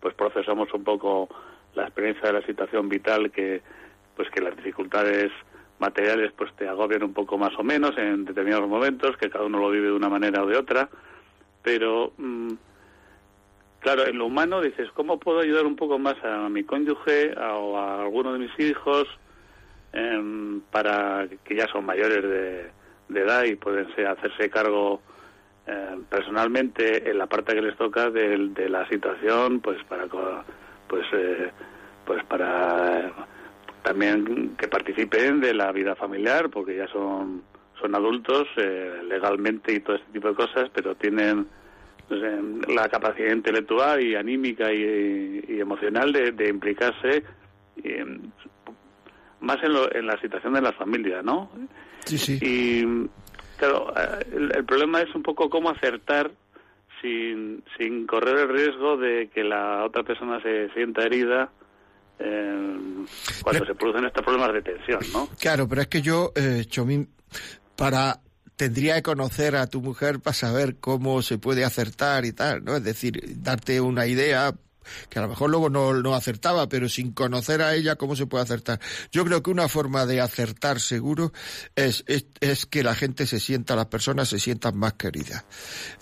pues 0.00 0.14
procesamos 0.14 0.72
un 0.72 0.84
poco 0.84 1.28
la 1.76 1.84
experiencia 1.84 2.28
de 2.28 2.40
la 2.40 2.46
situación 2.46 2.88
vital 2.88 3.30
que 3.30 3.62
pues 4.16 4.30
que 4.30 4.40
las 4.40 4.56
dificultades 4.56 5.30
materiales 5.78 6.32
pues 6.36 6.50
te 6.56 6.66
agobian 6.66 7.02
un 7.02 7.12
poco 7.12 7.36
más 7.36 7.52
o 7.58 7.62
menos 7.62 7.96
en 7.98 8.24
determinados 8.24 8.68
momentos 8.68 9.16
que 9.18 9.28
cada 9.28 9.44
uno 9.44 9.58
lo 9.58 9.70
vive 9.70 9.88
de 9.88 9.92
una 9.92 10.08
manera 10.08 10.42
o 10.42 10.46
de 10.46 10.56
otra. 10.56 10.88
Pero 11.62 12.12
mm, 12.16 12.52
claro 13.80 14.06
en 14.06 14.16
lo 14.16 14.26
humano 14.26 14.62
dices 14.62 14.88
cómo 14.94 15.18
puedo 15.18 15.40
ayudar 15.40 15.66
un 15.66 15.76
poco 15.76 15.98
más 15.98 16.16
a 16.24 16.48
mi 16.48 16.64
cónyuge 16.64 17.34
o 17.38 17.78
a 17.78 18.02
alguno 18.02 18.32
de 18.32 18.38
mis 18.38 18.58
hijos 18.58 19.06
em, 19.92 20.62
para 20.70 21.28
que 21.44 21.56
ya 21.56 21.68
son 21.68 21.84
mayores 21.84 22.22
de, 22.22 22.76
edad 23.20 23.44
y 23.44 23.54
pueden 23.54 23.86
hacerse 24.06 24.50
cargo 24.50 25.00
em, 25.66 26.04
personalmente 26.04 27.08
en 27.08 27.18
la 27.18 27.26
parte 27.26 27.54
que 27.54 27.62
les 27.62 27.76
toca 27.76 28.10
de, 28.10 28.48
de 28.48 28.68
la 28.68 28.88
situación 28.88 29.60
pues 29.60 29.82
para 29.84 30.06
pues 30.88 31.06
eh, 31.12 31.50
pues 32.04 32.24
para 32.24 33.12
también 33.82 34.56
que 34.56 34.68
participen 34.68 35.40
de 35.40 35.54
la 35.54 35.72
vida 35.72 35.94
familiar 35.94 36.50
porque 36.50 36.76
ya 36.76 36.88
son 36.88 37.42
son 37.80 37.94
adultos 37.94 38.48
eh, 38.56 39.00
legalmente 39.08 39.72
y 39.72 39.80
todo 39.80 39.96
este 39.96 40.12
tipo 40.12 40.28
de 40.28 40.34
cosas 40.34 40.70
pero 40.72 40.94
tienen 40.94 41.46
pues, 42.08 42.20
la 42.68 42.88
capacidad 42.88 43.32
intelectual 43.32 44.02
y 44.02 44.14
anímica 44.14 44.72
y, 44.72 45.60
emocional 45.60 46.12
de, 46.12 46.48
implicarse 46.48 47.24
más 49.40 49.58
en, 49.62 49.72
en 49.98 50.06
la 50.06 50.20
situación 50.20 50.54
de 50.54 50.62
la 50.62 50.72
familia 50.72 51.22
no 51.22 51.50
sí 52.04 52.18
sí. 52.18 52.38
Y 52.40 53.08
claro 53.58 53.92
eh, 53.96 54.50
el 54.54 54.64
problema 54.64 55.00
es 55.02 55.14
un 55.14 55.22
poco 55.22 55.50
cómo 55.50 55.70
acertar 55.70 56.30
sin, 57.06 57.64
sin 57.78 58.06
correr 58.06 58.38
el 58.38 58.48
riesgo 58.48 58.96
de 58.96 59.28
que 59.32 59.44
la 59.44 59.84
otra 59.84 60.02
persona 60.02 60.40
se 60.42 60.68
sienta 60.70 61.04
herida 61.04 61.50
eh, 62.18 62.78
cuando 63.42 63.66
se 63.66 63.74
producen 63.74 64.04
estos 64.06 64.24
problemas 64.24 64.52
de 64.52 64.62
tensión, 64.62 65.00
¿no? 65.12 65.28
Claro, 65.38 65.68
pero 65.68 65.82
es 65.82 65.88
que 65.88 66.02
yo, 66.02 66.32
eh, 66.34 66.64
Chomín, 66.66 67.08
para 67.76 68.20
tendría 68.56 68.96
que 68.96 69.02
conocer 69.02 69.54
a 69.54 69.66
tu 69.66 69.82
mujer 69.82 70.20
para 70.20 70.34
saber 70.34 70.76
cómo 70.80 71.20
se 71.20 71.38
puede 71.38 71.64
acertar 71.64 72.24
y 72.24 72.32
tal, 72.32 72.64
¿no? 72.64 72.76
Es 72.76 72.84
decir, 72.84 73.20
darte 73.36 73.80
una 73.80 74.06
idea 74.06 74.54
que 75.08 75.18
a 75.18 75.22
lo 75.22 75.28
mejor 75.28 75.50
luego 75.50 75.70
no, 75.70 75.94
no 75.94 76.14
acertaba, 76.14 76.68
pero 76.68 76.88
sin 76.88 77.12
conocer 77.12 77.62
a 77.62 77.74
ella, 77.74 77.96
¿cómo 77.96 78.16
se 78.16 78.26
puede 78.26 78.44
acertar? 78.44 78.80
Yo 79.12 79.24
creo 79.24 79.42
que 79.42 79.50
una 79.50 79.68
forma 79.68 80.06
de 80.06 80.20
acertar 80.20 80.80
seguro 80.80 81.32
es, 81.74 82.04
es, 82.06 82.26
es 82.40 82.66
que 82.66 82.82
la 82.82 82.94
gente 82.94 83.26
se 83.26 83.40
sienta, 83.40 83.76
las 83.76 83.86
personas 83.86 84.28
se 84.28 84.38
sientan 84.38 84.76
más 84.76 84.94
queridas. 84.94 85.44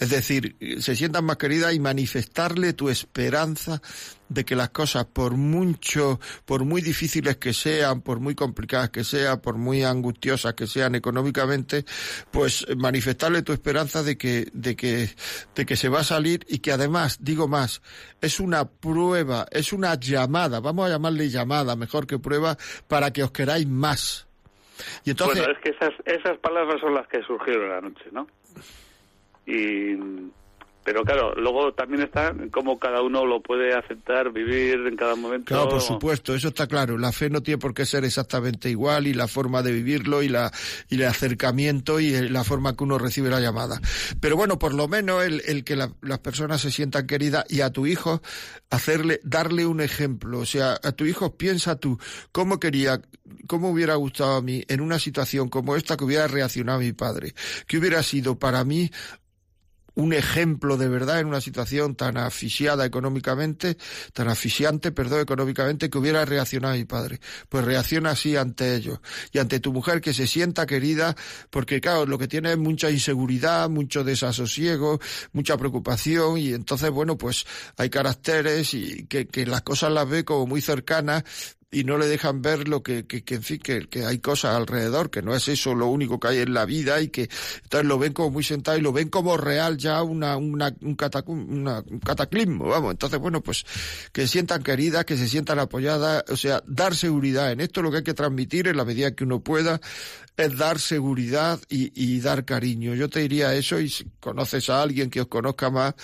Es 0.01 0.11
decir, 0.11 0.57
se 0.81 0.97
sientan 0.97 1.25
más 1.25 1.37
queridas 1.37 1.75
y 1.75 1.81
manifestarle 1.81 2.73
tu 2.73 2.89
esperanza 2.89 3.81
de 4.29 4.45
que 4.45 4.57
las 4.57 4.71
cosas, 4.71 5.05
por 5.07 5.37
mucho, 5.37 6.19
por 6.45 6.65
muy 6.65 6.83
difíciles 6.83 7.37
que 7.37 7.53
sean, 7.53 8.01
por 8.03 8.21
muy 8.21 8.35
complicadas 8.35 8.91
que 8.91 9.05
sean, 9.05 9.41
por 9.41 9.57
muy 9.57 9.83
angustiosas 9.83 10.55
que 10.55 10.67
sean 10.67 10.95
económicamente, 10.95 11.85
pues 12.31 12.67
manifestarle 12.77 13.43
tu 13.43 13.53
esperanza 13.53 14.03
de 14.03 14.17
que, 14.17 14.47
de 14.53 14.77
que, 14.77 15.09
de 15.55 15.67
que 15.67 15.77
se 15.77 15.89
va 15.89 16.01
a 16.01 16.05
salir 16.05 16.45
y 16.49 16.59
que 16.59 16.73
además, 16.73 17.19
digo 17.21 17.49
más, 17.49 17.83
es 18.21 18.41
una 18.41 18.65
prueba, 18.65 19.47
es 19.51 19.73
una 19.73 19.95
llamada, 19.99 20.61
vamos 20.61 20.87
a 20.87 20.91
llamarle 20.91 21.29
llamada, 21.29 21.77
mejor 21.77 22.07
que 22.07 22.19
prueba, 22.19 22.57
para 22.89 23.13
que 23.13 23.23
os 23.23 23.31
queráis 23.31 23.67
más. 23.67 24.27
Y 25.05 25.11
entonces... 25.11 25.39
Bueno, 25.39 25.53
es 25.53 25.63
que 25.63 25.71
esas, 25.71 25.95
esas 26.05 26.39
palabras 26.39 26.81
son 26.81 26.95
las 26.95 27.07
que 27.09 27.23
surgieron 27.23 27.71
anoche, 27.71 28.05
¿no? 28.11 28.27
Y 29.47 29.97
pero 30.85 31.03
claro, 31.03 31.35
luego 31.35 31.73
también 31.73 32.03
está 32.03 32.35
cómo 32.51 32.79
cada 32.79 33.03
uno 33.03 33.25
lo 33.25 33.43
puede 33.43 33.75
aceptar, 33.75 34.33
vivir 34.33 34.87
en 34.87 34.97
cada 34.97 35.17
momento. 35.17 35.47
Claro, 35.47 35.69
por 35.69 35.81
supuesto, 35.81 36.35
eso 36.35 36.49
está 36.49 36.67
claro. 36.67 36.99
La 36.99 37.11
fe 37.11 37.31
no 37.31 37.43
tiene 37.43 37.59
por 37.59 37.73
qué 37.73 37.87
ser 37.87 38.05
exactamente 38.05 38.71
igual 38.71 39.07
y 39.07 39.15
la 39.15 39.27
forma 39.27 39.63
de 39.63 39.73
vivirlo 39.73 40.23
y 40.23 40.29
la 40.29 40.53
y 40.89 40.97
el 40.97 41.05
acercamiento 41.07 42.01
y 42.01 42.29
la 42.29 42.45
forma 42.45 42.77
que 42.77 42.85
uno 42.85 42.99
recibe 42.99 43.31
la 43.31 43.41
llamada. 43.41 43.81
Pero 44.21 44.37
bueno, 44.37 44.59
por 44.59 44.75
lo 44.75 44.87
menos 44.87 45.25
el, 45.25 45.43
el 45.47 45.65
que 45.65 45.77
las 45.77 46.19
personas 46.21 46.61
se 46.61 46.71
sientan 46.71 47.07
queridas 47.07 47.45
y 47.49 47.63
a 47.63 47.71
tu 47.71 47.87
hijo 47.87 48.21
hacerle, 48.71 49.21
darle 49.25 49.67
un 49.67 49.81
ejemplo. 49.81 50.41
O 50.41 50.47
sea, 50.47 50.79
a 50.83 50.93
tu 50.93 51.05
hijo 51.07 51.37
piensa 51.37 51.77
tú 51.77 51.99
cómo 52.33 52.61
quería, 52.61 53.01
cómo 53.47 53.71
hubiera 53.71 53.95
gustado 53.95 54.37
a 54.37 54.43
mí 54.43 54.63
en 54.69 54.81
una 54.81 54.99
situación 54.99 55.49
como 55.49 55.77
esta 55.77 55.97
que 55.97 56.05
hubiera 56.05 56.27
reaccionado 56.27 56.81
mi 56.81 56.93
padre, 56.93 57.35
que 57.67 57.79
hubiera 57.79 58.03
sido 58.03 58.39
para 58.39 58.65
mí 58.65 58.91
un 59.95 60.13
ejemplo 60.13 60.77
de 60.77 60.89
verdad 60.89 61.21
en 61.21 61.27
una 61.27 61.41
situación 61.41 61.95
tan 61.95 62.17
asfixiada 62.17 62.85
económicamente, 62.85 63.77
tan 64.13 64.29
asfixiante, 64.29 64.93
perdón, 64.93 65.21
económicamente, 65.21 65.91
que 65.91 65.99
hubiera 65.99 66.25
reaccionado 66.25 66.75
mi 66.75 66.85
padre. 66.85 67.21
Pues 67.49 67.65
reacciona 67.65 68.11
así 68.11 68.37
ante 68.37 68.75
ellos. 68.75 69.01
Y 69.33 69.39
ante 69.39 69.61
tu 69.61 69.73
mujer 69.73 70.01
que 70.01 70.13
se 70.13 70.27
sienta 70.27 70.67
querida, 70.67 71.17
porque 71.51 71.81
claro, 71.81 72.07
lo 72.07 72.19
que 72.19 72.29
tiene 72.29 72.53
es 72.53 72.59
mucha 72.59 72.91
inseguridad, 72.91 73.69
mucho 73.71 74.05
desasosiego, 74.05 75.01
mucha 75.33 75.57
preocupación, 75.57 76.39
y 76.39 76.53
entonces, 76.53 76.91
bueno, 76.91 77.17
pues 77.17 77.47
hay 77.77 77.91
caracteres 77.91 78.75
y 78.75 79.07
que, 79.07 79.27
que 79.27 79.47
las 79.47 79.63
cosas 79.63 79.93
las 79.93 80.09
ve 80.09 80.25
como 80.25 80.47
muy 80.47 80.61
cercanas, 80.61 81.25
y 81.75 81.83
no 81.83 81.99
le 81.99 82.07
dejan 82.07 82.41
ver 82.41 82.69
lo 82.69 82.83
que, 82.85 83.05
que, 83.05 83.25
que 83.25 83.35
en 83.35 83.43
fin, 83.43 83.59
que, 83.59 83.89
que, 83.89 84.05
hay 84.07 84.19
cosas 84.21 84.55
alrededor, 84.55 85.11
que 85.11 85.23
no 85.23 85.35
es 85.35 85.49
eso 85.49 85.75
lo 85.75 85.89
único 85.89 86.21
que 86.21 86.29
hay 86.29 86.39
en 86.39 86.55
la 86.55 86.65
vida 86.65 87.01
y 87.01 87.09
que 87.09 87.29
entonces 87.65 87.89
lo 87.89 87.99
ven 87.99 88.13
como 88.13 88.31
muy 88.31 88.45
sentado 88.45 88.79
y 88.79 88.81
lo 88.81 88.93
ven 88.93 89.09
como 89.09 89.37
real 89.37 89.77
ya 89.77 90.03
una, 90.05 90.37
una, 90.37 90.73
un, 90.81 90.97
un 91.27 92.01
cataclismo, 92.01 92.67
vamos. 92.67 92.93
Entonces, 92.93 93.19
bueno, 93.19 93.43
pues 93.43 93.65
que 94.13 94.23
se 94.23 94.29
sientan 94.29 94.63
queridas, 94.63 95.05
que 95.05 95.17
se 95.17 95.29
sientan 95.29 95.59
apoyadas, 95.59 96.25
o 96.29 96.37
sea, 96.37 96.63
dar 96.67 96.95
seguridad. 96.95 97.51
En 97.51 97.61
esto 97.61 97.83
lo 97.83 97.91
que 97.91 97.99
hay 97.99 98.05
que 98.05 98.15
transmitir 98.15 98.69
en 98.69 98.77
la 98.77 98.85
medida 98.85 99.13
que 99.13 99.25
uno 99.25 99.41
pueda 99.41 99.81
es 100.37 100.57
dar 100.57 100.81
seguridad 100.81 101.61
y, 101.69 101.93
y, 101.95 102.21
dar 102.21 102.45
cariño. 102.45 102.95
Yo 102.95 103.09
te 103.09 103.21
diría 103.21 103.55
eso 103.55 103.79
y 103.79 103.89
si 103.89 104.05
conoces 104.19 104.69
a 104.69 104.83
alguien 104.83 105.09
que 105.09 105.21
os 105.21 105.29
conozca 105.29 105.71
más, 105.71 105.95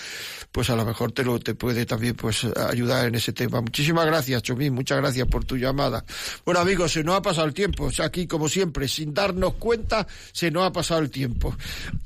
pues 0.53 0.71
a 0.71 0.77
lo 0.77 0.85
mejor 0.85 1.13
te 1.13 1.25
lo 1.25 1.39
te 1.41 1.55
puede 1.55 1.85
también 1.85 2.15
pues 2.15 2.45
ayudar 2.45 3.09
en 3.09 3.17
ese 3.17 3.33
tema. 3.33 3.61
Muchísimas 3.61 4.07
gracias, 4.07 4.43
Chomín, 4.43 4.73
muchas 4.75 4.99
gracias 4.99 5.27
por 5.27 5.45
tu 5.45 5.57
llamada. 5.61 6.05
Bueno, 6.45 6.61
amigos, 6.61 6.93
se 6.93 7.05
nos 7.05 7.17
ha 7.17 7.23
pasado 7.23 7.47
el 7.47 7.55
tiempo. 7.55 7.89
Aquí, 8.03 8.27
como 8.27 8.49
siempre, 8.49 8.89
sin 8.89 9.15
darnos 9.15 9.55
cuenta, 9.55 10.07
se 10.33 10.51
nos 10.51 10.65
ha 10.65 10.73
pasado 10.73 11.01
el 11.01 11.11
tiempo. 11.11 11.55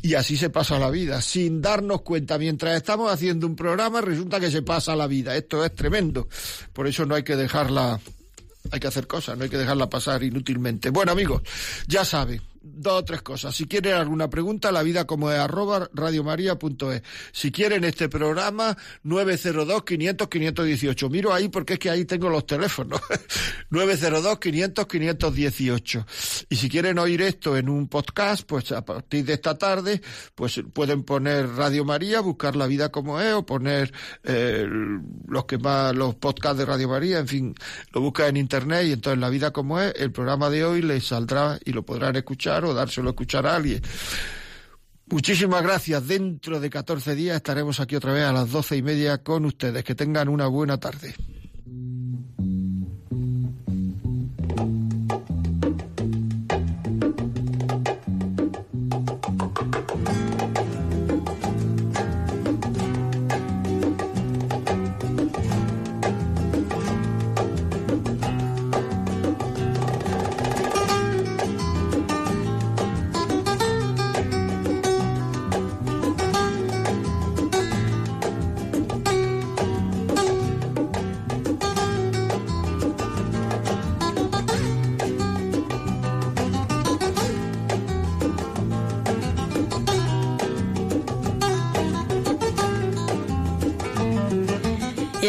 Y 0.02 0.14
así 0.14 0.36
se 0.36 0.50
pasa 0.50 0.78
la 0.78 0.90
vida, 0.90 1.22
sin 1.22 1.62
darnos 1.62 2.02
cuenta. 2.02 2.38
Mientras 2.38 2.76
estamos 2.76 3.10
haciendo 3.10 3.46
un 3.46 3.56
programa, 3.56 4.00
resulta 4.00 4.40
que 4.40 4.50
se 4.50 4.62
pasa 4.62 4.96
la 4.96 5.06
vida. 5.06 5.36
Esto 5.36 5.64
es 5.64 5.74
tremendo. 5.74 6.28
Por 6.72 6.86
eso 6.86 7.06
no 7.06 7.14
hay 7.14 7.22
que 7.22 7.36
dejarla 7.36 8.00
hay 8.70 8.80
que 8.80 8.86
hacer 8.86 9.06
cosas, 9.06 9.36
no 9.36 9.44
hay 9.44 9.50
que 9.50 9.58
dejarla 9.58 9.88
pasar 9.90 10.22
inútilmente. 10.22 10.90
Bueno, 10.90 11.12
amigos, 11.12 11.42
ya 11.86 12.04
saben, 12.04 12.40
dos 12.64 13.00
o 13.00 13.04
tres 13.04 13.22
cosas. 13.22 13.54
Si 13.54 13.66
quieren 13.66 13.94
alguna 13.94 14.28
pregunta, 14.30 14.72
la 14.72 14.82
vida 14.82 15.06
como 15.06 15.30
es 15.30 15.38
arroba 15.38 15.88
radiomaria.es. 15.92 17.02
Si 17.32 17.52
quieren 17.52 17.84
este 17.84 18.08
programa, 18.08 18.74
902-500-518. 19.04 21.10
Miro 21.10 21.34
ahí 21.34 21.48
porque 21.48 21.74
es 21.74 21.78
que 21.78 21.90
ahí 21.90 22.06
tengo 22.06 22.30
los 22.30 22.46
teléfonos. 22.46 23.02
902-500-518. 23.70 26.06
Y 26.48 26.56
si 26.56 26.70
quieren 26.70 26.98
oír 26.98 27.20
esto 27.22 27.56
en 27.56 27.68
un 27.68 27.86
podcast, 27.88 28.44
pues 28.46 28.72
a 28.72 28.84
partir 28.84 29.24
de 29.26 29.34
esta 29.34 29.56
tarde, 29.58 30.00
pues 30.34 30.60
pueden 30.72 31.04
poner 31.04 31.48
Radio 31.50 31.84
María, 31.84 32.20
buscar 32.20 32.56
la 32.56 32.66
vida 32.66 32.90
como 32.90 33.20
es, 33.20 33.34
o 33.34 33.44
poner 33.44 33.92
eh, 34.22 34.66
los 35.28 35.44
que 35.44 35.58
más, 35.58 35.94
los 35.94 36.14
podcasts 36.14 36.56
de 36.58 36.64
Radio 36.64 36.88
María, 36.88 37.18
en 37.18 37.28
fin, 37.28 37.54
lo 37.92 38.00
buscan 38.00 38.28
en 38.28 38.38
internet 38.38 38.86
y 38.86 38.92
entonces 38.92 39.20
la 39.20 39.28
vida 39.28 39.52
como 39.52 39.78
es, 39.80 39.92
el 39.96 40.12
programa 40.12 40.48
de 40.50 40.64
hoy 40.64 40.82
les 40.82 41.06
saldrá 41.06 41.58
y 41.64 41.72
lo 41.72 41.84
podrán 41.84 42.14
escuchar 42.16 42.53
o 42.62 42.74
dárselo 42.74 43.08
a 43.08 43.12
escuchar 43.12 43.46
a 43.46 43.56
alguien. 43.56 43.80
Muchísimas 45.06 45.62
gracias. 45.62 46.06
Dentro 46.06 46.60
de 46.60 46.70
14 46.70 47.14
días 47.14 47.36
estaremos 47.36 47.80
aquí 47.80 47.96
otra 47.96 48.12
vez 48.12 48.24
a 48.24 48.32
las 48.32 48.50
doce 48.50 48.76
y 48.76 48.82
media 48.82 49.18
con 49.18 49.44
ustedes. 49.44 49.82
Que 49.84 49.94
tengan 49.94 50.28
una 50.28 50.46
buena 50.46 50.78
tarde. 50.78 51.14